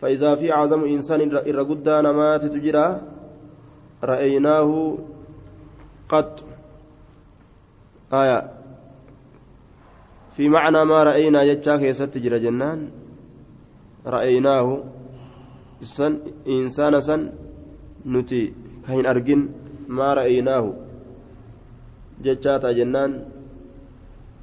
فإذا 0.00 0.34
في 0.34 0.52
أعظم 0.52 0.84
إنسان 0.84 1.20
إرقدا 1.32 2.00
نما 2.00 2.36
تتجرى 2.36 3.00
رأيناه 4.04 4.98
قد 6.08 6.30
آية. 8.12 8.40
في 10.36 10.48
معنى 10.48 10.84
ما 10.84 11.02
رأينا 11.02 11.42
يجاك 11.42 11.82
يستجر 11.82 12.36
جنان 12.38 12.90
رأيناه 14.06 14.68
سن 15.80 16.12
إنسان 16.48 17.00
سن 17.00 17.20
نتي 18.06 18.52
كهين 18.86 19.06
أرجن 19.06 19.40
ما 19.88 20.14
رأيناه. 20.14 20.64
ججاتا 22.22 22.72
جنان 22.72 23.24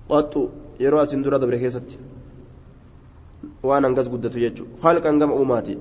قط. 0.09 0.35
dura 0.81 1.37
dabre 1.37 1.59
keessatti 1.59 2.10
waan 3.63 3.83
hangas 3.83 4.09
guddatu 4.09 4.39
jechuudha 4.39 4.81
halkan 4.81 5.19
gama 5.19 5.33
uumaati. 5.35 5.77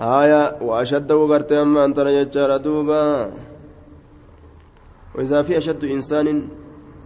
آية 0.00 0.62
وأشد 0.62 1.12
وقرت 1.12 1.52
أما 1.52 1.84
أنت 1.84 2.00
نجتشار 2.00 2.56
دوبا 2.56 3.32
وإذا 5.14 5.42
في 5.42 5.58
أشد 5.58 5.84
إنسان 5.84 6.48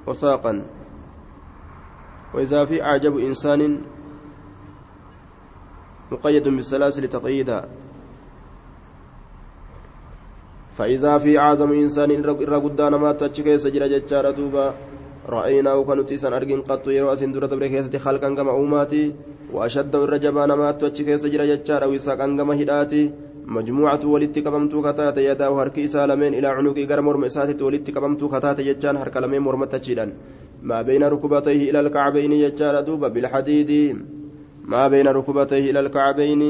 وساقا 0.06 0.62
وإذا 2.34 2.64
في 2.64 2.82
أعجب 2.82 3.18
إنسان 3.18 3.80
مقيد 6.12 6.48
بالسلاسل 6.48 7.08
تقييدا 7.08 7.68
فإذا 10.76 11.18
في 11.18 11.38
أعظم 11.38 11.72
إنسان 11.72 12.10
إرى 12.10 12.56
قدان 12.56 12.94
ما 12.94 13.12
تشكي 13.12 13.58
سجل 13.58 13.90
جتشار 13.90 14.30
رأيناه 15.28 15.82
كنتي 15.82 16.16
سن 16.16 16.32
أرجن 16.32 16.60
قط 16.60 16.88
يرو 16.88 17.12
أسن 17.12 17.32
درة 17.32 17.46
بركيسة 17.46 17.98
خلقا 17.98 18.34
كما 18.34 18.50
أوماتي 18.50 19.12
وأشد 19.52 19.94
الرجبان 19.96 20.52
ما 20.52 20.70
تشكي 20.70 21.18
سجل 21.18 21.42
جتشار 21.50 21.82
ويساقا 21.90 22.26
كما 22.38 22.54
هداتي. 22.60 23.10
مجموعة 23.46 24.00
ولدت 24.04 24.38
كبمتو 24.38 24.82
كتات 24.82 25.18
يداه 25.18 25.62
هركي 25.62 25.86
سالمين 25.86 26.34
إلى 26.34 26.46
عنقي 26.46 26.84
غير 26.84 27.00
مرمسات 27.00 27.62
ولدت 27.62 27.90
كبمتو 27.90 28.28
كتات 28.28 28.60
جتشان 28.60 28.96
هرك 28.96 29.16
لمين 29.16 29.42
مرمتشيدا 29.42 30.12
ما 30.62 30.82
بين 30.82 31.02
ركبتيه 31.04 31.70
إلى 31.70 31.80
الكعبين 31.80 32.32
جتشار 32.42 32.80
دوبا 32.80 33.08
بالحديد. 33.08 33.70
ما 34.64 34.88
بين 34.88 35.08
ركبتيه 35.08 35.70
إلى 35.70 35.80
الكعبين 35.80 36.42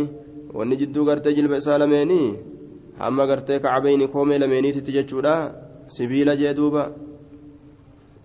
ونجدو 0.55 1.05
غرت 1.09 1.29
جلب 1.29 1.59
سالميني. 1.59 2.37
hamma 2.99 3.27
gartee 3.27 3.59
kacbayni 3.61 4.09
koomee 4.09 4.39
lameeniititti 4.39 4.93
jechuudha 4.97 5.35
sibiila 5.95 6.37
jee 6.37 6.55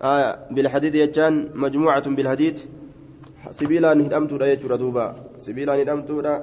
آية 0.02 0.50
بالحديد 0.52 0.96
يجان 0.96 1.54
مجموعة 1.54 2.10
بالحديد. 2.10 2.60
سبيلان 3.52 4.02
هدمتو 4.02 4.38
لا 4.38 4.48
يجور 4.54 4.76
دوبا. 4.76 5.16
سبيلان 5.38 5.80
هدمتو 5.80 6.22
لا 6.22 6.42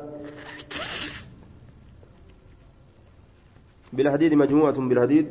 بالحديد 3.92 4.34
مجموعة 4.34 4.78
بالحديد. 4.78 5.26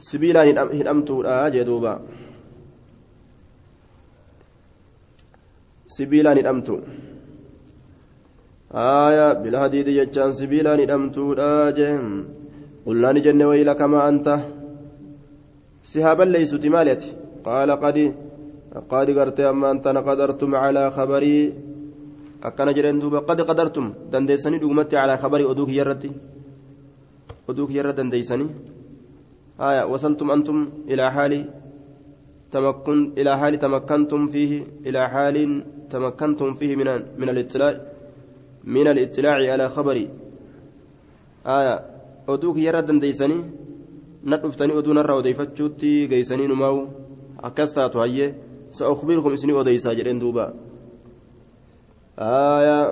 سبيلان 0.00 0.58
هدمتو 0.58 1.22
لا 1.22 1.48
جدوبا 1.48 1.94
سبيلان 5.86 6.38
هدمتو 6.38 6.76
آية 8.72 9.32
بالحديد 9.32 9.88
يجان 9.88 10.32
سبيلان 10.32 10.80
هدمتو 10.80 11.34
لا 11.34 11.70
جهم 11.70 12.06
قلنا 12.86 13.12
نجن 13.12 13.42
ويلك 13.42 13.80
ما 13.82 14.08
أنت. 14.08 14.28
سهابا 15.92 16.24
ليست 16.34 16.64
مالتي 16.74 17.08
قال 17.44 17.70
قد 17.82 17.98
قد 18.90 19.08
قرت 19.18 19.40
أما 19.40 19.70
أنت 19.70 19.86
قدرتم 19.88 20.54
على 20.54 20.90
خبري. 20.90 21.34
أكن 22.44 22.68
جرين 22.76 22.98
دوبا 23.02 23.18
قد 23.18 23.40
قدرتم. 23.40 23.86
دنديسني 24.12 24.58
دومتي 24.58 24.96
على 24.96 25.14
خبري 25.22 25.44
أدوك 25.50 25.68
يرتي. 25.68 26.10
أدوك 27.50 27.70
يرد 27.70 27.94
دنديسني. 27.94 28.46
آية 29.60 29.82
وصلتم 29.90 30.30
أنتم 30.30 30.58
إلى 30.90 31.12
حال 31.12 31.32
تمكن 32.52 32.98
إلى 33.18 33.38
حال 33.38 33.58
تمكنتم 33.58 34.26
فيه 34.26 34.52
إلى 34.86 35.02
حال 35.08 35.36
تمكنتم 35.90 36.54
فيه 36.54 36.76
من 36.76 36.88
من 37.18 37.28
الإطلاع 37.28 37.74
من 38.64 38.86
الإطلاع 38.94 39.36
على 39.52 39.66
خبري. 39.68 40.08
آية 41.46 41.74
أدوك 42.28 42.56
يرد 42.56 42.86
دنديسني. 42.86 43.40
Na 44.24 44.36
dhuftanii 44.36 44.78
oduu 44.80 44.96
narraa 44.98 45.20
odeeffachuutti 45.22 46.08
geeysanii 46.10 46.48
numaa'u 46.48 46.80
akkas 47.48 47.74
taatu 47.76 48.02
hayyee 48.04 48.34
sa'ukhbirukum 48.78 49.36
isinii 49.36 49.60
odeysaa 49.62 49.94
jedheen 49.94 50.20
duuba. 50.20 50.52
Aayaa 52.18 52.84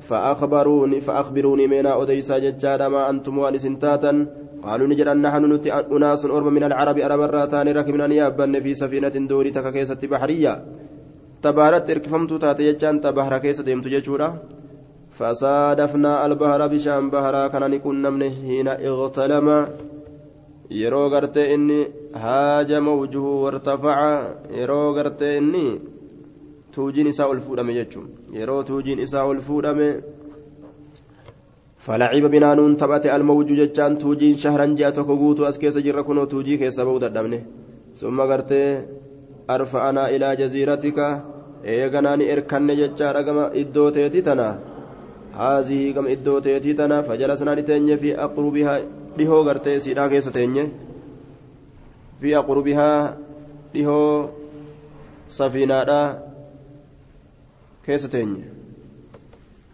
فأخبروني 0.00 1.00
فأخبروني 1.00 1.66
من 1.66 1.86
أوديسا 1.86 2.38
ججادا 2.38 2.88
ما 2.88 3.10
أنتم 3.10 3.38
وأن 3.38 3.58
سنتاتا 3.58 4.12
قالوا 4.62 4.86
نجد 4.86 5.08
أن 5.08 5.22
نحن 5.22 5.44
أناس 5.96 6.24
أرب 6.24 6.46
من 6.46 6.64
العرب 6.64 6.98
أرب 6.98 7.20
الراتان 7.20 7.68
ركبنا 7.68 8.14
يابن 8.14 8.60
في 8.60 8.74
سفينة 8.74 9.08
دوري 9.08 9.50
تككيسة 9.50 10.02
بحرية 10.10 10.64
تبارت 11.42 11.90
إركفمت 11.90 12.32
تاتي 12.32 12.72
ججان 12.72 13.00
تبهر 13.00 13.38
كيسة 13.38 13.64
ديمت 13.64 13.88
ججورا 13.88 14.28
فصادفنا 15.10 16.26
البهر 16.26 16.66
بشام 16.66 17.10
بهرا 17.10 17.48
كان 17.48 17.70
نكون 17.70 18.02
نمنه 18.02 18.30
حين 18.46 18.68
اغتلم 18.68 19.48
yeroo 20.70 21.08
gartee 21.10 21.54
inni 21.54 21.78
haajama 22.22 22.92
wujuhu 23.00 23.42
wartafaca 23.44 24.10
yeroo 24.58 24.92
gartee 24.94 25.36
inni 25.38 25.64
tuujiin 26.74 27.06
isaa 27.12 27.26
ol 27.32 27.40
fuudhame 27.40 27.74
jechuun. 27.74 28.08
Yeroo 28.38 28.62
tuujiin 28.62 28.98
isaa 29.06 29.24
ol 29.24 29.40
fuudhame 29.40 29.88
falaciba 31.86 32.28
binaanuun 32.28 32.76
taphate 32.76 33.10
almawju 33.16 33.54
jechaan 33.60 33.96
tuujiin 34.02 34.38
shahran 34.42 34.76
ji'a 34.76 34.92
tokko 34.92 35.16
guutuu 35.16 35.46
as 35.46 35.58
keessa 35.58 35.80
jirra 35.86 36.02
kunoo 36.04 36.26
tuujii 36.26 36.58
keessa 36.58 36.84
bahuu 36.84 36.98
dadhabne. 37.04 37.38
Summa 37.94 38.26
gartee 38.26 38.84
arfa 39.48 39.88
anaa 39.88 40.08
ilaa 40.10 40.34
jaziiratika 40.36 41.06
eeganaa 41.64 42.16
ni 42.16 42.24
erkanne 42.34 42.76
jechaa 42.76 43.22
gama 43.22 43.50
iddoo 43.62 43.90
teetii 43.90 44.22
tana. 44.22 44.48
Haazii 45.38 45.92
gama 45.92 46.10
iddoo 46.10 46.40
teetii 46.40 46.74
tana 46.74 47.02
fajalasnaa 47.02 47.54
ni 47.54 47.62
teenye 47.62 47.96
fi 47.96 48.14
aqrubihaa 48.26 48.78
dhihoo 49.18 49.42
gartee 49.48 49.78
siidhaa 49.84 50.08
keessa 50.12 50.32
teenye 50.38 50.64
fi 52.20 52.28
aqurbihaa 52.40 52.98
dhihoo 53.72 54.10
safiinaadhaa 55.38 56.06
keessa 57.86 58.08
teenye. 58.14 58.44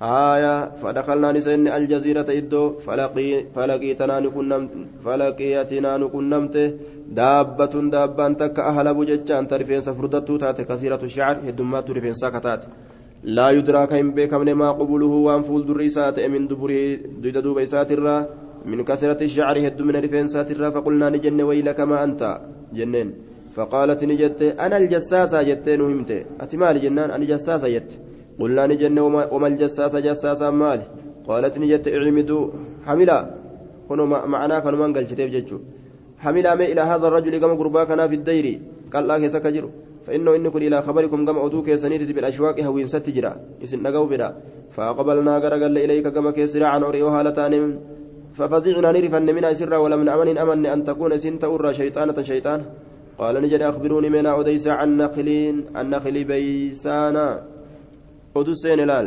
Haaya 0.03 0.55
fadhakalnaan 0.83 1.37
isa 1.41 1.53
inni 1.57 1.71
aljaziirata 1.71 2.33
iddoo 2.39 2.67
falaqiyatinaa 2.85 4.21
nu 6.03 6.09
kunnamte 6.15 6.63
daabbatuun 7.19 7.91
daabbaan 7.93 8.35
takka 8.41 8.65
ahalabu 8.71 9.05
jechaan 9.11 9.47
ta 9.47 9.59
rifeensa 9.63 9.95
furdattuu 9.99 10.39
taate 10.45 10.63
kasiiratu 10.71 11.07
shacr 11.17 11.45
heddummaattu 11.47 11.91
rifeensaa 11.99 12.31
kataate 12.37 12.67
laa 13.39 13.51
yudraa 13.59 13.85
ka 13.87 13.95
hin 14.01 14.11
beekamne 14.17 14.55
maa 14.63 14.73
qubuluhu 14.81 15.19
waan 15.27 15.43
fuuldurri 15.51 15.87
isaa 15.93 16.11
ta'e 16.17 16.29
min 16.35 16.49
duburihi 16.53 16.89
duyda 17.23 17.41
duuba 17.47 17.61
isaatirraa 17.69 18.21
من 18.65 18.85
كثرة 18.85 19.21
الشعر 19.29 19.57
هد 19.67 19.83
من 19.83 19.97
رفنسات 19.97 20.51
الرا 20.51 20.71
فقلنا 20.71 21.11
نجن 21.11 21.41
ويلك 21.43 21.81
ما 21.81 22.05
أنت. 22.05 22.23
جنين. 22.73 23.09
فقالت 23.57 24.05
نجت 24.05 24.43
أنا 24.65 24.77
الجساسة 24.77 25.43
جتين 25.43 25.81
وهمت. 25.81 26.11
أتمال 26.41 26.77
جنان 26.81 27.11
أنا 27.11 27.25
جساسة 27.25 27.69
جت. 27.69 27.91
قلنا 28.41 28.67
نجن 28.67 28.99
وما 29.33 29.47
الجساس 29.47 29.97
جساسا 29.97 30.51
مال 30.51 30.81
قالت 31.29 31.55
نجت 31.59 31.89
اعمدوا 31.89 32.43
حملا. 32.87 33.19
كنوا 33.89 34.07
معنا 34.07 34.59
كانوا 34.65 34.87
من 34.87 34.93
قال 34.95 35.05
شتيف 35.11 35.29
جتشو. 35.35 35.59
حملا 36.19 36.55
ما 36.55 36.65
إلى 36.65 36.81
هذا 36.81 37.07
الرجل 37.09 37.35
كما 37.43 37.55
قربا 37.61 37.85
كان 37.85 38.01
في 38.11 38.15
الدير. 38.15 38.47
قال 38.93 39.03
الله 39.03 39.19
كيسا 39.19 39.39
كجرو 39.39 39.71
فإنه 40.07 40.31
إن 40.37 40.49
كن 40.49 40.63
إلى 40.63 40.83
خبركم 40.83 41.21
كما 41.27 41.47
أدوك 41.47 41.75
سنيت 41.75 42.03
بالأشواق 42.17 42.61
هوين 42.61 42.87
ستجرا 42.87 43.33
إسن 43.63 43.83
نقو 43.83 44.07
بدا. 44.07 44.29
فأقبلنا 44.75 45.35
قرقل 45.39 45.79
إليك 45.79 46.09
كما 46.09 46.31
كيسرا 46.31 46.67
عن 46.67 46.83
أريو 46.83 47.09
هالتان 47.09 47.55
ففزعنا 48.35 48.91
نرفن 48.93 49.29
من 49.35 49.45
أسرا 49.45 49.77
ولم 49.77 50.03
نأمن 50.09 50.39
أمن 50.39 50.67
أن 50.67 50.85
تكون 50.85 51.13
سنت 51.19 51.45
أرى 51.45 51.75
شيطانة 51.75 52.23
شيطان. 52.23 52.61
قال 53.19 53.35
نجد 53.43 53.63
أخبروني 53.63 54.09
من 54.09 54.27
أوديس 54.27 54.69
عن 54.69 54.97
نخلين 54.97 55.77
عن 55.77 55.87
نخل 55.91 56.25
بيسانا. 56.25 57.27
أدو 58.37 58.53
سين 58.55 58.81
لال. 58.81 59.07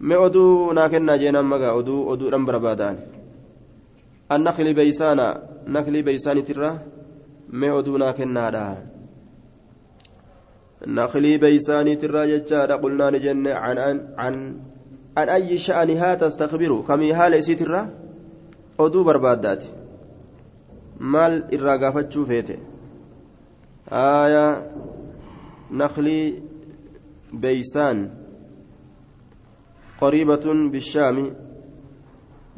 ما 0.00 0.26
أدو 0.26 0.72
ناكنا 0.72 1.16
جينا 1.16 1.42
مغا 1.42 1.78
أدو 1.78 2.12
أدو 2.12 2.28
رمبر 2.28 2.58
بادان 2.58 2.96
النخل 4.32 4.74
بيسانا 4.74 5.28
نخل 5.66 6.02
بيساني 6.02 6.42
ترى. 6.42 6.70
ما 7.48 7.78
أدو 7.78 7.96
ناكنا 7.96 8.50
دا 8.50 8.66
نخلي 10.86 11.38
بيساني 11.38 11.96
ترى 11.96 12.22
جتشا 12.30 12.76
قلنا 12.82 13.10
نجن 13.10 13.46
عن 13.46 13.78
عن 13.78 13.96
عن 14.18 14.34
عن 15.16 15.28
أي 15.28 15.56
شأنها 15.56 16.14
تستخبر 16.14 16.80
كمي 16.88 17.12
هال 17.12 17.34
إسيترا 17.34 17.90
أدو 18.80 19.04
بربادات 19.04 19.64
irraa 21.50 21.78
gaafachuu 21.78 22.26
feete 22.26 22.56
آية 23.92 24.72
نخل 25.70 26.08
بيسان. 27.32 28.10
قريبة 30.00 30.46
بالشام. 30.72 31.34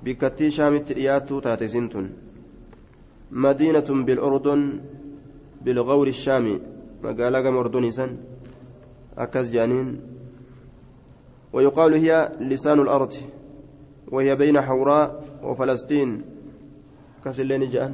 بكتي 0.04 0.50
شام 0.50 0.74
التريات 0.74 1.32
تاتسنتن 1.32 2.10
مدينة 3.30 3.88
بالأردن 4.06 4.80
بالغور 5.64 6.08
الشامي 6.08 6.60
مقالة 7.02 7.50
مردنسا 7.50 8.16
أكز 9.18 9.50
جانين. 9.52 10.13
ويقال 11.54 11.92
هي 11.94 12.10
لسان 12.40 12.78
الأرض 12.80 13.12
وهي 14.12 14.36
بين 14.36 14.60
حوراء 14.60 15.06
وفلسطين. 15.42 16.10
كسلين 17.24 17.62
جان 17.70 17.92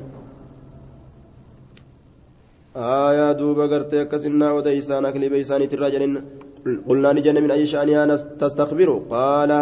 آية 2.77 3.33
دوبا 3.33 3.67
قرتي 3.73 4.05
كسنا 4.05 4.53
وديسان 4.53 5.05
أكل 5.05 5.29
بيسان 5.29 5.69
تراجل 5.69 6.03
قلنا 6.89 7.13
نجن 7.13 7.37
من 7.43 7.51
أي 7.51 7.67
شأنها 7.67 8.17
تستخبروا؟ 8.41 9.01
قال. 9.11 9.53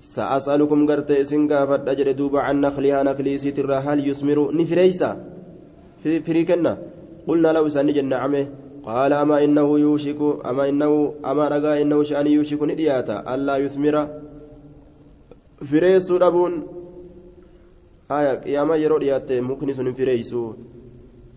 سأسألكم 0.00 0.86
قرتي 0.86 1.24
سنقا 1.24 1.66
فدجر 1.66 2.12
دوبا 2.12 2.40
عن 2.40 2.60
نخلها 2.60 3.02
نخلي 3.02 3.38
سيترا. 3.38 3.76
هل 3.86 4.08
يثمر 4.08 4.38
نفريسا 4.54 5.10
في 6.02 6.20
فريكنا 6.22 6.72
قلنا 7.28 7.48
له 7.52 7.68
سن 7.68 7.88
جن 7.96 8.08
نعمه. 8.08 8.46
قال 8.86 9.12
أما 9.12 9.44
إنه 9.44 9.78
يوشك 9.78 10.20
أما 10.46 10.68
إنه 10.68 11.14
أما 11.24 11.48
رجاء 11.48 11.82
إنه 11.82 12.02
شأن 12.02 12.26
يوشك 12.26 12.62
ندياتا 12.62 13.34
ألا 13.34 13.56
يثمر 13.56 13.96
فريس 15.70 16.10
أبون 16.10 16.52
آية 18.10 18.40
يا 18.54 18.64
ما 18.64 18.76
يرو 18.76 18.98
دياتي 18.98 19.40
ممكن 19.40 19.72
سن 19.72 19.92
فريسو 19.92 20.54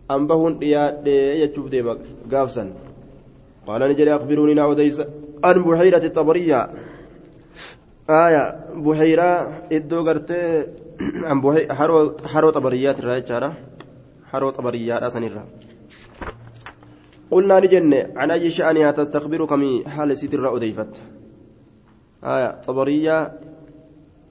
dhiyaadhe 0.10 1.16
jechuuf 1.42 1.68
deema 1.70 1.94
gaafsan 2.32 2.70
qaala 3.66 3.88
ni 3.88 3.96
jedhe 4.00 4.14
akbiruuni 4.18 4.56
naa 4.58 4.66
odeysa 4.74 5.04
an 5.50 5.58
buhayrati 5.66 6.10
xabariyaa 6.16 6.66
aya 8.22 8.44
buhayraa 8.86 9.38
iddoo 9.78 10.04
gartee 10.08 10.48
haroo 11.80 12.52
xabariyyaati 12.58 13.02
irraa 13.04 13.20
jechaadha 13.22 13.50
haroo 14.32 14.52
xabariyyaadha 14.58 15.14
sanirra 15.16 15.44
قلنا 17.32 17.60
نجن 17.60 18.18
عن 18.18 18.32
أي 18.32 18.50
شأنها 18.50 18.92
تستخبر 18.92 19.46
كمي 19.46 19.86
حال 19.88 20.18
ستر 20.18 20.56
أديفت 20.58 21.02
آية 22.24 22.62
طبرية 22.62 23.40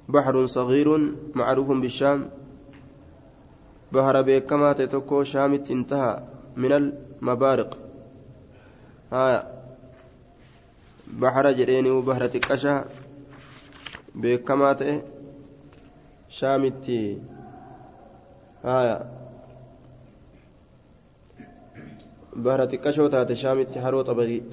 بحر 0.08 0.46
صغير 0.46 1.14
معروف 1.34 1.70
بالشام 1.70 2.30
bahara 3.92 4.22
beekamaa 4.22 4.74
ta'e 4.74 4.86
tokko 4.86 5.24
shaamitti 5.24 5.72
intaha 5.72 6.22
min 6.56 6.72
almabaariq 6.72 7.70
haya 9.10 9.38
bahara 11.22 11.52
jedheeni 11.60 11.94
bahara 12.08 12.28
xiqqasha 12.34 12.74
beekamaa 14.24 14.74
ta'e 14.74 14.96
bahara 22.44 22.66
xiqqashoo 22.72 23.08
taate 23.14 23.34
shaamitti 23.42 23.78
haroo 23.84 24.04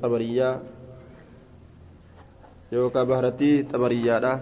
xabariyyaa 0.02 0.54
yookaan 2.72 3.08
baharattii 3.12 3.56
xabariyyaadha 3.72 4.34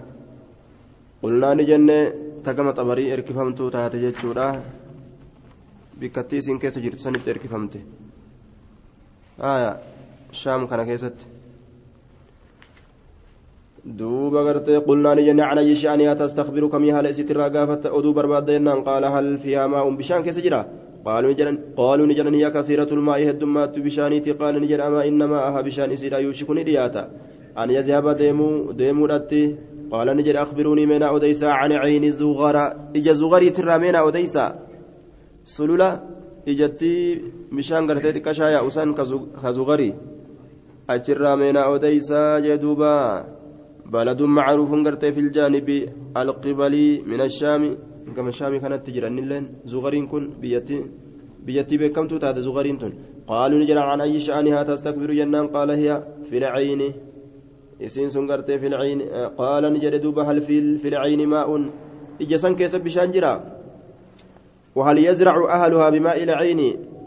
qulnaa 1.22 1.54
ni 1.54 1.64
jenne 1.70 1.98
tagama 2.44 2.72
xabarii 2.78 3.12
erkifamtuu 3.16 3.70
taate 3.76 4.00
jechuudha 4.04 4.46
bikkattii 6.00 6.38
isiin 6.42 6.58
keessa 6.62 6.84
jirtu 6.84 7.02
sanitti 7.04 7.30
erkifamte 7.30 7.78
shaam 10.42 10.68
kana 10.68 10.84
keessatti 10.90 11.34
دوبا 13.86 14.40
غرتي 14.40 14.76
قلنا 14.76 15.14
نجن 15.14 15.40
عن 15.40 15.58
اي 15.58 15.74
شأنها 15.74 16.14
تستخبر 16.14 16.66
كم 16.72 16.84
هل 16.84 17.06
اسيت 17.06 17.30
الرقافة 17.30 17.92
ودو 17.92 18.12
برباد 18.12 18.50
قال 18.88 19.04
هل 19.04 19.38
فيها 19.38 19.66
ماء 19.66 19.90
بشان 19.90 20.22
كسجرا 20.22 20.60
قالوا 21.04 21.30
نجن 21.32 21.58
قالوا 21.76 22.06
نجن 22.06 22.34
هي 22.34 22.50
كثيرة 22.50 22.90
الماء 22.92 23.30
هدمات 23.30 23.78
بشانيتي. 23.78 24.32
قال 24.40 24.54
نجن 24.62 24.80
أما 24.80 25.00
إنما 25.08 25.38
أها 25.48 25.60
بشان 25.60 25.90
إسيرا 25.92 26.18
يوشكني 26.18 26.62
دياتا. 26.64 27.02
أن 27.58 27.70
يذهب 27.70 28.06
ديمو 28.16 28.72
ديمو 28.72 29.06
رتي 29.06 29.56
قال 29.92 30.08
نجن 30.16 30.36
أخبروني 30.36 30.86
من 30.86 31.02
أوديسا 31.02 31.46
عن 31.46 31.72
عين 31.72 32.10
زغرا 32.10 32.64
إجا 32.96 33.12
زغري 33.12 33.50
ترى 33.50 33.78
من 33.78 33.94
ijattii 36.46 37.32
bishaan 37.56 37.86
gartee 37.88 38.12
xiqqashaa 38.12 38.50
yaa'usan 38.54 38.92
ka 39.42 39.52
zugarii 39.52 39.94
achirraa 40.94 41.36
meenaa 41.40 41.70
odeysaa 41.74 42.40
jee 42.44 42.58
duuba 42.64 42.90
baladun 43.92 44.34
macruufun 44.38 44.84
gartee 44.84 45.12
fi 45.12 45.22
ljaanibi 45.28 45.78
alqibalii 46.22 47.02
min 47.06 47.20
ashaami 47.28 47.70
gama 48.16 48.30
shaamii 48.38 48.60
kanatti 48.64 48.90
jiranilleen 48.96 49.44
zugariin 49.72 50.06
kun 50.12 50.24
biyyattii 51.46 51.78
beekamtuu 51.82 52.18
taate 52.24 52.40
zugariin 52.46 52.78
tun 52.82 52.92
qaaluu 53.30 53.58
ni 53.58 53.66
jedhan 53.70 53.88
an 53.94 54.00
ayyi 54.06 54.20
sha'anihaa 54.26 54.64
tastakbiru 54.70 55.14
jennaan 55.20 55.48
qaala 55.54 55.74
hiya 55.80 55.96
fi 56.28 56.36
lcayni 56.44 56.88
isiin 57.86 58.10
sun 58.14 58.26
gartee 58.30 58.58
fi 58.62 58.68
lcayni 58.74 59.04
qaala 59.38 59.70
ni 59.70 59.78
jedhe 59.84 59.98
duuba 60.04 60.22
hal 60.28 60.40
fi 60.48 60.60
lcayni 60.94 61.26
maa'un 61.34 61.62
ija 62.24 62.38
san 62.38 62.54
keessa 62.58 62.78
bishaan 62.86 63.12
jira 63.16 63.34
وهل 64.78 64.98
يزرع 65.08 65.36
أهلها 65.56 65.88
بماء 65.94 66.18
العين 66.26 66.60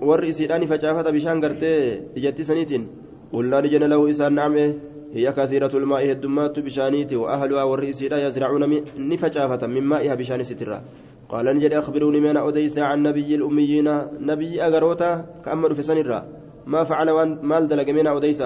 والرئيس 0.08 0.39
الآن 0.48 0.64
فجافة 0.72 1.04
بشان 1.16 1.36
قرتي 1.43 1.74
إجتي 2.18 2.43
سنيتين 2.50 2.84
قلنا 3.36 3.58
لجن 3.64 3.84
له 3.91 4.00
إسان 4.12 4.32
نعمه 4.39 4.68
هي 5.18 5.32
كثيرة 5.32 5.74
الماء 5.74 6.11
الدمات 6.11 6.59
بشانيتي 6.59 7.15
وأهلها 7.15 7.63
والرئيس 7.63 8.03
لا 8.03 8.28
يزرعون 8.28 8.84
نفجافة 8.97 9.68
من 9.68 9.84
مائها 9.84 10.15
بشان 10.15 10.43
سترة. 10.43 10.82
قال 11.30 11.45
نجد 11.45 11.74
أخبروني 11.74 12.20
من 12.20 12.38
أوديس 12.38 12.80
عن 12.80 13.03
نبي 13.03 13.36
الأميين. 13.36 13.88
نبي 14.20 14.61
أغروتا 14.61 15.26
كأمر 15.45 15.74
في 15.74 15.82
سنرة. 15.82 16.26
ما 16.65 16.84
فعل 16.84 17.07
مال 17.41 17.68
دلق 17.68 17.89
من 17.89 18.07
أوديس؟ 18.07 18.43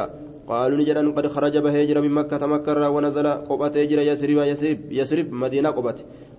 قالوا 0.47 0.78
نجد 0.78 0.97
أن 0.97 1.11
قد 1.11 1.28
خرج 1.28 1.57
بهجر 1.57 2.01
من 2.01 2.11
مكة 2.11 2.47
مكة 2.47 2.89
ونزل 2.89 3.28
قبة 3.28 3.67
هجر 3.67 3.99
يسرب 3.99 4.38
يسرب 4.51 4.80
يسرب 4.91 5.32
مدينة 5.32 5.69
قبة. 5.69 5.95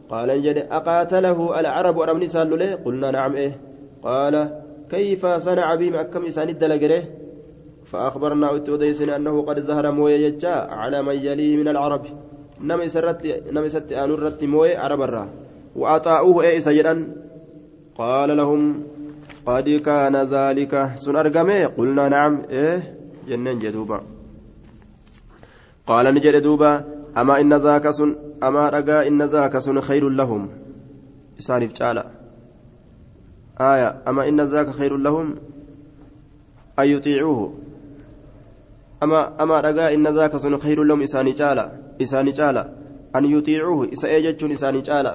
قال 0.09 0.29
نجد 0.29 0.57
أقاتله 0.71 1.61
العرب 1.61 1.99
أرمني 1.99 2.27
سالوا 2.27 2.75
قلنا 2.75 3.11
نعم 3.11 3.33
إيه. 3.35 3.53
قال 4.03 4.63
كيف 4.91 5.27
صنع 5.27 5.75
بهم؟ 5.75 5.95
أكم 5.95 6.25
إسان 6.25 6.49
الدلقره 6.49 7.03
فأخبرنا 7.85 8.57
أتوديسنا 8.57 9.17
أنه 9.17 9.43
قد 9.43 9.61
ظهر 9.61 9.93
موية 9.93 10.17
يجا 10.27 10.51
على 10.51 11.03
من 11.03 11.15
يليه 11.15 11.57
من 11.57 11.69
العرب. 11.69 12.05
نمي 12.61 12.89
سرت 12.89 13.27
نمي 13.53 13.69
ست 13.69 13.93
أنورت 13.93 14.45
موية 14.45 14.79
عرب 14.79 15.01
الرا. 15.03 15.29
وأطاؤوه 15.77 16.45
إيه 16.45 16.59
سيدا 16.59 17.15
قال 17.95 18.37
لهم 18.37 18.83
قد 19.47 19.69
كان 19.69 20.17
ذلك. 20.17 20.93
سن 20.97 21.17
قلنا 21.77 22.09
نعم. 22.09 22.43
إيه؟ 22.51 22.99
جنن 23.29 23.59
جدوبا. 23.59 24.01
قال 25.87 26.15
نجد 26.15 26.43
دوبا 26.43 26.85
أما 27.17 27.41
إن 27.41 27.55
ذاك 27.55 27.91
سن 27.91 28.17
أما 28.43 28.69
رقا 28.69 29.07
إن 29.09 29.23
ذاك 29.23 29.59
سن 29.59 29.81
خير 29.81 30.09
لهم. 30.09 30.49
إسانف 31.39 31.73
تعالى 31.73 32.05
آية 33.61 34.03
أما 34.09 34.29
إن 34.29 34.41
ذاك 34.41 34.71
خير 34.71 34.97
لهم 34.97 35.37
أن 36.79 36.89
يطيعوه. 36.89 37.53
أما 39.03 39.43
أما 39.43 39.61
رجاء 39.61 39.95
إن 39.95 40.07
ذاك 40.07 40.37
سن 40.37 40.57
خير 40.57 40.85
لهم 40.85 41.03
إساني 41.03 41.31
جالا 41.31 41.73
إساني 42.03 42.31
جالا. 42.31 42.69
أن 43.17 43.25
يطيعوه 43.25 43.93
إسا 43.93 44.09
إيجتشون 44.09 44.53
إساني 44.53 44.81
جالا. 44.81 45.15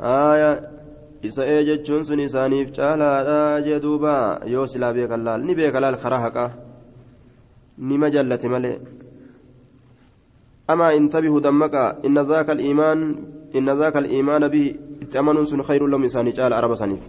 آية 0.00 0.70
إسا 1.26 1.42
إيجتشون 1.44 2.02
سن 2.02 2.20
إسانيف 2.20 2.70
جالا. 2.70 3.60
جدوبا 3.66 4.40
يو 4.46 4.66
سلا 4.66 4.92
بيك 4.92 5.12
اللال 5.12 5.46
ني 5.46 5.54
بيك 5.54 5.76
اللال 5.76 5.98
خراهكا 5.98 6.50
نما 7.78 8.08
جلت 8.08 8.44
أما 10.70 10.96
انتبهوا 10.96 11.40
دمك 11.40 11.74
إن 12.06 12.18
ذاك 12.18 12.50
الإيمان 12.50 12.98
إن 13.56 13.70
ذاك 13.70 13.96
الإيمان 13.96 14.48
به 14.48 14.74
اتأمن 15.02 15.44
سن 15.44 15.62
خير 15.62 15.86
لهم 15.86 16.04
إساني 16.04 16.30
جالا 16.30 16.56
عرب 16.56 16.74
سنيف 16.74 17.08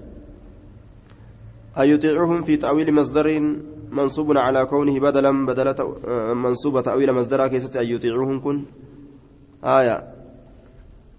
أن 1.77 1.87
يطيعهم 1.89 2.41
في 2.41 2.57
تأويل 2.57 2.93
مصدر 2.93 3.57
منصوب 3.91 4.37
على 4.37 4.65
كونه 4.65 4.99
بدلا 4.99 5.45
بدل 5.45 5.75
منصوب 6.35 6.83
تأويل 6.83 7.13
مصدر 7.13 7.47
كيسة 7.47 7.81
أن 7.81 7.85
يطيعوهم 7.85 8.39
كن. 8.39 8.63
آية. 9.63 10.03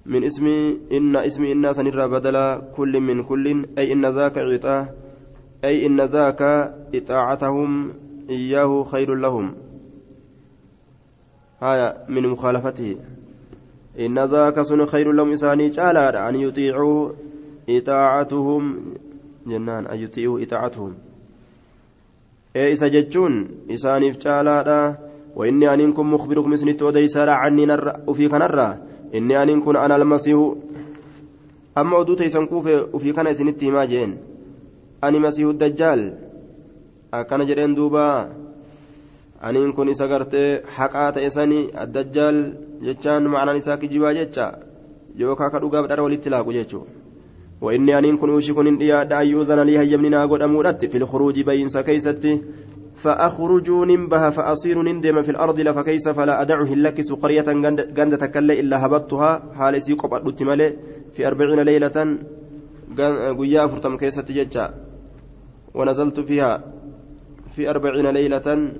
من 0.07 0.24
اسم 0.24 0.46
إن 0.92 1.16
اسم 1.16 1.44
إن 1.44 1.72
سنرى 1.72 2.09
بدل 2.09 2.62
كل 2.76 3.00
من 3.00 3.22
كل. 3.22 3.66
أي 3.78 3.92
إن 3.92 4.07
ذاك 4.07 4.38
عطاه 4.38 4.88
أي 5.64 5.86
إن 5.86 6.00
ذاك 6.00 6.42
إطاعتهم 6.94 7.92
إياه 8.30 8.84
خير 8.84 9.14
لهم. 9.14 9.55
آية. 11.62 11.96
من 12.09 12.28
مخالفته. 12.28 12.96
إن 13.98 14.18
ذاك 14.24 14.62
سن 14.62 14.84
خير 14.86 15.12
لهم 15.12 15.32
إساني 15.32 15.68
جالا 15.68 16.28
أن 16.28 16.34
يطيعوا 16.34 17.12
إطاعتهم 17.68 18.94
أن 19.47 19.99
يطيعوا 20.05 20.42
إطاعتهم 20.42 20.95
ee 22.55 22.70
isa 22.70 22.86
jechuun 22.86 23.66
isaaniif 23.68 24.14
caalaadha. 24.22 25.05
وإني 25.36 25.74
أنكم 25.74 26.14
مخبركم 26.14 26.57
سنت 26.57 26.82
وديسار 26.82 27.28
عني 27.30 27.66
نر 27.66 27.92
وفي 28.07 28.28
كنرة 28.28 28.78
إني 29.14 29.42
أنكم 29.42 29.76
أنا 29.76 29.97
المسيح 29.97 30.38
أما 31.78 32.01
أدوت 32.01 32.20
يسنكوف 32.20 32.66
وفي 32.95 33.12
كان 33.12 33.34
سنت 33.34 33.64
ما 33.64 33.84
جين 33.84 34.11
أني 35.05 35.18
مسيح 35.18 35.49
الدجال 35.49 36.01
أكن 37.14 37.47
جرين 37.47 37.74
دوبا 37.74 38.32
أنين 39.45 39.72
كن 39.72 39.88
إسا 39.88 40.07
حقات 40.76 41.18
إساني 41.18 41.82
الدجال 41.82 42.36
جتان 42.82 43.24
معنى 43.26 43.59
نساك 43.59 43.84
جوا 43.84 44.12
جتا 44.12 44.47
يوكا 45.16 45.49
كدوغا 45.49 45.80
بدر 45.80 46.01
ولتلاقو 46.01 46.53
جتشو 46.53 46.80
وإني 47.64 47.98
أن 47.98 48.16
كن 48.16 48.30
أوشكن 48.30 48.66
إن 48.66 49.12
أن 49.12 49.26
يؤذن 49.26 49.60
لي 49.60 49.78
هيمننا 49.78 50.26
قد 50.26 50.42
أمورت 50.42 50.84
في 50.84 50.96
الخروج 50.98 51.40
بين 51.40 51.68
سكيستي 51.68 52.42
فأخرج 52.94 53.70
ننبه 53.70 54.30
فأصير 54.30 54.82
نندم 54.82 55.22
في 55.22 55.30
الأرض 55.30 55.60
لفكيس 55.60 56.08
فلا 56.08 56.42
أدعه 56.42 56.72
اللكس 56.72 57.12
قرية 57.12 57.48
قند 57.96 58.18
تكلي 58.18 58.60
إلا 58.60 58.86
هبطتها. 58.86 59.42
حال 59.54 59.82
سيقب 59.82 60.14
أدتمالي 60.14 60.76
في 61.12 61.26
أربعين 61.26 61.60
ليلة. 61.60 62.18
قيا 63.38 63.66
فرتم 63.66 63.96
كيسة 63.96 64.28
ججا. 64.28 64.74
ونزلت 65.74 66.20
فيها 66.20 66.52
في 67.50 67.70
أربعين 67.70 68.06
ليلة. 68.06 68.72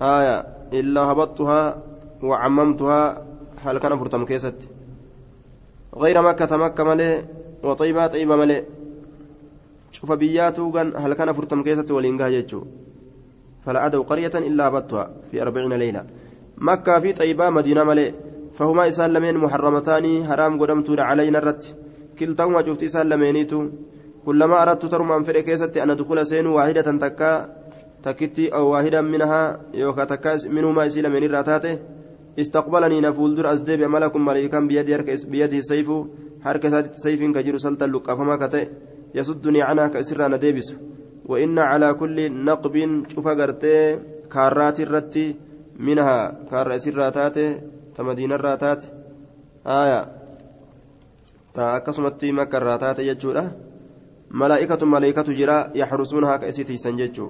آية 0.00 0.36
إلا 0.72 1.00
هبطتها 1.00 1.82
وعممتها. 2.22 3.26
حال 3.58 3.78
كان 3.78 3.98
فرتم 3.98 4.24
كيسة 4.24 4.54
غير 5.96 6.22
مكة 6.22 6.56
مكة 6.56 6.84
ملي 6.84 7.24
وطيبة 7.64 8.06
طيبة 8.06 8.36
ملئ 8.36 8.62
شوف 9.92 10.12
بياتو 10.12 10.72
كان 10.72 10.92
هل 10.96 11.12
كان 11.14 11.32
فرتم 11.32 11.62
كيسة 11.62 11.94
ولينجا 11.94 12.28
جيتشو 12.28 12.60
فلا 13.64 13.86
أدوا 13.86 14.04
قرية 14.04 14.34
إلا 14.34 14.68
بطها 14.68 15.04
في 15.30 15.42
أربعين 15.42 15.72
ليلة 15.72 16.04
مكة 16.58 17.00
في 17.00 17.12
طيبة 17.12 17.50
مدينة 17.50 17.84
ملئ 17.84 18.12
فهما 18.52 18.88
إسان 18.88 19.10
لمن 19.12 19.36
محرمتان 19.44 20.04
حرام 20.28 20.52
قدمت 20.60 20.88
علينا 21.00 21.38
الرت 21.38 21.64
كلتهما 22.18 22.66
شفت 22.66 22.82
إسان 22.82 23.08
لمينيتو 23.08 23.60
كلما 24.26 24.62
أردت 24.62 24.86
ترم 24.86 25.12
أن 25.12 25.22
فرق 25.22 25.40
كيسة 25.40 25.82
أن 25.82 25.90
أدخل 25.90 26.26
سين 26.26 26.46
واحدة 26.46 26.88
تكا 27.04 27.32
تكتي 28.02 28.54
أو 28.54 28.64
واحدا 28.72 29.00
منها 29.00 29.60
يوكا 29.74 30.04
تكا 30.04 30.36
منهما 30.48 30.86
إسي 30.86 31.02
لمن 31.02 31.22
الراتاته 31.24 31.78
استقبلني 32.40 33.00
نفول 33.00 33.34
در 33.34 33.52
أزدي 33.52 33.76
بملك 33.76 34.16
ملائكا 34.16 34.60
بيده 35.30 35.60
سيف 35.60 35.90
harka 36.44 36.68
isaatitti 36.68 37.04
sayfiin 37.04 37.32
ka 37.32 37.42
jiru 37.42 37.58
saltan 37.58 37.90
luqqafamaa 37.90 38.38
ka 38.42 38.48
ta'e 38.48 38.66
yasuddunii 39.14 39.64
canaa 39.68 39.88
ka 39.92 39.98
isirraa 40.04 40.28
na 40.28 40.38
deebisu. 40.38 40.76
وإن 41.24 41.58
على 41.58 41.94
كل 41.94 42.44
نقب 42.44 42.74
شوف 43.08 43.28
قرتي 43.28 43.98
كارات 44.32 44.80
الرتي 44.80 45.36
منها 45.76 46.44
كار 46.50 46.74
أسير 46.74 46.96
راتات 46.96 47.36
تمدين 47.94 48.32
الراتات 48.32 48.84
آية 49.66 50.00
تأكسمت 51.54 52.24
مكة 52.24 52.58
الراتات 52.58 52.98
يجورة 52.98 53.56
ملائكة 54.30 54.86
ملائكة 54.86 55.28
جرا 55.32 55.58
يحرسونها 55.74 56.36
كأسيتي 56.36 56.76
سنججو 56.76 57.28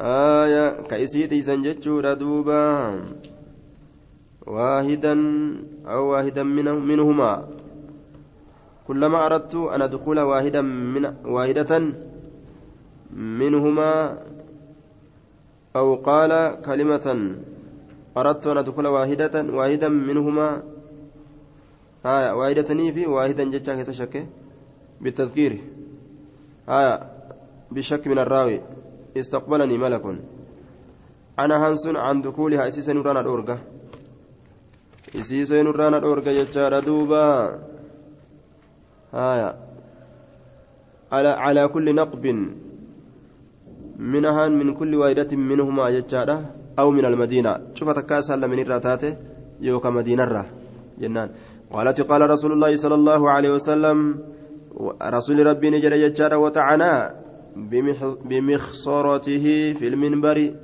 آية 0.00 0.82
كأسيتي 0.88 1.42
سنججو 1.42 2.00
ردوبا 2.00 2.62
واحدا 4.46 5.14
أو 5.86 6.02
واحدا 6.10 6.42
منهما 6.90 7.48
كلما 8.88 9.26
أردت 9.26 9.54
أن 9.54 9.82
أدخل 9.82 10.18
واحدا 10.20 10.62
من 10.62 11.04
واحدة 11.24 11.92
منهما 13.12 14.18
أو 15.76 15.94
قال 15.94 16.60
كلمة 16.64 17.06
أردت 18.16 18.46
أن 18.46 18.58
أدخل 18.58 18.86
واحدة 18.86 19.34
واحدا 19.58 19.88
منهما 19.88 20.62
آية 22.06 22.32
واحدة 22.32 22.70
في 22.94 23.06
واحدا 23.06 23.44
جتشا 23.50 23.74
كيس 23.74 23.90
شك 23.90 24.26
بالتذكير. 25.00 25.52
آية 26.68 26.94
بالشك 27.70 28.06
من 28.06 28.18
الراوي. 28.18 28.60
استقبلني 29.16 29.78
ملك. 29.78 30.04
أنا 31.38 31.68
هنس 31.68 31.86
عن 31.86 32.22
دخولها. 32.22 32.68
أسيسا 32.68 32.92
نورانا 32.92 33.20
الأورقة 33.20 33.58
أسيسا 35.20 35.62
نورانا 35.62 35.98
الأورقة 35.98 36.32
جتشا 36.32 36.80
دوبا 36.80 37.58
آية. 39.14 39.54
على 41.12 41.28
على 41.28 41.68
كل 41.68 41.94
نقب 41.94 42.26
منها 43.98 44.48
من 44.48 44.74
كل 44.74 44.94
واحدة 44.94 45.36
منهما 45.36 45.90
جتارة 45.90 46.54
أو 46.78 46.90
من 46.90 47.04
المدينة. 47.04 47.72
شوف 47.74 47.90
تكاسا 47.90 48.36
من 48.36 48.58
الراتات 48.58 49.04
يوكا 49.60 49.90
مدينة 49.90 50.22
الرا. 50.22 50.44
جنان 50.98 51.28
قالت 51.72 52.00
قال 52.00 52.30
رسول 52.30 52.52
الله 52.52 52.76
صلى 52.76 52.94
الله 52.94 53.30
عليه 53.30 53.50
وسلم 53.50 53.96
رسول 55.02 55.46
ربي 55.46 55.70
نجر 55.70 55.96
جتارة 55.96 56.36
وتعنا 56.36 57.14
بمخصرته 58.28 59.72
في 59.72 59.88
المنبر. 59.88 60.54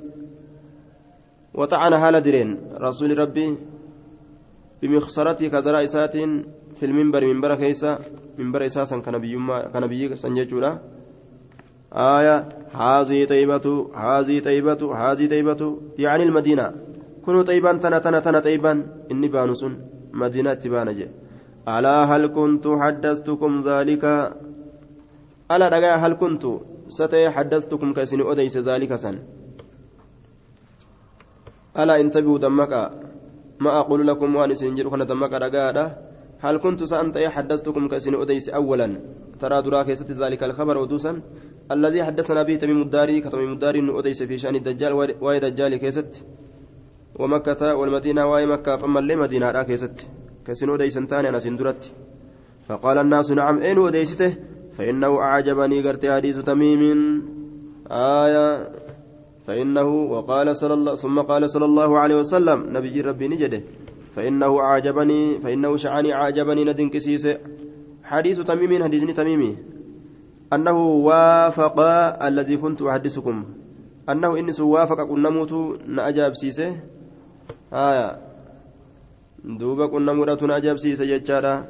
وتعنا 1.53 2.07
هال 2.07 2.21
درين. 2.21 2.49
رسول 2.81 3.17
ربي 3.17 3.57
بمخصرته 4.87 5.47
كزراء 5.47 5.85
في 6.77 6.85
المنبر 6.85 7.25
منبر 7.25 7.55
كيسا 7.55 7.99
منبر 8.39 8.65
إساسا 8.65 8.97
كان 9.73 9.87
بيي 9.87 10.15
سنججورا 10.15 10.71
آية 11.95 12.49
هذه 12.73 13.25
طيبة 13.25 13.67
هذه 13.95 14.39
طيبة 14.39 14.81
هذه 14.95 15.25
طيبة 15.27 15.77
يعني 15.97 16.23
المدينة. 16.23 16.73
كنوا 17.25 17.43
طيبا 17.43 17.71
تنا 17.73 17.99
تنا 17.99 18.19
تنا 18.19 18.39
طيبا 18.39 18.71
إني 19.11 19.27
بانس 19.27 19.65
مدينة 20.13 20.53
تبانجي 20.53 21.07
ألا 21.67 22.03
هل 22.03 22.27
كنت 22.27 22.67
حدثتكم 22.67 23.61
ذلك؟ 23.61 24.03
ألا 25.51 25.67
رجع 25.69 25.95
هل 25.95 26.13
كنت؟ 26.13 26.43
ستي 26.87 27.29
حدثتكم 27.29 27.93
كسن 27.93 28.21
أديس 28.21 28.57
ذلك 28.57 28.95
سن. 28.95 29.15
ألا 31.79 31.95
انتبهوا 32.01 32.37
دمك. 32.37 32.73
ما 33.59 33.79
أقول 33.79 34.07
لكم 34.07 34.35
وأن 34.35 34.53
سنجر 34.53 34.89
خنا 34.89 35.03
دمك 35.03 35.33
رجع 35.33 35.91
هل 36.39 36.57
كنت 36.57 36.83
سأنت 36.83 37.17
حدثتكم 37.17 37.87
كأسن 37.87 38.15
أديس 38.15 38.49
أولا؟ 38.49 38.87
ترى 39.39 39.61
دراك 39.61 39.89
ذلك 39.89 40.43
الخبر 40.43 40.77
ودوسا. 40.77 41.21
الذي 41.71 42.03
حدثنا 42.03 42.43
به 42.43 42.55
تميم 42.55 42.81
الداري 42.81 43.21
كتميم 43.21 43.51
الداري 43.53 43.79
أنه 43.79 43.99
أديس 43.99 44.23
في 44.23 44.37
شأن 44.37 44.55
الدجال 44.55 44.93
واي 45.21 45.39
دجال 45.39 45.75
كيست. 45.75 46.23
ومكة 47.19 47.75
والمدينة 47.75 48.25
واي 48.25 48.45
مكة 48.45 48.77
فما 48.77 48.99
اللي 48.99 49.15
مدينة 49.15 49.51
را 49.51 49.63
كيست 49.63 50.07
كسن 50.45 50.69
أديس 50.69 50.93
تاني 50.93 51.29
أنا 51.29 51.39
سندرت. 51.39 51.91
فقال 52.67 52.97
الناس 52.97 53.31
نعم 53.31 53.57
أين 53.57 53.79
أديسته؟ 53.87 54.37
فإنه 54.77 55.19
أعجبني 55.19 55.87
قرت 55.87 56.05
حديث 56.05 56.39
تميم. 56.39 57.21
آية 57.91 58.69
فإنه 59.47 59.87
وقال 59.87 60.57
صلى 60.57 60.73
الله 60.73 60.95
ثم 60.95 61.21
قال 61.21 61.49
صلى 61.49 61.65
الله 61.65 61.99
عليه 61.99 62.15
وسلم 62.15 62.77
نبي 62.77 63.01
ربي 63.01 63.27
نجده 63.27 63.61
فإنه 64.15 64.59
أعجبني 64.59 65.39
فإنه 65.39 65.77
شعني 65.77 66.13
أعجبني 66.13 66.63
ندن 66.63 66.89
كسيس 66.89 67.27
حديث 68.05 68.39
تميم 68.39 68.83
حديث 68.83 69.03
تميمي. 69.17 69.57
أنه 70.53 70.77
وافق 71.09 71.79
الذي 72.21 72.57
كنت 72.57 72.81
أحدثكم. 72.81 73.45
أنه 74.09 74.39
إني 74.39 74.51
سوافق 74.51 74.99
قنموت 75.09 75.53
نأجاب 75.87 76.33
سيسه. 76.35 76.71
آية. 77.73 78.07
دوبا 79.45 79.85
قنمورة 79.85 80.41
نأجاب 80.41 80.77
سيسه 80.77 81.05
جتشارا 81.05 81.65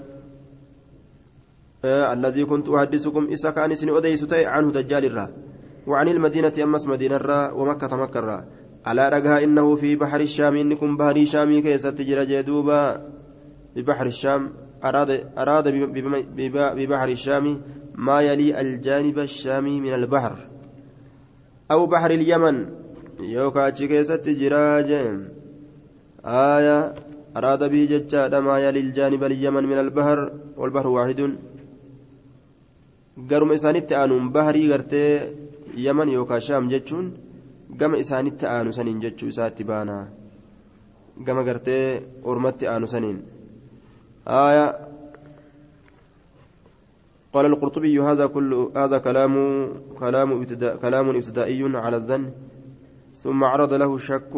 آه 1.86 2.14
الذي 2.14 2.46
كنت 2.46 2.70
أحدثكم 2.70 3.24
إسا 3.32 3.50
كان 3.52 3.76
سن 3.76 3.90
أديس 3.90 4.34
عنه 4.34 4.72
دجال 4.72 5.06
الرا. 5.06 5.28
وعن 5.88 6.08
المدينة 6.08 6.54
أمس 6.64 6.88
مدينة 6.88 7.16
الرا 7.16 7.52
ومكة 7.52 7.98
مكة 7.98 8.20
الرا 8.20 8.46
على 8.86 9.10
رجها 9.10 9.44
إنه 9.44 9.76
في 9.76 9.96
بحر 9.96 10.20
الشام 10.20 10.56
إنكم 10.56 10.98
بحر 10.98 11.16
الشام 11.16 11.62
كيست 11.62 11.88
تجرى 11.88 12.26
جدوبا؟ 12.26 13.02
ببحر 13.76 14.06
الشام 14.06 14.54
أراد 14.84 15.10
أراد 15.38 15.68
ببحر 16.78 17.10
الشام 17.10 17.62
ما 17.96 18.22
يلي 18.22 18.62
الجانب 18.62 19.20
الشامي 19.20 19.82
من 19.82 19.94
البحر. 19.94 20.36
أو 21.72 21.86
بحر 21.88 22.12
اليمن 22.12 22.66
يوكا 23.20 23.70
كيست 23.70 24.30
جراج 24.30 24.92
آية 26.26 26.94
أراد 27.38 27.72
به 27.72 27.88
ججاد 27.92 28.36
ما 28.36 28.60
يلي 28.60 28.80
الجانب 28.80 29.24
اليمن 29.24 29.64
من 29.64 29.80
البحر 29.80 30.32
والبحر 30.58 30.88
واحد. 30.88 31.36
قرم 33.30 33.52
إسانيت 33.52 33.92
آنون 33.92 34.32
بحري 34.32 34.72
غرتي 34.72 35.45
يمن 35.76 36.10
يوكا 36.10 36.40
شام 36.40 36.68
جتشون 36.68 37.26
gama 37.70 37.98
isaanitti 37.98 38.46
aanu 38.46 38.72
saniin 38.78 39.00
jechuu 39.04 39.28
isaatti 39.34 39.64
baana 39.70 39.96
gama 41.28 41.44
gartee 41.44 41.86
ormatti 42.24 42.68
aanu 42.74 42.88
saniin. 42.88 43.20
قال 47.36 47.46
القرطبي 47.46 48.00
هذا 48.00 48.26
كل 48.26 48.72
هذا 48.76 48.98
كلام 48.98 49.34
كلام 50.00 50.32
ابتداء 50.32 50.76
كلام 50.76 51.10
ابتدائي 51.10 51.78
على 51.78 51.98
الظن 51.98 52.32
ثم 53.12 53.44
عرض 53.44 53.74
له 53.74 53.96
الشك 53.96 54.34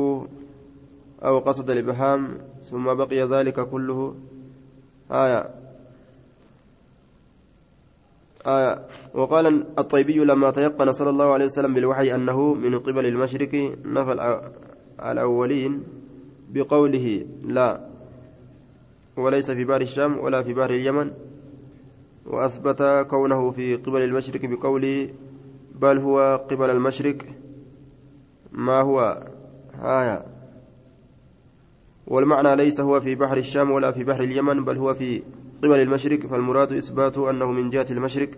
أو 1.22 1.40
قصد 1.40 1.70
الإبهام 1.70 2.38
ثم 2.62 2.94
بقي 2.94 3.22
ذلك 3.30 3.70
كله 3.70 4.16
آية 5.12 5.50
آية 8.48 8.88
وقال 9.14 9.66
الطيبي 9.80 10.14
لما 10.14 10.52
تيقن 10.52 10.91
صلى 10.91 11.10
الله 11.10 11.34
عليه 11.34 11.45
وسلم 11.45 11.74
بالوحي 11.74 12.16
أنه 12.16 12.54
من 12.54 12.80
قبل 12.80 13.06
المشرق 13.06 13.76
نفى 13.86 14.39
الأولين 15.00 15.84
بقوله 16.50 17.26
لا 17.43 17.88
وليس 19.18 19.52
في 19.52 19.64
بار 19.64 19.82
الشام 19.82 20.20
ولا 20.20 20.43
في 20.43 20.54
بار 20.54 20.70
اليمن 20.70 21.12
وأثبت 22.26 23.08
كونه 23.10 23.52
في 23.52 23.76
قبل 23.76 24.02
المشرق 24.02 24.45
بقوله 24.45 25.10
بل 25.76 25.98
هو 25.98 26.45
قبل 26.52 26.70
المشرق 26.70 27.18
ما 28.52 28.82
هو؟ 28.82 29.28
آية. 29.82 30.26
والمعنى 32.08 32.56
ليس 32.56 32.82
هو 32.82 33.00
في 33.00 33.16
بحر 33.16 33.38
الشام 33.38 33.72
ولا 33.72 33.91
في 33.91 34.04
بحر 34.04 34.24
اليمن 34.24 34.66
بل 34.66 34.78
هو 34.78 34.93
في 34.93 35.24
قبل 35.64 35.80
المشرق 35.80 36.20
فالمراد 36.20 36.74
إثبات 36.74 37.18
أنه 37.18 37.51
من 37.51 37.70
جهة 37.70 37.88
المشرق 37.91 38.30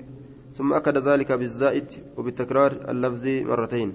ثم 0.53 0.73
أكد 0.73 0.97
ذلك 0.97 1.31
بالزائد 1.31 1.85
وبالتكرار 2.17 2.71
اللفظ 2.89 3.25
مرتين. 3.27 3.93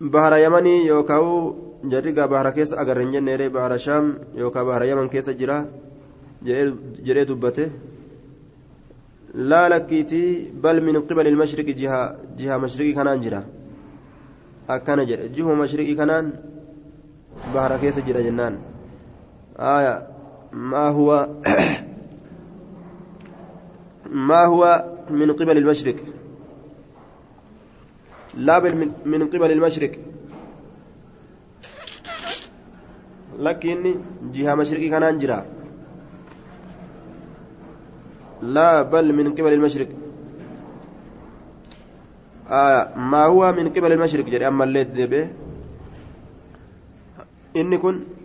بحر 0.00 0.32
يمني 0.36 0.86
يوكاو 0.86 1.56
جريقا 1.84 2.26
بحر 2.26 2.50
كيس 2.50 2.74
أجر 2.74 3.02
جنة 3.02 3.48
بحر 3.48 3.76
شام 3.76 4.18
يوكا 4.34 4.62
بحر 4.62 4.82
يمن 4.82 5.08
كيس 5.08 5.30
جرا 5.30 5.66
جري 7.06 7.24
دبته. 7.24 7.70
لا 9.34 9.68
لكيتي 9.68 10.52
بل 10.62 10.76
من 10.84 10.96
قبل 11.00 11.26
المشرق 11.26 11.64
جهة 11.64 12.16
جهة 12.38 12.56
مشرقي 12.56 12.92
كانان 12.92 13.20
جرا. 13.20 13.44
أكان 14.70 15.06
جرا 15.06 15.26
جهة 15.26 15.54
مشرقي 15.54 15.94
كانان 15.94 16.32
بحر 17.54 17.76
كيس 17.76 17.98
جرا 17.98 18.20
جنان. 18.20 18.58
آية 19.58 20.17
ما 20.52 20.88
هو 20.88 21.28
ما 24.10 24.44
هو 24.44 24.84
من 25.10 25.32
قبل 25.32 25.56
المشرق؟ 25.58 25.96
لا 28.34 28.58
بل 28.58 28.90
من 29.04 29.28
قبل 29.28 29.50
المشرق. 29.52 29.92
لكن 33.38 33.94
جهة 34.32 34.54
مشرقي 34.54 34.88
كان 34.88 35.02
أنجرا. 35.02 35.46
لا 38.42 38.82
بل 38.82 39.12
من 39.14 39.32
قبل 39.32 39.52
المشرق. 39.52 39.88
آه 42.48 42.96
ما 42.96 43.24
هو 43.24 43.52
من 43.52 43.68
قبل 43.68 43.92
المشرق 43.92 44.24
جري 44.24 44.48
أما 44.48 44.64
الليل 44.64 44.92
دبه 44.92 45.30
إني 47.56 47.78
كن 47.78 48.17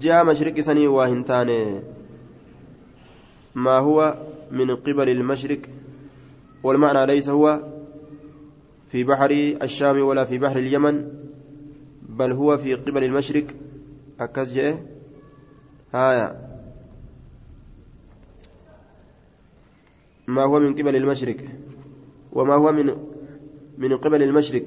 جاء 0.00 0.24
مشرق 0.24 0.60
سني 0.60 0.86
واهنتان 0.86 1.82
ما 3.54 3.78
هو 3.78 4.26
من 4.50 4.76
قبل 4.76 5.08
المشرق؟ 5.08 5.60
والمعنى 6.62 7.06
ليس 7.06 7.28
هو 7.28 7.62
في 8.88 9.04
بحر 9.04 9.30
الشام 9.62 10.00
ولا 10.02 10.24
في 10.24 10.38
بحر 10.38 10.58
اليمن 10.58 11.08
بل 12.02 12.32
هو 12.32 12.56
في 12.56 12.74
قبل 12.74 13.04
المشرق. 13.04 13.46
أكز 14.20 14.52
جاء؟ 14.52 14.86
هايا 15.94 16.46
ما 20.26 20.42
هو 20.42 20.60
من 20.60 20.74
قبل 20.74 20.96
المشرق؟ 20.96 21.36
وما 22.32 22.54
هو 22.54 22.72
من 22.72 22.96
من 23.78 23.96
قبل 23.96 24.22
المشرق؟ 24.22 24.64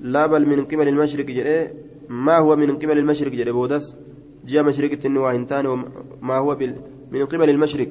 لا 0.00 0.26
بل 0.26 0.46
من 0.46 0.64
قبل 0.64 0.88
المشرق 0.88 1.26
جاء. 1.26 1.91
ما 2.08 2.38
هو 2.38 2.56
من 2.56 2.76
قبل 2.76 2.98
المشرق 2.98 3.32
جل 3.32 3.52
بودس؟ 3.52 3.96
جاء 4.44 4.62
مشرق 4.62 4.92
التنوى 4.92 5.46
ما 6.22 6.36
هو 6.38 6.54
بال 6.54 6.76
من 7.10 7.26
قبل 7.26 7.50
المشرق. 7.50 7.90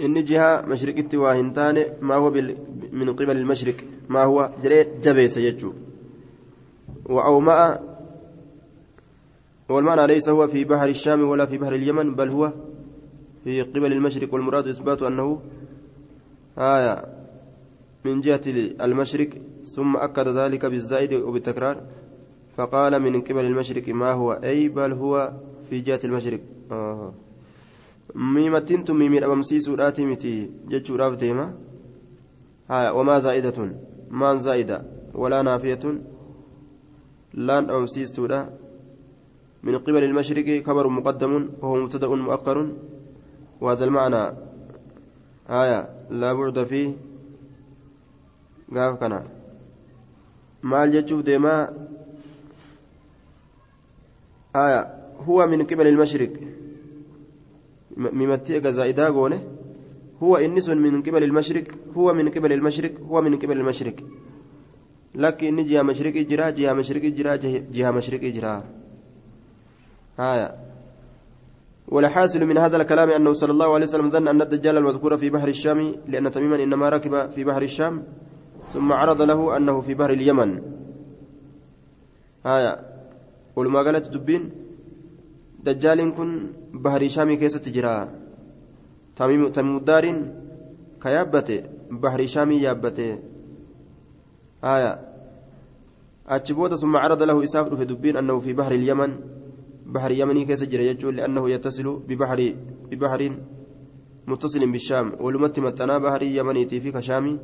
إن 0.00 0.24
جهة 0.24 0.62
مشرق 0.66 0.96
التوى 0.98 1.42
ما 2.00 2.14
هو 2.14 2.30
بال 2.30 2.56
من 2.92 3.12
قبل 3.16 3.36
المشرق. 3.36 3.76
ما 4.08 4.22
هو 4.24 4.50
جري 4.62 4.84
جبيس 5.02 5.36
يجو 5.36 5.72
وأومأ 7.06 7.78
والمعنى 9.68 10.06
ليس 10.06 10.28
هو 10.28 10.48
في 10.48 10.64
بحر 10.64 10.88
الشام 10.88 11.28
ولا 11.28 11.46
في 11.46 11.58
بحر 11.58 11.74
اليمن 11.74 12.14
بل 12.14 12.28
هو 12.28 12.52
في 13.44 13.62
قبل 13.62 13.92
المشرق. 13.92 14.34
والمراد 14.34 14.68
إثبات 14.68 15.02
أنه 15.02 15.40
آية 16.58 17.04
من 18.04 18.20
جهة 18.20 18.40
المشرق 18.80 19.28
ثم 19.64 19.96
أكد 19.96 20.28
ذلك 20.28 20.66
بالزائد 20.66 21.14
وبالتكرار. 21.14 21.82
فقال 22.56 23.02
من 23.02 23.20
قبل 23.20 23.44
المشرق 23.44 23.88
ما 23.88 24.12
هو 24.12 24.32
أي 24.32 24.68
بل 24.68 24.92
هو 24.92 25.32
في 25.70 25.80
جهة 25.80 26.00
المشرق. 26.04 26.40
آه. 26.72 27.12
ميمتين 28.14 28.84
تمي 28.84 29.08
من 29.08 29.24
أمسيس 29.24 29.68
وراتي 29.68 30.06
متي 30.06 30.50
جتشو 30.68 30.96
راف 30.96 31.16
ديما. 31.16 31.54
وما 32.70 33.18
زائدة. 33.18 33.58
ما 34.10 34.34
زائدة. 34.36 34.82
ولا 35.14 35.42
نافية. 35.42 35.84
لأن 37.34 37.70
أمسيس 37.70 38.12
تودا 38.12 38.50
من 39.62 39.78
قبل 39.78 40.04
المشرق 40.04 40.66
خبر 40.66 40.88
مقدم 40.88 41.48
وهو 41.62 41.74
مبتدأ 41.76 42.08
مؤخر. 42.08 42.72
وهذا 43.60 43.84
المعنى. 43.84 44.36
آية. 45.48 45.88
لا 46.10 46.32
بعد 46.32 46.64
فيه. 46.64 46.92
قاف 48.74 49.00
كنا. 49.00 49.42
maal 50.62 50.90
jechuuf 50.94 51.22
deemaa 51.26 51.74
آية 54.56 54.94
هو 55.24 55.46
من 55.46 55.62
قبل 55.62 55.86
المشرق. 55.86 56.32
ممتي 57.96 58.72
زائدة 58.72 59.08
قولة. 59.08 59.40
هو 60.22 60.36
إنس 60.36 60.68
من 60.68 61.02
قبل 61.02 61.24
المشرق 61.24 61.64
هو 61.96 62.14
من 62.14 62.28
قبل 62.28 62.52
المشرق 62.52 62.92
هو 63.00 63.22
من 63.22 63.38
قبل 63.38 63.56
المشرق. 63.60 63.94
لكن 65.14 65.46
إن 65.46 65.66
جهة 65.66 65.82
مشرق 65.82 66.16
إجرا 66.16 66.50
جهة 66.50 66.72
مشرق 66.72 67.04
إجرا 67.04 67.36
جهة 67.72 67.90
مشرق 67.90 68.24
إجرا. 68.24 68.64
آية. 70.20 70.54
والحاصل 71.88 72.44
من 72.44 72.58
هذا 72.58 72.76
الكلام 72.76 73.10
أنه 73.10 73.32
صلى 73.32 73.52
الله 73.52 73.74
عليه 73.74 73.84
وسلم 73.84 74.10
ظن 74.10 74.28
أن 74.28 74.42
الدجال 74.42 74.76
المذكور 74.76 75.16
في 75.16 75.30
بحر 75.30 75.48
الشام 75.48 75.94
لأن 76.08 76.30
تميما 76.30 76.62
إنما 76.62 76.88
ركب 76.88 77.30
في 77.30 77.44
بحر 77.44 77.62
الشام 77.62 78.02
ثم 78.68 78.92
عرض 78.92 79.22
له 79.22 79.56
أنه 79.56 79.80
في 79.80 79.94
بحر 79.94 80.10
اليمن. 80.10 80.62
آية. 82.46 82.91
ولما 83.56 83.82
قالت 83.82 84.08
دبين 84.14 84.42
دجال 85.64 86.14
كن 86.16 86.30
بحر 86.74 87.08
شامي 87.08 87.36
كيسة 87.36 87.58
تجرى 87.60 88.08
تميم 89.16 89.48
تميم 89.48 89.76
الدار 89.76 90.04
كيابته 91.02 91.62
بحر 91.90 92.26
شامي 92.26 92.56
يابته 92.56 93.18
آية 94.64 94.92
أتشبوت 96.28 96.74
ثم 96.74 96.96
عرض 96.96 97.22
له 97.22 97.44
إساف 97.44 97.74
في 97.74 97.84
دبين 97.84 98.16
أنه 98.16 98.38
في 98.38 98.52
بحر 98.52 98.72
اليمن 98.72 99.10
بحر 99.86 100.10
يمني 100.10 100.44
كيسة 100.44 100.66
جرى 100.66 100.86
يجول 100.86 101.16
لأنه 101.16 101.50
يتصل 101.50 101.86
ببحر 102.08 102.54
ببحر 102.90 103.20
متصل 104.26 104.72
بالشام 104.72 105.12
ولمت 105.20 105.60
متنا 105.60 105.98
بحر 105.98 106.22
يمنيتي 106.22 106.80
في 106.80 106.90
كشامي 106.92 107.38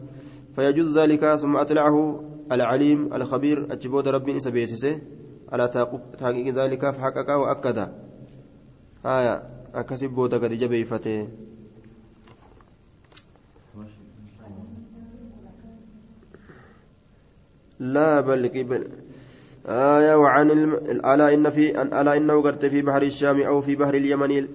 فيجوز 0.55 0.99
ذلك 0.99 1.35
ثم 1.35 1.57
أطلعه 1.57 2.25
العليم 2.53 3.15
الخبير 3.15 3.73
أجبود 3.73 4.09
ربي 4.09 4.41
سبيسسه 4.41 5.01
على 5.53 5.69
تحقيق 6.19 6.55
ذلك 6.55 6.91
فحقق 6.91 7.31
وأكد. 7.31 7.79
آية 9.07 9.43
أكسب 9.75 10.11
بودا 10.11 10.37
قد 10.37 10.53
جبيفته 10.53 11.29
لا 17.81 18.21
بل 18.21 18.49
قبل 18.49 18.89
آية 19.67 20.15
وعن 20.15 20.51
الم... 20.51 20.75
ألا 20.75 21.35
إن 21.35 21.51
في 21.51 21.81
أن 21.81 21.87
ألا 21.95 22.17
إنه 22.17 22.43
قرت 22.43 22.67
في 22.67 22.83
بحر 22.83 23.03
الشام 23.03 23.41
أو 23.43 23.61
في 23.61 23.77
بحر 23.77 23.95
اليمن. 23.95 24.49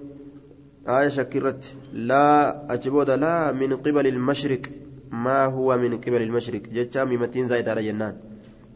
آية 0.88 1.08
شكرت. 1.08 1.74
لا 1.92 2.28
أجبود 2.74 3.10
لا 3.10 3.52
من 3.52 3.76
قبل 3.76 4.06
المشرق. 4.06 4.60
ما 5.10 5.44
هو 5.44 5.76
من 5.76 5.98
قبل 6.00 6.22
المشرق؟ 6.22 6.60
جتام 6.60 7.22
متين 7.22 7.46
زايد 7.46 7.68
على 7.68 7.82
جنان. 7.82 8.33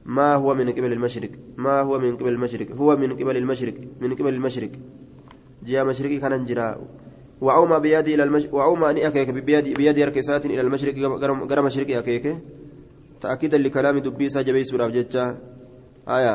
ما 0.08 0.40
هو 0.40 0.54
من 0.54 0.72
قبل 0.72 0.92
المشرق؟ 0.92 1.30
ما 1.56 1.80
هو 1.84 1.98
من 2.00 2.16
قبل 2.16 2.32
المشرق؟ 2.32 2.72
هو 2.72 2.96
من 2.96 3.12
قبل 3.12 3.36
المشرق 3.36 3.74
من 4.00 4.14
قبل 4.16 4.34
المشرق. 4.34 4.72
جاء 5.68 5.84
مشرقي 5.84 6.16
كان 6.16 6.44
جرا. 6.44 6.80
وأوما 7.40 7.78
بيدي 7.78 8.14
إلى 8.14 8.24
المشرق 8.24 8.54
وأوما 8.54 8.90
أني 8.90 9.06
أكيك 9.06 9.30
بيدي 9.30 9.74
بيدي 9.74 10.04
ركسات 10.04 10.46
إلى 10.46 10.60
المشرق 10.60 10.94
غير 11.50 11.62
مشرقي 11.62 11.98
أكيك. 11.98 12.26
تأكيدا 13.20 13.58
لكلام 13.58 13.98
دبي 13.98 14.28
ساجبي 14.28 14.64
سورة 14.64 14.88
جتة 14.88 15.36
آية. 16.08 16.34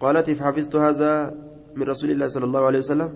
قالت 0.00 0.30
فحفظت 0.30 0.76
هذا 0.76 1.34
من 1.76 1.82
رسول 1.82 2.10
الله 2.10 2.28
صلى 2.28 2.44
الله 2.44 2.62
عليه 2.66 2.78
وسلم. 2.78 3.10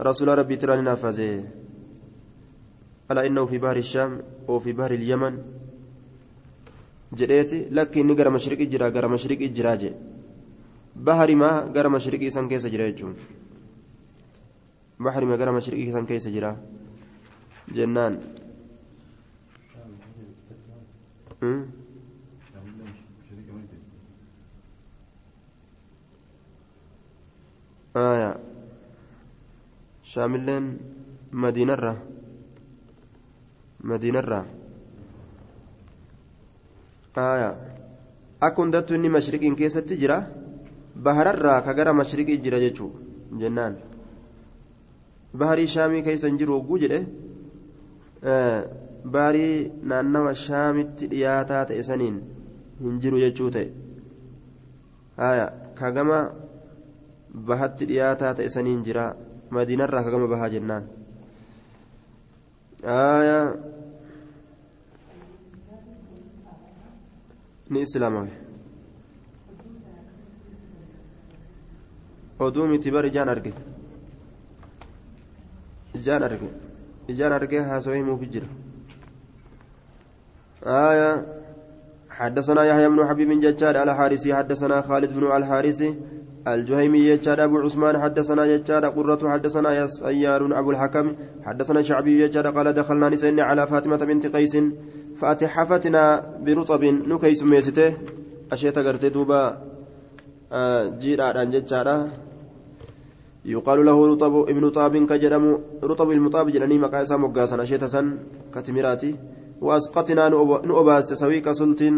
رسول 0.00 0.28
ربي 0.38 0.56
تراني 0.56 0.82
نافذة. 0.82 1.44
ألا 3.10 3.26
إنه 3.26 3.44
في 3.44 3.58
بحر 3.58 3.76
الشام 3.76 4.22
أو 4.48 4.58
في 4.58 4.72
بحر 4.72 4.94
اليمن؟ 4.94 5.57
Jedheeti 7.16 7.68
lakki 7.70 8.00
inni 8.00 8.14
gara 8.14 8.30
mashriqi 8.30 8.66
jira 8.70 8.90
gara 8.90 9.08
mashriqi 9.08 9.48
jira 9.54 9.76
je 9.78 9.92
bahari 10.94 11.34
maa 11.36 11.66
gara 11.74 11.88
mashriqi 11.88 12.26
isan 12.26 12.48
keessa 12.48 12.68
jira 12.70 12.90
jechuun 12.90 13.14
bahari 14.98 15.26
maa 15.26 15.36
gara 15.36 15.52
mashriqi 15.52 15.88
isan 15.88 16.06
keessa 16.06 16.30
jira 16.30 16.56
jennaan 17.74 18.14
آية 27.96 28.30
شاملين 30.02 30.64
مدينة 31.32 31.98
مدينة 33.80 34.20
akka 37.18 38.62
hundattuu 38.62 38.96
inni 38.98 39.10
mashriqiin 39.16 39.56
keessatti 39.60 40.00
jira 40.02 40.18
bahararraa 41.06 41.60
ka 41.66 41.74
gara 41.78 41.92
mashriqii 42.00 42.38
jira 42.44 42.58
jechuu 42.64 42.90
jennaan 43.42 43.76
baharii 45.42 45.66
shaamii 45.76 46.02
keessa 46.08 46.28
hin 46.30 46.38
jiru 46.42 46.58
hogguu 46.58 46.78
jedhe 46.84 47.00
baharii 49.16 49.70
naannawa 49.92 50.34
shaamitti 50.46 51.10
dhiyaataa 51.14 51.64
ta'e 51.70 51.82
saniin 51.90 52.20
hin 52.82 53.00
jiru 53.04 53.20
jechuu 53.24 53.50
ta'e 53.56 53.68
haya 55.22 55.46
ka 55.80 55.90
gama 55.98 56.20
bahatti 57.50 57.90
dhiyaataa 57.90 58.34
ta'e 58.40 58.48
saniin 58.56 58.84
jira 58.90 59.08
madiinarraa 59.58 60.04
ka 60.06 60.14
gama 60.14 60.30
bahaa 60.34 60.50
jennaan 60.54 60.88
haya 62.92 63.38
ni 67.70 67.80
islaamawe 67.80 68.30
oduu 72.46 72.66
miti 72.70 72.90
bar 72.90 73.04
ijaan 73.06 73.28
arge 73.34 73.52
ijaan 75.98 76.22
arge 76.22 76.48
ijaan 77.08 77.32
arge 77.32 77.58
haasawee 77.58 78.00
himuufi 78.02 78.26
jira 78.36 78.48
آية 80.66 81.26
حدثنا 82.10 82.64
يحيى 82.64 82.88
بن 82.88 83.08
حبيب 83.08 83.30
ججاد 83.40 83.76
الحارثي 83.76 84.34
حدثنا 84.34 84.82
خالد 84.82 85.12
بن 85.12 85.24
الحارثي 85.36 85.94
الجهيمي 86.48 86.98
يجاد 86.98 87.40
أبو 87.40 87.58
عثمان 87.58 88.00
حدثنا 88.02 88.44
يجاد 88.44 88.84
قرة 88.84 89.30
حدثنا 89.32 89.86
سيار 89.86 90.58
أبو 90.58 90.70
الحكم 90.70 91.06
حدثنا 91.46 91.82
شعبي 91.82 92.22
يجاد 92.22 92.46
قال 92.46 92.72
دخلنا 92.72 93.08
نسين 93.08 93.40
على 93.40 93.66
فاطمة 93.66 93.96
بنت 93.96 94.26
قيس 94.26 94.56
فأتحفتنا 95.18 96.02
برطب 96.44 96.84
نكيس 96.84 97.42
ميسته 97.42 97.96
أشيت 98.52 98.78
قرت 98.78 99.04
دوبا 99.04 99.42
جيرا 101.02 101.44
ججاد 101.44 101.88
يقال 103.44 103.78
له 103.86 104.06
رطب 104.06 104.34
ابن 104.48 104.64
طاب 104.70 104.94
كجرم 104.96 105.44
رطب 105.84 106.10
المطاب 106.10 106.50
جناني 106.50 106.78
مقاسا 106.78 107.16
مقاسا. 107.16 107.62
أشيت 107.62 107.84
سن 107.84 108.06
كتمراتي 108.54 109.14
وأسقطنا 109.60 110.28
نؤباست 110.68 111.14
سويك 111.14 111.52
سلطين. 111.52 111.96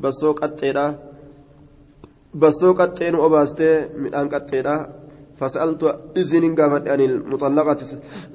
بسوق 0.00 0.44
التيرا 0.44 0.98
بسوق 2.34 2.80
التين 2.80 3.14
أباست 3.14 3.90
من 3.96 4.14
أنك 4.14 4.34
التيرا 4.34 4.76
فسألت 5.40 5.82
إذن 6.16 6.54
قافت 6.54 6.88
عن 6.88 7.00
المطلقة 7.00 7.80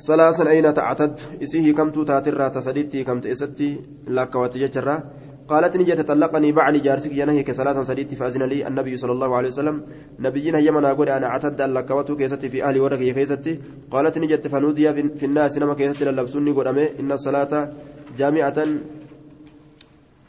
ثلاثا 0.08 0.49
أين 0.49 0.74
تعتد؟ 0.74 1.14
إسيه 1.43 1.74
كم 1.74 1.89
تاترا 1.89 2.47
تسديتي 2.47 3.03
كم 3.03 3.20
تأستي 3.20 3.70
لك 4.08 4.36
وتججرا 4.36 5.03
قالت 5.47 5.78
نجت 5.78 5.99
تطلقني 6.01 6.51
بعلي 6.51 6.80
جارسك 6.80 7.14
ينهي 7.14 7.43
كثلاثا 7.43 7.84
سديتي 7.84 8.16
فأذن 8.16 8.43
لي 8.43 8.68
النبي 8.68 8.97
صلى 8.97 9.12
الله 9.12 9.36
عليه 9.36 9.47
وسلم. 9.47 9.78
نبينا 10.20 10.60
يمنا 10.60 10.93
قول 10.97 11.10
أنا 11.10 11.28
أعتد 11.28 11.62
لك 11.62 11.89
وتكيستي 11.91 12.49
في 12.49 12.64
أهلي 12.66 12.80
ورك 12.80 12.99
كيستي. 12.99 13.60
قالت 13.93 14.18
نجت 14.18 14.47
فنودي 14.47 14.93
في 15.20 15.26
الناس 15.26 15.58
نما 15.58 15.74
كيستي 15.74 16.06
للبسوني 16.06 16.51
قول 16.51 16.68
إن 16.99 17.12
الصلاة 17.12 17.53
جامعة. 18.18 18.58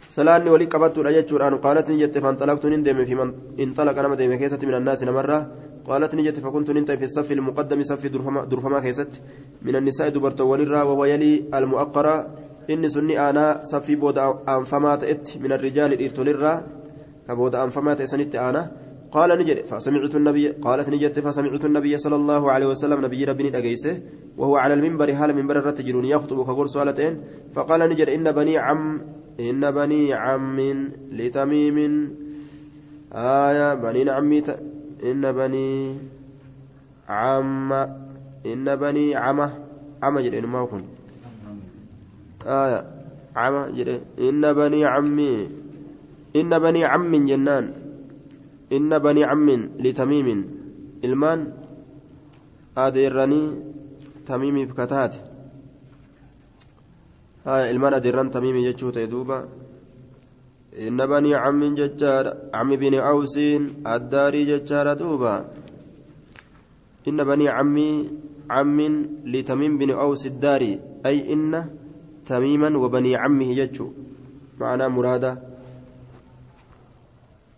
سلاني 0.09 0.51
ولي 0.51 0.65
قبضت 0.65 0.99
الأجتشوران 0.99 1.55
قالت 1.65 1.91
نجت 1.91 2.19
فانطلقت 2.19 2.67
نندم 2.67 3.05
في 3.05 3.15
من 3.15 3.29
انطلق 3.61 3.99
أنا 3.99 4.09
مديم 4.09 4.35
كيست 4.35 4.65
من 4.65 4.75
الناس 4.75 5.01
نمرة. 5.05 5.39
قالت 5.87 6.15
نجت 6.15 6.41
فكنت 6.41 6.71
ننت 6.71 6.91
في 6.93 7.05
الصف 7.05 7.33
المقدم 7.33 7.83
صف 7.83 8.07
درفما 8.51 8.81
كيست. 8.81 9.23
من 9.63 9.77
النساء 9.77 10.09
دبرت 10.09 10.41
ولرا 10.41 10.83
وهو 10.83 11.05
يلي 11.05 11.45
المؤقرة. 11.55 12.17
إني 12.71 12.89
سني 12.89 13.15
أنا 13.31 13.61
صفي 13.63 13.95
بود 13.95 14.19
أنفمات 14.49 15.05
إت 15.05 15.39
من 15.39 15.53
الرجال 15.53 15.93
الإرتولرا 15.93 16.53
كبود 17.29 17.55
أنفمات 17.55 18.01
إسنت 18.01 18.35
أنا. 18.35 18.63
قال 19.13 19.39
نجد 19.39 19.65
فسمعت 19.65 20.15
النبي 20.15 20.49
قالت 20.49 20.89
نجد 20.89 21.21
فسمعت 21.21 21.65
النبي 21.65 21.99
صلى 21.99 22.17
الله 22.17 22.53
عليه 22.53 22.67
وسلم 22.67 23.05
نبي 23.05 23.25
ربني 23.25 23.59
أجيسه 23.59 24.03
وهو 24.39 24.57
على 24.57 24.75
المنبر 24.75 25.15
حال 25.15 25.37
منبر 25.37 25.59
الرتجرون 25.59 26.05
يخطب 26.05 26.45
كقول 26.45 26.69
سؤالتين. 26.69 27.21
فقال 27.55 27.81
نجد 27.81 28.09
إن 28.09 28.33
بني 28.33 28.59
عم 28.59 29.01
إن 29.41 29.71
بني 29.71 30.15
عم 30.15 30.59
لتميم. 31.13 31.79
آية 33.15 33.75
بني 33.75 34.11
عمي 34.11 34.43
إن 35.05 35.33
بني 35.33 35.99
عم 37.09 37.73
إن 38.47 38.77
بني 38.77 39.15
عمة 39.15 39.49
عمة 40.03 40.21
جد 40.21 40.45
ما 40.45 40.65
كن. 40.65 40.83
آية. 42.47 42.81
عمة 43.37 43.71
جد 43.71 44.01
إن 44.19 44.53
بني 44.53 44.85
عمي 44.85 45.49
إن 46.37 46.59
بني 46.59 46.85
عم 46.85 47.27
جنان. 47.27 47.73
إن 48.73 48.99
بني 48.99 49.25
عم 49.25 49.51
لتميم. 49.79 50.29
إلمان 51.05 51.53
أديرني 52.77 53.43
تميمي 54.27 54.65
بكتات. 54.67 55.15
هاي 57.47 57.71
إلمان 57.71 57.95
أديران 57.95 58.31
تميمي 58.31 58.73
جتشوت 58.73 58.97
يدوبا. 58.97 59.49
إن 60.77 60.97
بني 61.07 61.35
عم 61.35 61.75
ججار 61.75 62.37
عم 62.55 62.77
بن 62.77 62.95
أوس 62.95 63.37
الداري 63.87 64.45
ججار 64.45 64.95
دوبا 64.95 65.35
إن 67.09 67.25
بني 67.25 67.49
عمي 67.49 68.11
عم 68.51 68.79
لتميم 69.25 69.79
بن 69.79 69.91
أوس 69.91 70.27
الداري. 70.27 70.81
أي 71.07 71.33
إن 71.33 71.53
تميما 72.27 72.79
وبني 72.79 73.17
عمه 73.17 73.55
ججو 73.55 73.93
معنى 74.61 74.89
مرادة. 74.89 75.33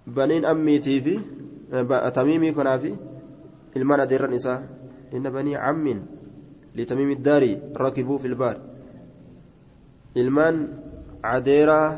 بنين 0.06 0.44
أميتي 0.44 1.00
في 1.00 1.14
تميمي 2.14 2.52
كنا 2.52 2.78
في 2.78 2.94
ilmaan 3.76 4.00
adeerran 4.04 4.32
isaa 4.32 4.60
inna 5.12 5.30
banii 5.30 5.56
cammin 5.56 6.00
litamimi 6.78 7.16
daarii 7.28 7.58
rakibuu 7.84 8.18
fi 8.22 8.28
lbaar 8.34 8.56
ilmaan 10.22 10.56
adeeraa 11.34 11.88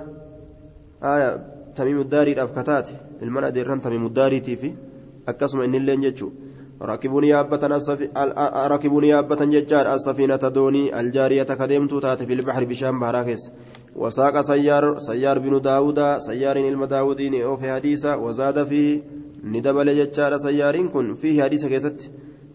aya 1.01 1.39
tamimu 1.75 2.05
daariidhaaf 2.05 2.53
kataate 2.55 2.93
ilmaan 3.23 3.45
adeerran 3.45 3.81
tamimu 3.81 4.09
daariitii 4.09 4.57
fi 4.57 4.75
akkasuma 5.27 5.65
innilleen 5.65 6.03
jechuu 6.03 6.33
ركبوا 6.83 7.21
نيابة 7.21 7.61
ركبوا 8.67 9.01
نيابة 9.01 9.45
ججار 9.45 9.95
السفينة 9.95 10.37
دوني 10.37 11.01
الجارية 11.01 11.43
كدمت 11.43 11.95
تاتي 11.95 12.27
في 12.27 12.33
البحر 12.33 12.65
بشام 12.65 13.01
بهراكس 13.01 13.51
وساق 13.97 14.41
سيار 14.41 14.99
سيار 14.99 15.39
بن 15.39 15.61
داود 15.61 16.19
سيار 16.19 16.59
علم 16.59 16.85
داودين 16.85 17.43
أو 17.43 17.57
في 17.57 17.73
حديثة 17.73 18.17
وزاد 18.17 18.65
فيه 18.65 19.03
ندبل 19.45 19.89
ججار 19.99 20.37
سيار 20.37 20.87
كن 20.87 21.15
فيه 21.15 21.43
حديثة 21.43 21.69
كيست. 21.69 22.11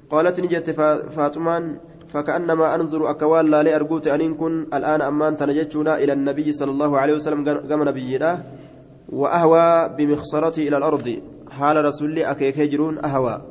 قالت 0.10 0.40
نجت 0.40 0.70
فاطمان 1.16 1.78
فكأنما 2.16 2.76
أنظر 2.76 3.10
أكوال 3.10 3.52
لا 3.52 3.64
لأرجوت 3.64 4.08
أن 4.08 4.34
كن 4.40 4.72
الآن 4.74 5.02
أمان 5.02 5.36
تنجتنا 5.38 5.98
إلى 6.00 6.14
النبي 6.14 6.52
صلى 6.52 6.72
الله 6.72 6.98
عليه 7.00 7.14
وسلم 7.14 7.44
قام 7.44 7.84
نبينا 7.84 8.44
وأهوى 9.10 9.90
بمخصرتي 9.98 10.68
إلى 10.68 10.78
الأرض. 10.78 11.20
حال 11.52 11.86
رسول 11.86 12.20
أكيك 12.20 12.58
يجرون 12.58 13.06
أهوى. 13.06 13.42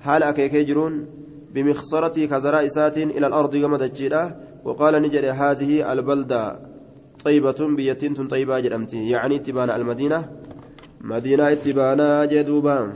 حال 0.00 0.22
أكيك 0.22 0.54
يجرون 0.54 1.06
بمخصرتي 1.54 2.26
كزراء 2.26 2.66
سات 2.66 2.98
إلى 2.98 3.26
الأرض 3.26 3.56
قام 3.56 3.76
دجيرا 3.76 4.36
وقال 4.64 5.02
نجد 5.02 5.24
هذه 5.24 5.92
البلدة 5.92 6.58
طيبة 7.24 7.60
بيتين 7.76 8.12
طيبة 8.14 8.60
جرمتي. 8.60 9.10
يعني 9.10 9.38
تبان 9.38 9.70
المدينة. 9.70 10.28
مدينة 11.00 11.52
اتبانا 11.52 12.24
جدوبا. 12.24 12.92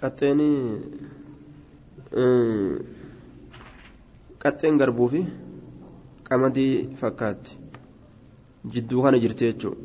Qaxxeen 0.00 0.40
qaxxeen 4.42 4.76
garbuu 4.80 5.08
fi 5.12 5.20
qamadii 6.28 6.72
fakkaatti 7.00 7.52
jidduu 8.74 9.02
kana 9.04 9.18
jirti 9.24 9.44
jechuudha 9.50 9.80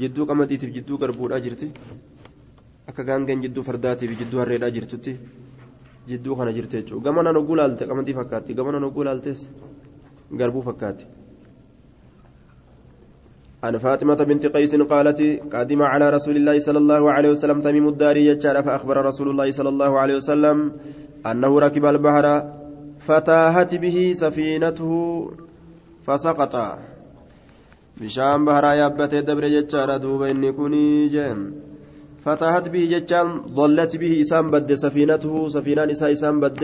jidduu 0.00 0.26
qamadiitiif 0.30 0.70
jidduu 0.76 0.98
garbuudhaa 1.02 1.40
jirti 1.46 1.66
akka 2.88 3.02
gaangeen 3.10 3.42
jidduu 3.44 3.62
fardaatiif 3.68 4.10
jidduu 4.20 4.40
harreedhaa 4.42 4.70
jirtutti 4.76 5.12
jidduu 6.10 6.36
kana 6.38 6.52
jirti 6.56 6.76
jechuudha 6.80 7.04
gamana 7.06 7.32
nogguu 7.36 7.56
laalte 7.60 7.86
qamadii 7.90 8.14
fakkaatti 8.20 8.54
gamana 8.60 8.78
nogguu 8.84 9.04
laaltees 9.08 9.40
garbuu 10.40 10.62
fakkaatti. 10.68 11.04
عن 13.64 13.78
فاطمة 13.78 14.14
بنت 14.14 14.46
قيس 14.46 14.76
قالت 14.76 15.20
قدم 15.54 15.82
على 15.82 16.10
رسول 16.10 16.36
الله 16.36 16.58
صلى 16.58 16.78
الله 16.78 17.12
عليه 17.12 17.30
وسلم 17.30 17.60
تميم 17.60 17.88
الداري 17.88 18.26
يجعل 18.26 18.64
فأخبر 18.64 18.96
رسول 19.04 19.28
الله 19.30 19.50
صلى 19.50 19.68
الله 19.68 19.98
عليه 19.98 20.16
وسلم 20.16 20.72
أنه 21.26 21.58
ركب 21.58 21.84
البحر 21.84 22.26
فتاهت 22.98 23.74
به 23.74 24.12
سفينته 24.14 24.90
فسقط. 26.02 26.54
بشام 28.00 28.44
بحر 28.44 28.64
يابت 28.64 29.14
دبر 29.14 29.44
يجعل 29.44 29.98
دوب 29.98 30.22
كوني 30.56 31.08
جيم 31.08 31.38
فتاهت 32.24 32.68
به 32.68 32.84
ججان 32.84 33.28
ضلت 33.58 33.96
به 33.96 34.20
إسام 34.20 34.50
بد 34.50 34.74
سفينته 34.74 35.48
سفينة 35.48 35.90
إسا 35.90 36.12
إسام 36.12 36.40
بد. 36.40 36.62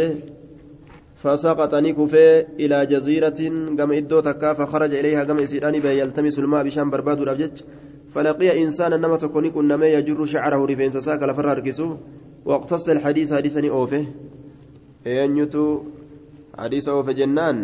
فسقطني 1.25 1.93
كفي 1.93 2.47
إلى 2.61 2.87
جزيرة 2.87 3.41
قم 3.79 3.93
إدو 3.93 4.21
تكا 4.21 4.53
فخرج 4.53 4.95
إليها 4.95 5.25
قم 5.25 5.39
إسيراني 5.39 5.81
به 5.81 5.91
يلتمس 5.91 6.39
الماء 6.39 6.65
بشام 6.65 6.91
برباد 6.91 7.21
الأبجج 7.21 7.57
فلقي 8.13 8.63
إنسانا 8.63 8.97
نما 8.97 9.17
تكوني 9.17 9.51
كنا 9.51 9.87
يجر 9.87 10.25
شعره 10.25 10.67
رفين 10.67 10.91
ساك 10.91 11.23
لفر 11.23 11.53
هركسو 11.53 11.97
واقتص 12.45 12.89
الحديث 12.89 13.35
حديثني 13.35 13.71
أوفه. 13.71 14.07
أينيتو 15.07 15.81
حديث 16.59 16.89
أوفه 16.89 17.13
جنان. 17.13 17.57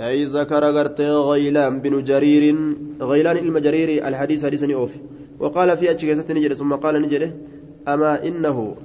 أي 0.00 0.24
ذكر 0.24 0.64
قرت 0.76 1.00
غيلان 1.00 1.80
بن 1.80 2.04
جرير. 2.04 2.44
غيلان 3.00 3.36
المجرير 3.36 4.08
الحديث 4.08 4.44
حديثني 4.44 4.74
أوفه. 4.74 5.00
وقال 5.40 5.76
في 5.76 5.90
أتشكيست 5.90 6.32
نجد 6.32 6.52
ثم 6.52 6.72
قال 6.74 7.02
نجد 7.02 7.22
أما 7.88 8.26
إنه 8.28 8.76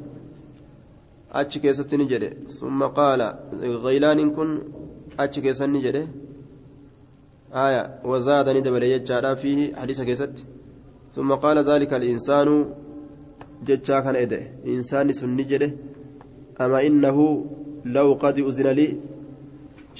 achi 1.41 1.59
keessatti 1.63 1.97
ni 2.01 2.05
jedhe 2.11 2.29
summa 2.59 2.87
qaala 2.97 3.27
gaylaaniin 3.85 4.31
kun 4.37 4.49
achi 5.23 5.43
keessan 5.45 5.71
ni 5.75 5.81
jedhe 5.85 6.03
aya 7.65 7.81
wazaada 8.11 8.53
ni 8.53 8.61
dabale 8.67 8.87
jechaadha 8.93 9.35
fiihi 9.41 9.65
hadiisa 9.79 10.07
keessatti 10.09 10.47
summa 11.15 11.35
qaala 11.43 11.63
zaalika 11.69 11.95
alinsaanu 11.99 12.55
jechaa 13.67 14.01
kana 14.05 14.19
ede 14.25 14.39
insaanni 14.75 15.13
sun 15.19 15.31
ni 15.37 15.45
jedhe 15.51 15.69
ama 16.63 16.83
innahu 16.89 17.25
law 17.95 18.09
qad 18.23 18.39
uzina 18.49 18.73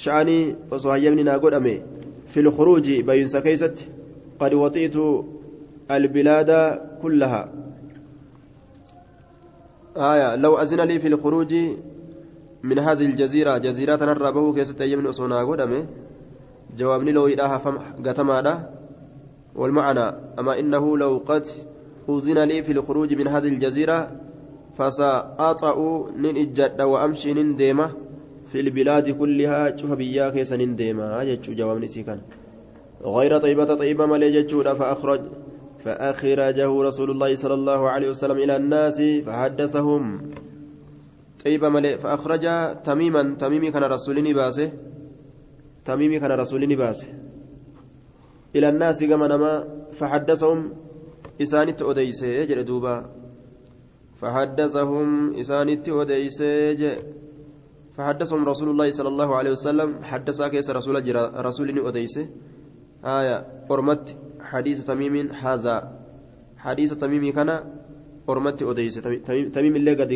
sha'anii 0.04 0.44
osoo 0.74 0.90
hayyamni 0.90 1.22
naa 1.28 1.38
godhame 1.44 1.74
fi 2.32 2.42
lkhuruuji 2.46 3.02
bayinsa 3.02 3.42
keeysatti 3.46 3.90
qad 4.40 4.52
waxiitu 4.62 5.04
albilaada 5.96 6.58
kullaha 7.00 7.40
آية 9.98 10.36
لو 10.36 10.58
أذن 10.58 10.80
لي 10.80 10.98
في 10.98 11.08
الخروج 11.08 11.54
من 12.62 12.78
هذه 12.78 13.06
الجزيرة 13.06 13.58
جزيرة 13.58 13.96
نربه 14.04 14.54
كيست 14.54 14.80
يمن 14.80 15.06
أصونا 15.06 15.44
قدمه 15.44 15.86
جوابني 16.76 17.12
لو 17.12 17.26
إله 17.26 17.58
فم 17.58 17.78
قتمادا 18.06 18.70
والمعنى 19.54 20.06
أما 20.38 20.58
إنه 20.58 20.98
لو 20.98 21.22
قد 21.26 21.46
أذن 22.08 22.38
لي 22.38 22.62
في 22.62 22.72
الخروج 22.72 23.14
من 23.14 23.28
هذه 23.28 23.48
الجزيرة 23.48 24.10
فسأطأ 24.76 25.76
نن 26.16 26.36
إجد 26.36 26.80
وأمشي 26.80 27.34
نن 27.34 27.56
ديمة 27.56 27.90
في 28.46 28.60
البلاد 28.60 29.10
كلها 29.10 29.76
شوف 29.76 29.92
بيا 29.92 30.30
كيس 30.30 30.52
نن 30.52 30.76
ديمة 30.76 31.24
جوابني 31.48 31.88
سيكان 31.88 32.20
غير 33.04 33.38
طيبة 33.38 33.74
طيبة 33.74 34.06
ملي 34.06 34.42
جتشو 34.42 34.62
فأخرج 34.62 35.20
فأخرجه 35.88 36.68
رسول 36.68 37.10
الله 37.10 37.34
صلى 37.34 37.54
الله 37.54 37.80
عليه 37.88 38.08
وسلم 38.12 38.36
إلى 38.44 38.56
الناس 38.56 39.00
فحدثهم. 39.00 40.02
طيب 41.44 41.64
ملئ 41.64 41.96
فأخرج 41.96 42.44
تميما 42.84 43.22
تميمي 43.40 43.70
كان 43.70 43.84
رسولني 43.84 44.32
باسه. 44.34 44.68
تميمي 45.84 46.20
كان 46.20 46.32
رسولني 46.32 46.76
باسه. 46.76 47.08
إلى 48.56 48.68
الناس 48.68 49.04
كما 49.04 49.26
نما 49.32 49.52
فحدثهم. 49.92 50.58
إسانت 51.40 51.82
أديسه 51.82 52.44
جل 52.44 52.64
دوبا. 52.64 52.96
فحدثهم 54.20 55.34
إسانت 55.40 55.88
أديسه 55.88 56.82
فحدثهم 57.96 58.44
رسول 58.44 58.68
الله 58.70 58.90
صلى 58.90 59.08
الله 59.08 59.36
عليه 59.36 59.50
وسلم. 59.50 59.90
حدث 60.02 60.42
كيس 60.42 60.70
رسول 60.70 60.96
رسولني 61.48 61.80
أديسه 61.88 62.28
آية 63.04 63.36
أرمت 63.70 64.27
حديث 64.50 64.78
تميم 64.90 65.14
هذا. 65.42 65.76
حديث 66.64 66.90
تميم 67.02 67.24
كان 67.36 67.50
أرمت 68.30 68.60
أديس 68.62 68.94
تميم 69.54 69.74
اللي 69.80 69.92
قد 70.00 70.12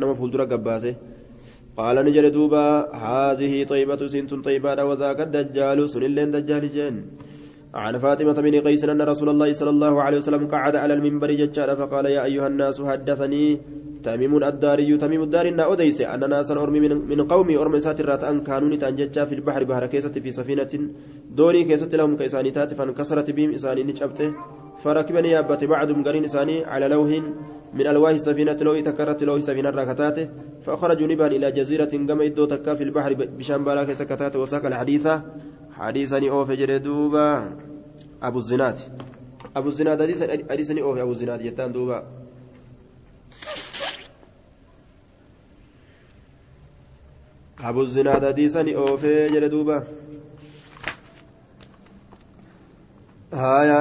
نما 0.00 0.14
فولدرا 0.18 0.44
قباسه 0.52 0.94
قال 1.78 1.96
نجل 2.06 2.26
دوبا 2.36 2.66
هذه 3.06 3.52
طيبة 3.72 4.00
سنت 4.12 4.30
طيبة 4.46 4.84
وذاك 4.88 5.18
الدجال 5.26 5.78
سن 5.92 6.02
اللين 6.08 6.30
دجال 6.34 6.64
جن. 6.76 6.96
عن 7.74 7.94
فاطمة 7.98 8.36
بن 8.46 8.54
قيس 8.66 8.84
أن 8.84 9.00
رسول 9.02 9.28
الله 9.28 9.52
صلى 9.52 9.70
الله 9.70 9.94
عليه 10.02 10.18
وسلم 10.22 10.42
قعد 10.46 10.74
على 10.76 10.94
المنبر 10.94 11.30
ججال 11.40 11.70
فقال 11.80 12.04
يا 12.06 12.24
أيها 12.24 12.46
الناس 12.52 12.76
حدثني 12.82 13.44
تميم 14.02 14.36
الداري 14.44 14.96
تميم 14.96 15.22
الدار 15.22 15.48
إن 15.48 15.60
أديس 15.60 16.00
أن 16.00 16.30
ناسا 16.30 16.54
أرمي 16.54 16.80
من, 16.80 16.92
من 17.10 17.20
قومي 17.32 17.56
أرمي 17.56 17.78
ساترات 17.78 18.24
أن 18.24 18.40
كانوا 18.42 18.76
تنججا 18.76 19.24
في 19.24 19.34
البحر 19.34 19.64
بحر 19.64 19.86
كيسة 19.86 20.12
في 20.24 20.30
سفينة 20.30 20.72
دوني 21.30 21.64
كيسة 21.64 21.92
لهم 21.98 22.16
كيساني 22.16 22.50
تات 22.50 22.74
فانكسرت 22.74 23.30
بهم 23.30 23.50
إساني 23.54 23.82
نجبته 23.82 24.34
فركبني 24.82 25.30
يابت 25.30 25.64
بعضهم 25.64 26.04
قرين 26.04 26.24
إساني 26.24 26.64
على 26.64 26.88
لوح 26.88 27.10
من 27.74 27.86
ألواه 27.86 28.10
السفينة 28.10 28.56
لو 28.62 28.80
تكرت 28.80 29.22
لوح 29.24 29.40
سفينة 29.40 29.70
راكتاته 29.70 30.28
فأخرجوا 30.64 31.06
نبان 31.06 31.32
إلى 31.32 31.52
جزيرة 31.52 31.92
قم 32.08 32.20
إدو 32.20 32.44
تكا 32.44 32.74
في 32.74 32.84
البحر 32.84 33.14
بشام 33.14 33.64
بالا 33.64 33.84
كيسة 33.84 34.04
كتاته 34.04 34.38
وساق 34.40 34.66
الحديث 34.66 35.08
حديثني 35.72 36.30
أوف 36.30 36.50
جردوبا 36.52 37.28
أبو 38.22 38.38
الزناد. 38.38 38.78
أبو 39.56 39.68
الزناد 39.68 40.00
حديثني 40.50 40.82
أوف 40.82 40.98
أبو 40.98 41.10
الزناد 41.10 41.42
يتان 41.42 41.72
دوبا. 41.72 42.21
أبو 47.62 47.82
الزناد 47.82 48.24
حديثني 48.24 48.76
أوفي 48.76 49.28
جل 49.28 49.48
دوبا 49.48 49.84
هايا 53.32 53.80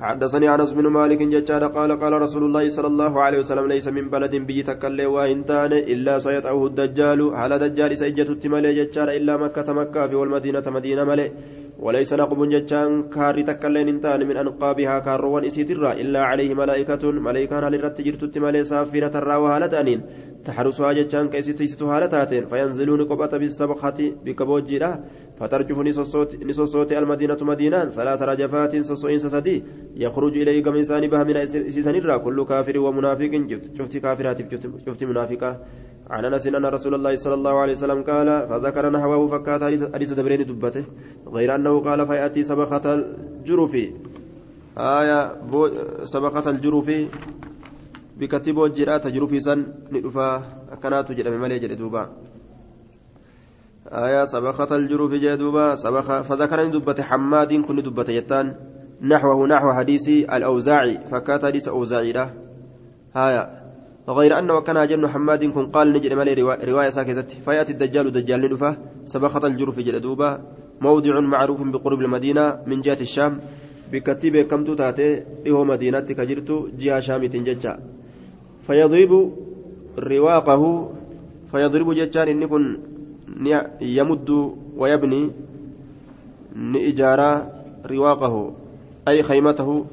حدثني 0.00 0.54
انس 0.54 0.72
بن 0.72 0.86
مالك 0.86 1.22
ججال 1.22 1.64
قال 1.76 1.90
قال 2.02 2.12
رسول 2.22 2.42
الله 2.44 2.68
صلى 2.68 2.86
الله 2.86 3.22
عليه 3.22 3.38
وسلم 3.38 3.66
ليس 3.66 3.86
من 3.88 4.10
بلد 4.14 4.34
بي 4.48 4.62
تكلي 4.62 5.06
وان 5.06 5.44
تان 5.44 5.72
الا 5.72 6.18
سيطعه 6.18 6.66
الدجال 6.66 7.20
على 7.34 7.58
دجال 7.58 7.98
سيجت 7.98 8.30
التمالي 8.30 8.70
ججال 8.78 9.08
الا 9.18 9.36
مكه 9.36 9.72
مكه 9.72 10.06
في 10.08 10.14
والمدينه 10.14 10.66
مدينه 10.66 11.04
ملئ 11.04 11.30
وليس 11.84 12.12
نقب 12.14 12.40
جتان 12.54 12.90
كاري 13.14 13.42
تكلين 13.42 13.88
انتان 13.88 14.20
من 14.28 14.36
أنقابها 14.36 14.98
كاروان 14.98 15.44
إسيترا 15.44 15.92
إلا 15.92 16.20
عليه 16.30 16.54
ملائكة 16.54 17.02
ملائكة 17.28 17.68
للرت 17.68 18.00
جرتت 18.00 18.38
مالي 18.38 18.64
سافرة 18.64 19.14
الراوها 19.18 19.58
لتانين 19.62 20.00
تحرسها 20.44 20.92
جتان 20.92 21.28
كيستيستها 21.28 22.00
لتاتين 22.00 22.44
فينزلون 22.46 23.00
قبة 23.10 23.32
بالسبقة 23.38 23.98
بكبوجرة 24.24 25.00
فترجف 25.38 25.78
نصوصوت 26.48 26.92
المدينة 26.92 27.36
مدينان 27.42 27.88
ثلاث 27.88 28.22
رجفات 28.22 28.76
صصوين 28.76 29.18
سسدي 29.18 29.64
يخرج 29.96 30.34
إليه 30.42 30.62
كم 30.62 30.74
إنسان 30.76 31.06
بها 31.06 31.24
من 31.24 31.36
إسيسان 31.36 32.18
كل 32.24 32.44
كافر 32.44 32.78
ومنافق 32.78 33.32
شفت 33.78 33.96
كافرات 33.96 34.38
شفت 34.86 35.04
منافقة 35.04 35.50
عن 36.10 36.24
انس 36.24 36.46
ان 36.46 36.66
رسول 36.66 36.94
الله 36.94 37.14
صلى 37.16 37.34
الله 37.34 37.54
عليه 37.58 37.72
وسلم 37.72 38.02
قال 38.02 38.48
فذكر 38.48 38.90
نحوه 38.90 39.28
فكات 39.28 39.62
حديث 39.94 40.12
دبرين 40.12 40.44
دبته 40.46 40.84
غير 41.26 41.54
انه 41.54 41.80
قال 41.80 42.06
فياتي 42.06 42.42
سبقه 42.42 42.94
الجرف 42.94 43.74
آية 44.78 45.20
سبقه 46.04 46.50
الجرف 46.50 46.88
بكتب 48.16 48.56
وجرات 48.56 49.06
جرف 49.06 49.32
سن 49.42 49.60
ندفا 49.92 50.28
كانت 50.82 51.12
جدم 51.12 51.40
مالي 51.40 51.58
جد 51.58 51.72
دوبا 51.78 52.02
آية 53.92 54.24
سبقة 54.24 54.76
الجروف 54.76 55.12
جدوبا 55.12 55.74
سبق 55.74 56.22
فذكر 56.22 56.66
دبة 56.66 57.02
حماد 57.02 57.54
كن 57.54 57.76
دبة 57.82 58.08
يتان 58.08 58.54
نحوه 59.02 59.46
نحو 59.46 59.72
حديث 59.72 60.08
الأوزاعي 60.08 60.98
فكات 61.10 61.44
حديث 61.44 61.68
أوزاعي 61.68 62.12
له 62.12 62.30
آية 63.16 63.62
غير 64.08 64.38
أنه 64.38 64.60
كان 64.60 64.88
جن 64.88 65.08
حماد 65.08 65.44
كن 65.44 65.66
قال 65.66 65.92
نجد 65.92 66.12
مالي 66.12 66.34
رواية 66.64 66.88
ساكزت 66.88 67.30
فيأتي 67.32 67.72
الدجال 67.72 68.12
دجال 68.12 68.40
ندفة 68.40 68.76
سبخة 69.04 69.46
الجرف 69.46 69.80
جلدوبة 69.80 70.38
موضع 70.80 71.20
معروف 71.20 71.62
بقرب 71.62 72.00
المدينة 72.00 72.62
من 72.66 72.80
جهة 72.80 73.00
الشام 73.00 73.40
بكتيب 73.92 74.36
كم 74.36 74.74
تاتي 74.74 75.22
له 75.46 75.64
مدينة 75.64 76.00
كجرت 76.00 76.50
جهة 76.78 77.00
شام 77.00 77.26
تنججا 77.26 77.72
فيضرب 78.66 79.32
رواقه 79.98 80.90
فيضرب 81.50 81.92
جتان 81.92 82.28
إن 82.28 82.42
يمد 83.80 84.30
ويبني 84.76 85.30
نإجارة 86.56 87.52
رواقه. 87.90 88.52
أي 89.08 89.22
خيمته 89.22 89.84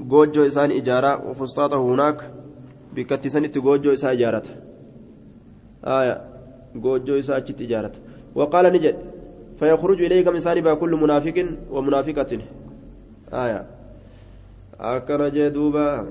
جوجو 0.00 0.46
إسان 0.46 0.70
إجارة 0.70 1.30
وفسطاته 1.30 1.80
هناك 1.94 2.18
sanitti 3.30 3.60
goojjoo 3.60 3.92
isaa 3.92 4.12
ijaarata 4.12 4.50
آية 5.84 6.16
isaa 7.18 7.36
achitti 7.36 7.64
ijaarata 7.64 7.98
وقال 8.34 8.72
نجد 8.72 8.96
فيخرج 9.58 10.02
إليه 10.02 10.24
كم 10.24 10.34
إنسان 10.34 10.60
بها 10.60 10.74
كل 10.74 10.90
منافق 10.90 11.46
ومنافقة. 11.70 12.38
آية. 13.32 13.66
أكن 14.80 15.30
جدوبا 15.34 16.06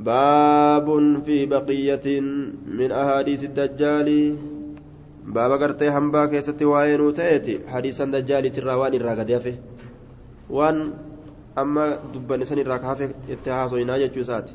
باب 0.00 0.86
في 1.24 1.46
بقية 1.46 2.20
من 2.66 2.92
أحاديث 2.92 3.44
الدجال. 3.44 4.36
باب 5.26 5.50
قرتي 5.62 5.88
هنبا 5.88 6.26
كيست 6.26 6.62
وين 6.62 7.14
تأتي 7.14 7.58
حديث 7.68 8.00
الدجال 8.00 8.52
تراوان 8.52 8.94
الراقد 8.94 9.58
وان 10.50 10.92
أما 11.58 11.98
دبن 12.14 12.44
سن 12.44 12.58
الركعة 12.58 13.10
اتهاسو 13.30 13.76
يناجي 13.76 14.08
جوسات 14.08 14.50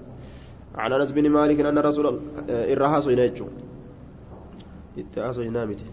عن 0.75 0.93
أنس 0.93 1.11
بن 1.11 1.29
مالك 1.29 1.59
أن 1.59 1.77
رسول 1.77 2.19
الرهاسو 2.49 3.09
يناجي 3.09 3.43
اتهاسو 4.97 5.41
ينامتي 5.41 5.85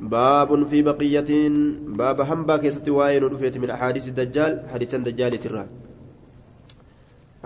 باب 0.00 0.64
في 0.64 0.82
بقية 0.82 1.30
باب 1.86 2.20
همبا 2.20 2.56
كيست 2.56 2.88
واين 2.88 3.24
ودفيت 3.24 3.58
من 3.58 3.70
أحاديث 3.70 4.08
الدجال. 4.08 4.62
حديث 4.72 4.94
الدجال 4.94 5.32
ترى 5.40 5.66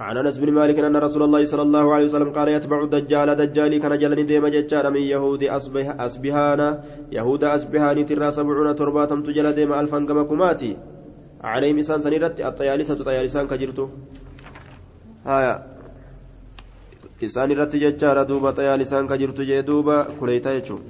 عن 0.01 0.16
أنس 0.16 0.36
بن 0.43 0.51
مالك 0.59 0.78
أن 0.78 0.97
رسول 0.97 1.22
الله 1.22 1.44
صلى 1.44 1.62
الله 1.62 1.86
عليه 1.94 2.06
وسلم 2.10 2.31
قال 2.36 2.48
يتبع 2.48 2.78
الدجال 2.85 3.28
دجالي 3.40 3.78
كان 3.82 3.94
جلني 4.02 4.22
ديما 4.31 4.48
ججال 4.48 4.85
من 4.94 5.02
يهود 5.14 5.43
أصبه 5.44 5.86
أصبهانا. 6.06 6.68
يهود 7.12 7.44
أصبهاني 7.44 8.02
ترى 8.09 8.28
سبعون 8.36 8.68
ترباتم 8.81 9.22
تجل 9.27 9.47
ديما 9.59 9.81
ألفا 9.81 9.98
كما 10.09 10.22
كماتي. 10.31 10.72
عليهم 11.44 11.78
إسان 11.78 12.01
سنيرت 12.05 12.40
الطيالسة 12.40 12.94
طيالسان 13.09 13.44
كجرتو. 13.51 13.86
هايا 15.27 15.55
jechaadha 17.20 18.24
duuba 18.24 18.52
xayaan 18.56 18.81
isaan 18.81 19.06
ka 19.06 19.16
jirtu 19.20 19.44
jee 19.44 19.62
duuba 19.62 20.05
kuleeytaa 20.18 20.55
jechuun 20.56 20.81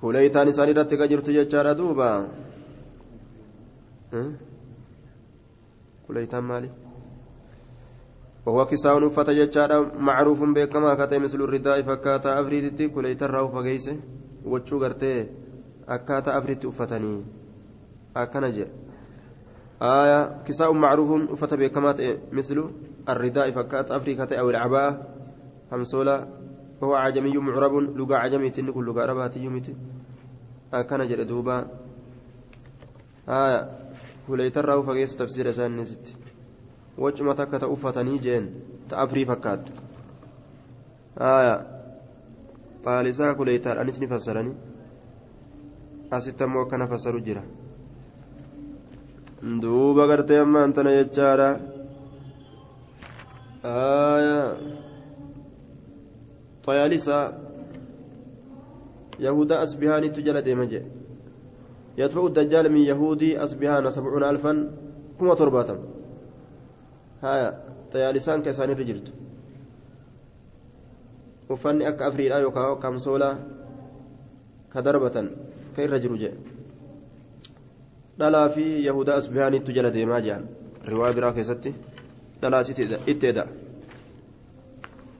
kuleeytaan 0.00 0.48
isaan 0.52 0.68
irratti 0.68 0.96
ka 1.00 1.06
jirtu 1.08 1.32
jechaadha 1.32 1.72
duuba 1.80 2.08
kuleeytaan 6.07 6.43
maali 6.43 6.71
وهو 8.45 8.65
كساء 8.65 8.97
نفة 9.03 9.29
جتشارا 9.29 9.99
معروف 9.99 10.43
بكما 10.43 10.95
كتئ 10.95 11.19
مثل 11.19 11.37
الرداء 11.37 11.81
فكاتا 11.81 12.41
أفريتي 12.41 12.87
كليتا 12.87 13.25
راو 13.29 13.47
فقيسه 13.53 13.95
وچو 14.45 14.75
غرتي 14.79 15.27
أكاتا 15.85 16.37
أفريتي 16.37 16.65
أفتني 16.67 17.13
akkana 18.15 18.49
jedhe 18.49 18.73
آية 19.81 20.43
كساء 20.43 20.73
معروف 20.73 21.31
أفت 21.31 21.53
بكمات 21.53 21.99
مثل 22.35 22.57
الرداء 23.09 23.51
فكات 23.51 23.91
أفريقيا 23.91 24.39
أو 24.39 24.49
العباءة 24.49 25.07
همسولا 25.71 26.27
وهو 26.81 26.95
عجمي 26.95 27.37
معرب 27.37 27.73
لغة 27.95 28.15
عجمي 28.15 28.49
تنكل 28.49 28.85
لغة 28.85 29.01
عربات 29.01 29.37
يوميت 29.37 29.67
أكن 30.73 31.07
جل 31.07 31.27
دوبا 31.27 31.67
آية 33.29 33.59
وليترى 34.28 34.82
فقيس 34.82 35.16
تفسير 35.16 35.52
سان 35.52 35.76
نسيت 35.76 36.08
وجمة 36.98 37.32
تكت 37.32 37.62
أفتني 37.64 38.18
جين 38.18 38.44
تأفري 38.88 39.24
فكات 39.24 39.62
آية 41.18 41.56
طالسا 42.84 43.32
كليتر 43.32 43.80
أنسني 43.80 44.06
فسرني 44.06 44.52
أستمو 46.12 46.64
كان 46.68 46.86
فسروا 46.86 47.20
جرا 47.20 47.44
duuba 49.44 50.08
gartee 50.08 50.40
ammaan 50.40 50.72
tana 50.72 50.90
jechaadha. 50.96 51.48
طيالسا 56.64 57.18
يهودا 59.20 59.62
أسبهان 59.62 60.12
تجلى 60.12 60.40
ديما 60.42 60.64
جي 60.64 60.80
يتبع 61.98 62.26
الدجال 62.26 62.72
من 62.72 62.82
يهودي 62.90 63.44
أسبهان 63.44 63.90
سبعون 63.90 64.24
ألفا 64.24 64.52
كما 65.20 65.34
ترباتم 65.34 65.78
هايا 67.22 67.48
طيالسان 67.92 68.42
كيسان 68.42 68.70
رجلت. 68.70 69.12
وفني 71.50 71.88
أك 71.88 72.02
أفريدا 72.02 72.38
يوكا 72.38 72.74
كمسولا 72.74 73.30
كدربة 74.74 75.16
كيف 75.76 75.92
رجل 75.92 76.30
dhalaa 78.18 78.48
fi 78.54 78.86
yahudaa 78.86 79.16
asbihaaniittu 79.20 79.72
jala 79.76 79.90
deemaa 79.94 80.20
jiran 80.24 80.44
riwaa 80.90 81.12
biraa 81.16 81.32
keessatti 81.38 81.72
dhalaas 82.42 82.68
itti 82.70 83.26
eda 83.26 83.44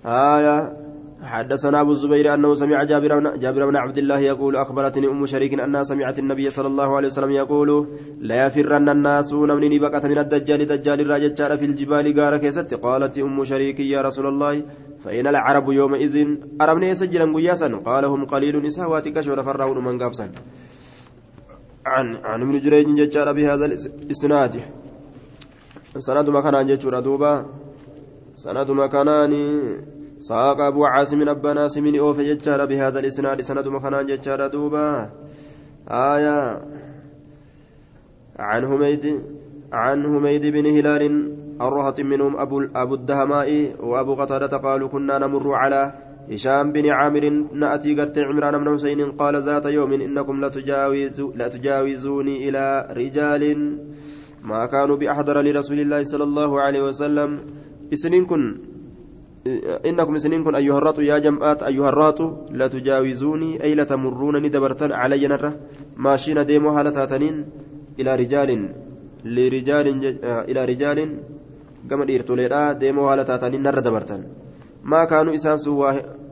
آية 0.05 0.84
حدثنا 1.24 1.80
أبو 1.80 1.90
الزبير 1.90 2.34
أنه 2.34 2.55
سمع 2.55 2.84
جابر, 2.84 3.36
جابر 3.36 3.66
بن 3.66 3.76
عبد 3.76 3.98
الله 3.98 4.18
يقول 4.18 4.56
أخبرتني 4.56 5.06
أم 5.06 5.26
شريك 5.26 5.52
أنها 5.60 5.82
سمعت 5.82 6.18
النبي 6.18 6.51
صلى 6.51 6.66
الله 6.66 6.96
عليه 6.96 7.09
وسلم 7.09 7.30
يقول 7.30 7.88
لا 8.20 8.46
يفرن 8.46 8.88
الناس 8.88 9.34
نمني 9.34 9.78
بقة 9.78 10.09
من 10.09 10.18
الدجال 10.18 10.66
دجال 10.66 11.01
الراجل 11.01 11.59
في 11.59 11.64
الجبال 11.64 12.20
قال 12.20 12.36
كيست. 12.36 12.74
قالت 12.74 13.18
أم 13.18 13.44
شريك 13.44 13.80
يا 13.80 14.02
رسول 14.02 14.26
الله 14.26 14.62
فإن 15.05 15.26
العرب 15.26 15.72
يومئذ 15.72 16.16
أرمني 16.60 16.88
يسجلا 16.88 17.26
قياسا. 17.34 17.68
قال 17.76 18.05
هم 18.05 18.24
قليل 18.24 18.62
نساواتك 18.62 19.20
شور 19.20 19.42
فرعون 19.42 19.84
من 19.84 19.98
قابسا. 20.02 20.30
عن 21.86 22.16
عن 22.24 22.42
ابن 22.42 22.60
جريج 22.60 22.88
ججار 23.01 23.32
بهذا 23.32 23.64
الإسناد. 23.66 24.60
سند 25.98 26.30
مكان 26.30 26.66
ججور 26.66 27.01
دوبا. 27.01 27.46
سند 28.34 28.70
مكانان 28.70 29.32
ساق 30.28 30.60
أبو 30.60 30.84
عاصم 30.84 31.28
أبا 31.28 31.52
ناسم 31.52 31.86
أوف 31.94 32.20
ججار 32.20 32.60
بهذا 32.66 32.98
الإسناد 33.01 33.40
سند 33.40 33.68
مكان 33.68 34.06
ججار 34.06 34.40
دوبا 34.55 35.10
آية 35.88 36.38
عن 38.38 38.62
حميد 38.70 39.05
عن 39.72 39.98
حميد 40.12 40.44
بن 40.46 40.66
هلال 40.76 41.02
الرهط 41.60 42.01
منهم 42.01 42.36
أبو, 42.36 42.56
أبو 42.76 42.94
الدهماء 42.94 43.48
وأبو 43.80 44.14
قتادة 44.14 44.56
قالوا 44.56 44.88
كنا 44.88 45.18
نمر 45.18 45.52
على 45.52 45.92
هشام 46.32 46.72
بن 46.72 46.86
عامر 46.90 47.24
نأتي 47.52 47.94
قرت 47.98 48.18
عمران 48.18 48.64
بن 48.64 48.74
حسين 48.74 49.01
قال 49.20 49.34
ذات 49.42 49.66
يوم 49.66 49.92
إنكم 49.92 50.36
لتجاوزوني 51.40 52.48
إلى 52.48 52.64
رجال 52.90 53.42
ما 54.42 54.66
كانوا 54.66 54.96
بأحضر 54.96 55.36
لرسول 55.42 55.78
الله 55.80 56.02
صلى 56.02 56.24
الله 56.24 56.60
عليه 56.60 56.82
وسلم 56.82 57.30
إسنين 57.92 58.24
كن 58.26 58.73
إنكم 59.87 60.16
سنين 60.19 60.45
كن 60.45 60.55
أيها 60.55 60.79
الرات 60.79 60.99
يا 60.99 61.19
جماعات 61.19 61.62
أيها 61.62 61.89
الرات 61.89 62.21
لا 62.51 62.66
تجاوزوني 62.66 63.62
أي 63.62 63.75
لا 63.75 63.85
تمرونني 63.85 64.49
دبرتن 64.49 64.93
علي 64.93 65.27
نرة 65.27 65.57
ماشين 65.97 66.47
ديمو 66.47 66.69
هالتاتنين 66.69 67.37
إلى 68.01 68.15
رجال 68.15 68.51
لرجال 69.25 69.87
إلى 70.25 70.65
رجال 70.65 70.99
كما 71.91 72.05
ديرتوليرا 72.05 72.73
ديمو 72.73 73.09
هالتاتنين 73.09 73.62
نرة 73.62 73.81
دبرتن. 73.81 74.23
ما 74.85 75.05
كانوا 75.05 75.35
إسان 75.35 75.57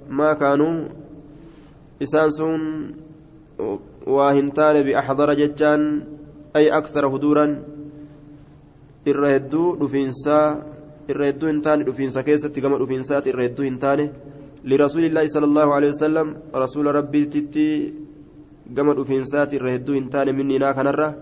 ما 0.09 0.33
كانوا 0.33 0.89
إسان 2.03 2.31
سون 2.31 2.63
واهنتان 4.07 4.83
بأحضر 4.83 5.35
جتان 5.35 6.05
أي 6.57 6.69
أكثر 6.69 7.07
هدورا 7.07 7.63
الرهدو 9.07 9.77
دفنسا 9.77 10.72
irra 11.09 11.27
hedduu 11.31 11.49
hin 11.53 11.61
taane 11.67 11.85
dhufiinsa 11.89 12.23
keessatti 12.29 12.65
gama 12.65 12.79
dhufiinsaati 12.83 13.33
irra 13.35 13.49
hedduu 13.49 13.67
hin 13.69 13.79
taane 13.85 14.07
lirasuulillaahi 14.73 15.35
sala 15.35 15.47
allahu 15.51 15.77
alehi 15.77 15.93
wasalam 15.95 16.35
rasuula 16.65 16.97
rabbiititti 16.99 17.67
gama 18.79 18.97
dhufiinsaati 19.01 19.61
irra 19.61 19.77
hedduu 19.77 20.01
hin 20.01 20.09
taane 20.17 20.33
minniinaa 20.41 20.75
kanarra 20.81 21.13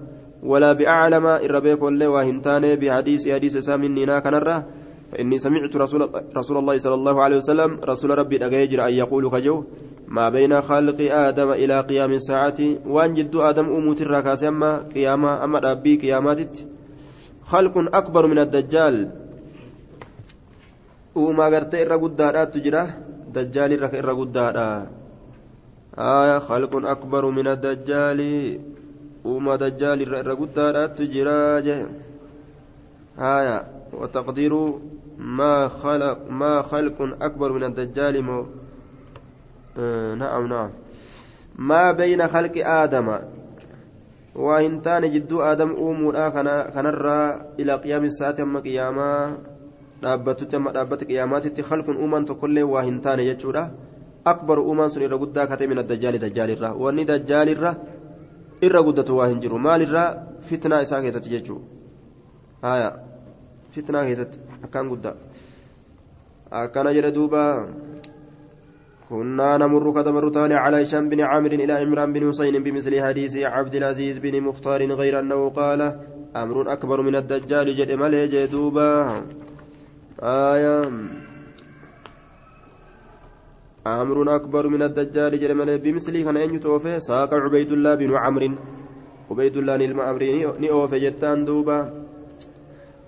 ولا 0.42 0.72
بأعلم 0.72 1.26
الربيك 1.26 1.82
ولا 1.82 2.08
وهنتان 2.08 2.74
بحديث 2.80 3.28
حديث 3.28 3.56
سام 3.56 3.84
النينا 3.84 4.18
كنرة 4.18 4.66
فإني 5.12 5.38
سمعت 5.38 5.76
رسول, 5.76 6.00
رسول 6.36 6.56
الله 6.56 6.76
صلى 6.78 6.94
الله 6.94 7.22
عليه 7.22 7.36
وسلم 7.36 7.70
رسول 7.84 8.18
ربي 8.18 8.36
أجيجر 8.46 8.88
أن 8.88 8.92
يقول 8.92 9.30
كجو 9.30 9.64
ما 10.08 10.28
بين 10.28 10.60
خلق 10.60 10.98
آدم 11.00 11.50
إلى 11.50 11.80
قيام 11.80 12.12
الساعة 12.12 12.58
وأن 12.86 13.14
جد 13.14 13.36
آدم 13.36 13.66
أموت 13.68 14.02
الركاس 14.02 14.44
أما 14.44 14.88
قيامة 14.94 15.44
أما 15.44 15.58
ربي 15.58 15.96
قيامات 15.96 16.58
خلق 17.42 17.74
أكبر 17.76 18.26
من 18.26 18.38
الدجال 18.38 19.10
uumaa 21.16 21.50
gartee 21.50 21.82
irra 21.84 21.98
guddaadhaatu 21.98 22.62
jira 22.64 22.82
dajjaali 23.34 23.74
irra 23.74 24.14
guddaadha 24.20 24.68
min 27.38 27.46
addajjaali 27.54 28.32
uumaa 29.24 29.58
dajjaali 29.64 30.02
irra 30.06 30.22
irra 30.22 30.34
guddaadhaatu 30.42 31.10
jira 31.14 31.60
je 31.66 31.76
aya 33.18 33.58
وتقدير 33.92 34.78
ما 35.18 35.68
خلق 35.68 36.18
ما 36.30 36.62
خلق 36.62 37.16
أكبر 37.22 37.52
من 37.52 37.64
الدجال 37.64 38.22
مو 38.22 38.46
آه 39.78 40.14
نعم 40.14 40.46
نعم 40.46 40.70
ما 41.58 41.92
بين 41.92 42.28
خلق 42.28 42.52
آدم 42.56 43.18
وإنتان 44.34 45.12
جدو 45.12 45.42
آدم 45.42 45.70
أمور 45.70 46.28
كنرى 46.74 47.42
إلى 47.60 47.72
قيام 47.74 48.04
الساعة 48.04 48.34
أما 48.40 48.60
قياما 48.60 49.38
dhaabbatutti 50.02 50.56
amma 50.56 50.72
dhaabbata 50.76 51.08
qiyaamaatitti 51.10 51.66
halkun 51.70 51.96
uumaan 52.02 52.24
tokkollee 52.30 52.66
waa 52.72 52.84
hin 52.88 53.00
taane 53.06 53.24
jechuudha 53.30 53.62
akbaru 54.32 54.64
uumaan 54.70 54.90
sun 54.94 55.02
irra 55.06 55.18
guddaa 55.22 55.46
katee 55.52 55.68
min 55.72 55.82
addajjaali 55.82 56.22
dajjaalirra 56.24 56.70
wanni 56.84 57.04
dajjaalirra 57.10 57.74
irra 58.68 58.82
guddatu 58.88 59.16
waa 59.18 59.28
hin 59.32 59.40
jiru 59.44 59.58
maalirraa 59.66 60.08
fitnaa 60.48 60.80
isaa 60.86 61.02
keessatti 61.04 61.34
jechuudha 61.36 61.66
haya 62.70 62.90
fitnaa 63.76 64.04
keessatti 64.08 64.38
akkaan 64.64 64.90
guddaa 64.94 65.16
akkana 66.62 66.96
jedhe 66.98 67.14
duuba 67.20 67.44
كنا 69.10 69.56
نمر 69.58 69.84
كدبر 69.96 70.28
تاني 70.28 70.54
على 70.54 70.82
هشام 70.82 71.08
بن 71.08 71.20
عامر 71.20 71.52
إلى 71.52 71.72
عمران 71.72 72.12
بن 72.12 72.22
حسين 72.30 72.62
بمثل 72.62 72.94
حديث 73.02 73.36
عبد 73.36 73.74
العزيز 73.74 74.18
بن 74.18 74.34
مختار 74.40 74.80
غير 75.00 75.18
أنه 75.18 75.40
قال 75.50 75.80
أمر 76.36 76.72
أكبر 76.72 77.02
من 77.02 77.14
الدجال 77.16 77.66
جد 77.78 77.92
ملي 78.02 78.28
جدوبا 78.28 78.90
آية. 80.22 80.84
أمر 83.86 84.34
أكبر 84.36 84.68
من 84.68 84.82
الدجال 84.82 85.40
جرمال 85.40 85.78
بمثله 85.78 86.22
كان 86.24 86.36
أن 86.36 86.54
يتوفى 86.54 87.00
ساق 87.00 87.34
عبيد 87.34 87.72
الله 87.72 87.94
بن 87.94 88.12
عمرو. 88.16 88.52
عبيد 89.30 89.56
الله 89.56 89.76
نلم 89.76 90.00
أمري 90.00 90.44
نئوفى 90.60 90.98
جتان 91.00 91.44
دوبا. 91.44 91.78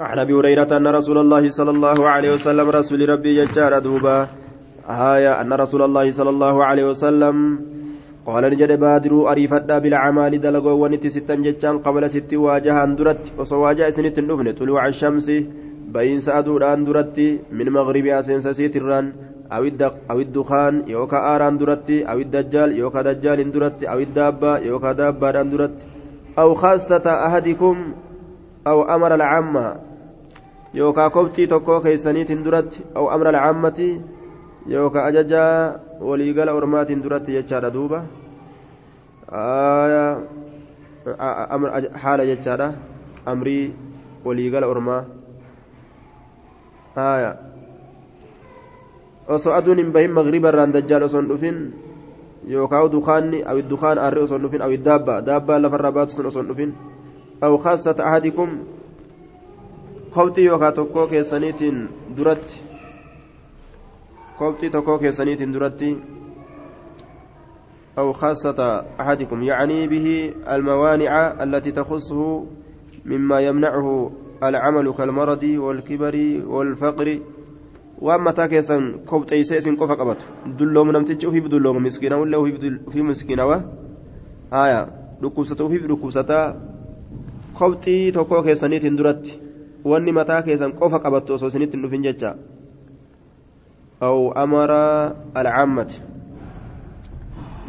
عن 0.01 0.19
أبي 0.19 0.33
هريرة 0.33 0.77
أن 0.77 0.87
رسول 0.87 1.19
الله 1.19 1.49
صلى 1.49 1.71
الله 1.71 2.09
عليه 2.09 2.33
وسلم 2.33 2.71
رسول 2.71 3.09
ربي 3.09 3.45
ججار 3.45 3.79
دوبا. 3.79 4.27
آية 4.89 5.41
أن 5.41 5.53
رسول 5.53 5.83
الله 5.83 6.11
صلى 6.11 6.31
الله 6.31 6.65
عليه 6.65 6.85
وسلم 6.97 7.37
قال 8.27 8.45
نجد 8.45 8.73
بادروا 8.81 9.31
أريفتا 9.31 9.79
بالأعمال 9.79 10.41
دلقوا 10.41 10.81
ونتي 10.83 11.09
ستا 11.11 11.35
جتان 11.35 11.79
قبل 11.79 12.11
ست 12.11 12.35
واجها 12.35 12.85
درت. 12.97 13.37
وصواجه 13.39 13.91
سنة 13.91 14.17
طلوع 14.57 14.87
الشمس. 14.89 15.31
Ba'iinsa 15.93 16.35
aduudhaan 16.41 16.87
duratti 16.87 17.41
min 17.51 17.69
magribiyaa 17.77 18.23
seensa 18.23 18.55
siitirraan 18.55 19.13
awiddukaan 20.09 20.89
yookaan 20.89 21.25
aaraan 21.31 21.59
duratti 21.61 22.05
awiddajjaal 22.13 22.71
yookaan 22.81 23.05
dajjaaliin 23.05 23.53
duratti 23.55 23.89
awiddaabaa 23.95 24.57
yookaan 24.69 24.97
daabbaadhaan 24.97 25.51
duratti 25.53 25.85
aw 26.37 26.49
khaasata 26.63 27.13
ahadikum 27.27 27.77
aw 28.65 28.79
amara 28.95 29.17
lacamma 29.23 29.67
yookaan 30.75 31.13
kobxii 31.13 31.47
tokkoo 31.53 31.81
keeysaniitiin 31.85 32.45
duratti 32.45 32.85
aw 32.95 33.05
amara 33.15 33.33
lacammati 33.37 33.89
yookaan 34.73 35.07
ajajaa 35.11 35.55
waliigala 36.01 36.53
ormaatiin 36.57 37.03
duratti 37.05 37.37
jechaadha 37.37 37.75
duuba 37.77 38.05
haala 42.03 42.25
jechaadha 42.31 42.69
amrii 43.27 43.75
waliigala 44.25 44.67
ormaa 44.67 45.03
haya 46.95 47.37
osoo 49.29 49.53
aduun 49.53 49.79
hin 49.79 49.93
bahin 49.93 50.13
magriba 50.13 50.53
irraan 50.53 50.73
dajjaal 50.73 51.03
osoo 51.09 51.21
hin 51.21 51.29
dhufin 51.29 51.59
yookaan 52.49 52.91
dukaanni 52.93 53.43
awi 53.47 53.63
dukaan 53.75 53.99
aarri 53.99 54.23
osoo 54.23 54.39
hin 54.39 54.47
dhufin 54.47 54.63
awi 54.63 54.79
daabba 54.79 55.21
daabbaa 55.23 55.59
lafarraa 55.59 55.93
baatu 55.99 56.17
sun 56.17 56.27
osoo 56.33 56.43
hin 56.43 56.49
dhufin 56.53 56.75
aw 57.41 57.53
khaasata 57.67 58.07
ahadikum 58.07 58.57
kobxii 60.15 60.47
yookaan 60.47 60.75
tokkoo 60.75 61.07
keessaniitiin 61.13 61.85
duratti 62.17 62.61
kobxii 64.39 64.71
tokkoo 64.71 64.99
keessaniitiin 64.99 65.55
duratti 65.55 65.93
أو 67.99 68.13
خاصة 68.13 68.85
أحدكم 69.01 69.43
يعني 69.43 69.87
به 69.87 70.35
الموانع 70.49 71.43
التي 71.43 71.71
تخصه 71.73 72.45
مما 73.05 73.41
يمنعه 73.41 74.11
العمل 74.43 74.93
كالمرض 74.93 75.45
والكبر 75.45 76.17
والفقر 76.47 77.09
waan 78.03 78.23
mataa 78.27 78.49
keessan 78.51 78.85
kobxeeysee 79.07 79.59
isin 79.63 79.77
qofa 79.81 79.95
qabatu 79.97 80.27
dullooma 80.59 80.93
namtichi 80.93 81.27
ufiif 81.27 81.45
dullooma 81.51 81.81
miskiina 81.85 82.17
ullee 82.23 82.41
ufii 82.89 83.05
miskiinawa 83.11 83.59
haya 84.51 84.81
dhukkubsata 85.21 85.65
ufiif 85.65 85.85
dhukkubsataa 85.91 86.47
kobxii 87.59 88.13
tokkoo 88.17 88.43
keessaniitiin 88.47 88.99
duratti 89.01 89.39
wanni 89.93 90.17
mataa 90.19 90.41
keessan 90.49 90.75
qofa 90.81 91.03
qabattu 91.05 91.37
osoo 91.37 91.53
isinitti 91.53 91.79
hin 91.79 91.85
dhufin 91.87 92.03
jecha 92.09 92.35
aw 94.09 94.19
amara 94.45 94.83
alcaammati 95.45 96.03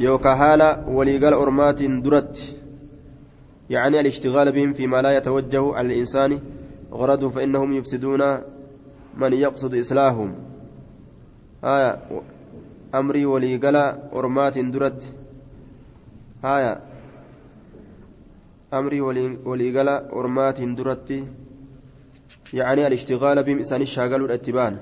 yookaa 0.07 0.35
haala 0.43 0.73
waliigala 0.97 1.41
ormaatiin 1.45 2.03
duratti 2.09 2.51
يعني 3.69 3.99
الاشتغال 3.99 4.51
بهم 4.51 4.73
فيما 4.73 5.01
لا 5.01 5.11
يتوجه 5.17 5.73
على 5.73 5.87
الإنسان 5.87 6.39
غرضه 6.99 7.29
فإنهم 7.29 7.69
يفسدون 7.73 8.21
من 9.21 9.31
يقصد 9.33 9.75
إصلاحهم. 9.75 10.29
آية 11.63 11.91
أمري 12.95 13.25
ولي 13.25 13.57
قلا 13.57 13.85
أرمات 14.13 14.59
درت. 14.59 15.01
آية 16.45 16.73
أمري 18.73 19.01
ولي 19.49 19.69
قلا 19.77 19.95
أرمات 20.13 20.61
درت. 20.61 21.09
يعني 22.53 22.87
الاشتغال 22.87 23.43
بهم 23.43 23.57
إنسان 23.57 23.81
الشاغل 23.81 24.21
الاتبان 24.25 24.77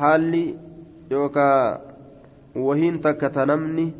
haalli 0.00 0.58
yookaa 1.10 1.80
wahiin 2.54 3.00
takka 3.00 3.30
tanamni 3.30 3.94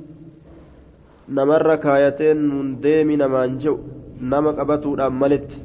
namarra 1.28 1.76
kaayateen 1.84 2.42
nun 2.48 2.82
deemi 2.82 3.16
namaan 3.16 3.58
jehu 3.58 3.78
nama 4.20 4.52
qabatuudhaan 4.58 5.14
maletti 5.22 5.62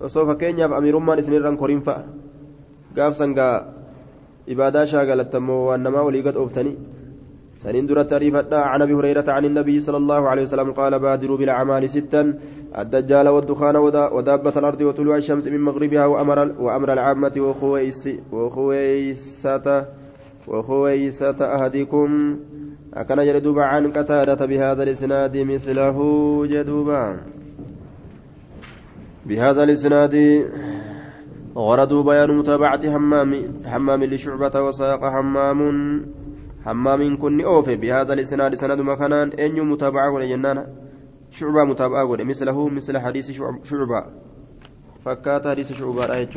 osoo 0.00 0.26
fakkeenyaaf 0.26 0.72
amiirummaan 0.72 1.18
isinirraan 1.18 1.56
koriin 1.56 1.82
fa'a. 1.82 2.02
Gaafsan 2.94 3.34
gaa 3.34 3.64
ibaadaa 4.46 4.86
shaagalattammoo 4.86 5.66
waan 5.68 5.82
namaa 5.82 6.02
walii 6.02 6.22
gad 6.22 6.36
ooftanii 6.36 6.76
سنين 7.64 7.86
درت 7.86 8.12
ريفتا 8.12 8.54
عن 8.54 8.82
ابي 8.82 8.94
هريره 8.94 9.24
عن 9.28 9.44
النبي 9.44 9.80
صلى 9.80 9.96
الله 9.96 10.28
عليه 10.28 10.42
وسلم 10.42 10.72
قال 10.72 10.98
بادروا 10.98 11.36
بالاعمال 11.38 11.90
ستا 11.90 12.34
الدجال 12.78 13.28
والدخان 13.28 13.76
ودابة 14.16 14.52
الأرض 14.56 14.80
وطلوع 14.82 15.16
الشمس 15.16 15.46
من 15.48 15.60
مغربها 15.60 16.06
وامر 16.06 16.38
وامر 16.60 16.92
العامة 16.92 17.32
وخويس 17.38 18.08
وخويسة 18.32 19.86
وخويسة 20.48 21.54
احدكم 21.56 22.36
أكن 22.94 23.18
جدوبا 23.24 23.64
عن 23.64 23.92
قتادة 23.92 24.46
بهذا 24.46 24.82
الاسناد 24.82 25.36
مثله 25.36 25.96
جدوبا 26.46 27.04
بهذا 29.26 29.64
الإسناد 29.64 30.44
غرضوا 31.56 32.02
بيان 32.02 32.36
متابعة 32.36 32.92
حمام 32.92 33.30
حمام 33.66 34.04
لشعبة 34.04 34.62
وساق 34.62 35.02
حمام 35.04 35.60
حمام 36.64 37.16
كن 37.16 37.40
أوفي. 37.40 37.76
بهذا 37.76 38.12
الإسناد 38.12 38.54
سند 38.54 38.80
مكانان. 38.80 39.28
أن 39.32 39.68
متابعة 39.68 40.10
ولجنان 40.10 40.66
شعبة 41.30 41.64
متابعة 41.64 42.24
مثله 42.24 42.68
مثل 42.68 42.98
حديث 42.98 43.30
شعبة. 43.64 44.04
فكات 45.04 45.46
حديث 45.46 45.72
شعبة 45.72 46.14
آية 46.14 46.30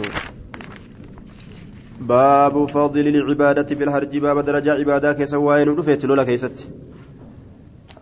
باب 2.02 2.66
فضل 2.70 3.08
العبادة 3.08 3.76
في 3.76 3.84
الحرج. 3.84 4.18
باب 4.18 4.46
درجة 4.46 4.74
عبادة 4.74 5.14
كيسوائن 5.14 5.70
ودفيت 5.70 6.06
لولا 6.06 6.24
كيست. 6.24 6.70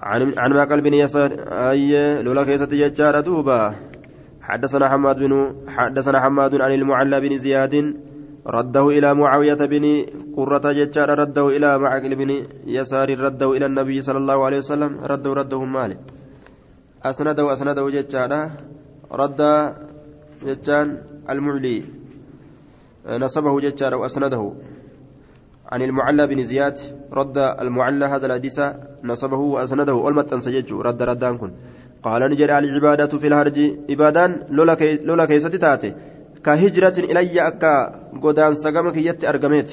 عن 0.01 0.33
عن 0.37 0.53
معقل 0.53 0.81
بن 0.81 0.93
يسار. 0.93 1.31
أي 1.47 2.23
لولا 2.23 2.43
كيست 2.43 2.73
يجار 2.73 3.19
دوبا. 3.19 3.75
حدثنا 4.45 4.89
حماد 4.89 5.17
بن 5.19 5.33
حدثنا 5.67 6.19
حماد 6.19 6.61
عن 6.61 6.71
المعلى 6.71 7.17
بن 7.21 7.37
زياد 7.37 7.75
رده 8.47 8.85
إلى 8.97 9.13
معاوية 9.13 9.61
بن 9.73 9.85
قرة 10.37 10.71
ججار 10.71 11.09
رده 11.19 11.47
إلى 11.47 11.79
معقل 11.79 12.15
بن 12.15 12.29
يسار 12.65 13.09
رده 13.19 13.51
إلى 13.57 13.65
النبي 13.65 14.01
صلى 14.01 14.17
الله 14.17 14.45
عليه 14.45 14.57
وسلم 14.57 14.91
رده 15.01 15.33
رده 15.33 15.61
مالك. 15.63 15.99
أسنده 17.03 17.53
أسنده 17.53 17.89
ججار 17.89 18.31
رد 19.11 19.41
ججان 20.45 20.87
المعلي. 21.29 21.83
نصبه 23.09 23.59
ججار 23.59 23.95
وأسنده. 23.95 24.53
عن 25.71 25.81
المعلى 25.81 26.27
بن 26.27 26.43
زياد 26.43 26.77
رد 27.13 27.37
المعلى 27.37 28.05
هذا 28.05 28.25
الحديث 28.25 28.57
نصبه 29.03 29.37
وأسنده. 29.37 29.93
والمتن 29.93 30.39
سجج 30.39 30.73
رد 30.73 31.01
ردان 31.03 31.37
كن 31.37 31.51
قال 32.05 32.21
نجري 32.31 32.53
العبادة 32.59 33.11
في 33.21 33.27
الهرج. 33.27 33.57
عبادان 33.91 34.31
لولا 35.07 35.25
كيستي 35.25 35.57
تاتي. 35.57 35.89
كهجرة 36.45 36.97
إلي 37.09 37.37
أكا 37.49 37.73
قدان 38.23 38.53
سقمك 38.53 38.97
يت 38.97 39.21
أرقميت. 39.25 39.71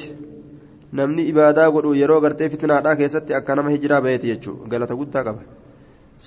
namni 0.93 1.23
ibaadaa 1.33 1.71
godhu 1.75 1.95
yeroo 1.97 2.21
gartee 2.21 2.49
fitnaadhaa 2.53 2.97
keessatti 3.01 3.35
akka 3.39 3.55
nama 3.57 3.71
hijiraa 3.73 4.01
baheeti 4.05 4.29
jechuudha 4.31 4.69
galata 4.73 4.99
guddaa 5.01 5.23
qaba 5.29 5.41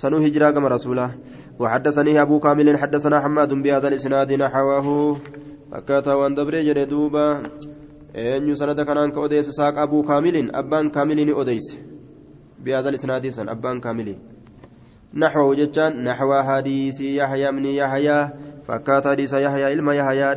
sanuu 0.00 0.18
hijiraa 0.24 0.50
gama 0.56 0.72
rasuulaa 0.74 1.10
وحدثني 1.58 2.22
أبو 2.22 2.38
كامل 2.40 2.78
حدثنا 2.78 3.20
حماد 3.20 3.52
بهذا 3.54 3.88
الإسناد 3.88 4.32
نحوه. 4.32 5.16
فكاتا 5.72 6.14
وان 6.14 6.34
دبري 6.34 6.64
جري 6.64 6.84
دوبا. 6.84 7.42
أن 8.16 8.54
سند 8.54 8.80
كان 8.80 9.10
كأوديس 9.10 9.50
ساق 9.50 9.78
أبو 9.78 10.02
كامل. 10.02 10.54
أبان 10.54 10.90
كامل 10.90 11.30
أوديس. 11.30 11.76
بهذا 12.64 12.88
الإسناد 12.88 13.28
سن 13.28 13.48
أبان 13.48 13.80
كامل 13.80 14.35
نحوه 15.16 15.54
جتان 15.54 16.04
نحو 16.04 16.30
حديث 16.48 17.00
يحيى 17.00 17.50
من 17.52 17.64
يحيى 17.64 18.30
فكات 18.68 19.08
حديث 19.08 19.32
يحيى 19.32 19.72
إلما 19.72 19.94
يحيى 19.94 20.34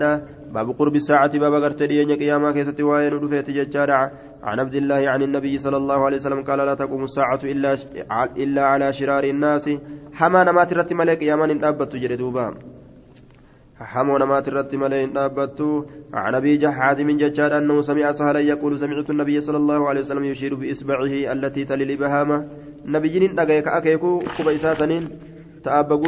باب 0.53 0.69
قرب 0.79 0.95
الساعة 0.95 1.39
باب 1.39 1.53
غرتدي 1.53 2.03
أن 2.03 2.11
قياما 2.11 2.51
كيست 2.51 2.81
وين 2.81 3.13
رفيت 3.13 3.49
ججار 3.51 3.91
عن 4.43 4.59
عبد 4.59 4.75
الله 4.75 5.09
عن 5.09 5.21
النبي 5.21 5.57
صلى 5.57 5.77
الله 5.77 6.05
عليه 6.05 6.15
وسلم 6.15 6.43
قال 6.43 6.59
لا 6.59 6.73
تقوم 6.73 7.03
الساعة 7.03 7.39
إلا 7.43 7.77
إلا 8.37 8.63
على 8.65 8.93
شرار 8.93 9.23
الناس. 9.23 9.69
حما 10.13 10.43
نمات 10.43 10.73
رت 10.73 10.93
ملك 10.93 11.21
ياما 11.21 11.45
إن 11.45 11.59
جري 11.93 12.15
دوبا. 12.15 12.53
حمو 13.79 14.17
نمات 14.17 14.47
الرت 14.47 14.75
ملئ 14.75 15.05
دابت 15.05 15.61
عن 16.13 16.35
أبي 16.35 16.57
جحاز 16.57 17.01
من 17.01 17.17
ججار 17.17 17.57
أنه 17.57 17.81
سمع 17.81 18.11
سهلا 18.11 18.39
يقول 18.39 18.79
سمعت 18.79 19.09
النبي 19.09 19.41
صلى 19.41 19.57
الله 19.57 19.89
عليه 19.89 19.99
وسلم 19.99 20.23
يشير 20.23 20.55
بإصبعه 20.55 21.13
التي 21.33 21.65
تلي 21.65 21.95
nabiyyiin 22.85 23.35
dhagaye 23.35 23.61
ka 23.61 23.71
akeeku 23.79 24.11
quba 24.37 24.51
isaa 24.57 24.75
saniin 24.81 25.05
ta'aabaguu 25.63 26.07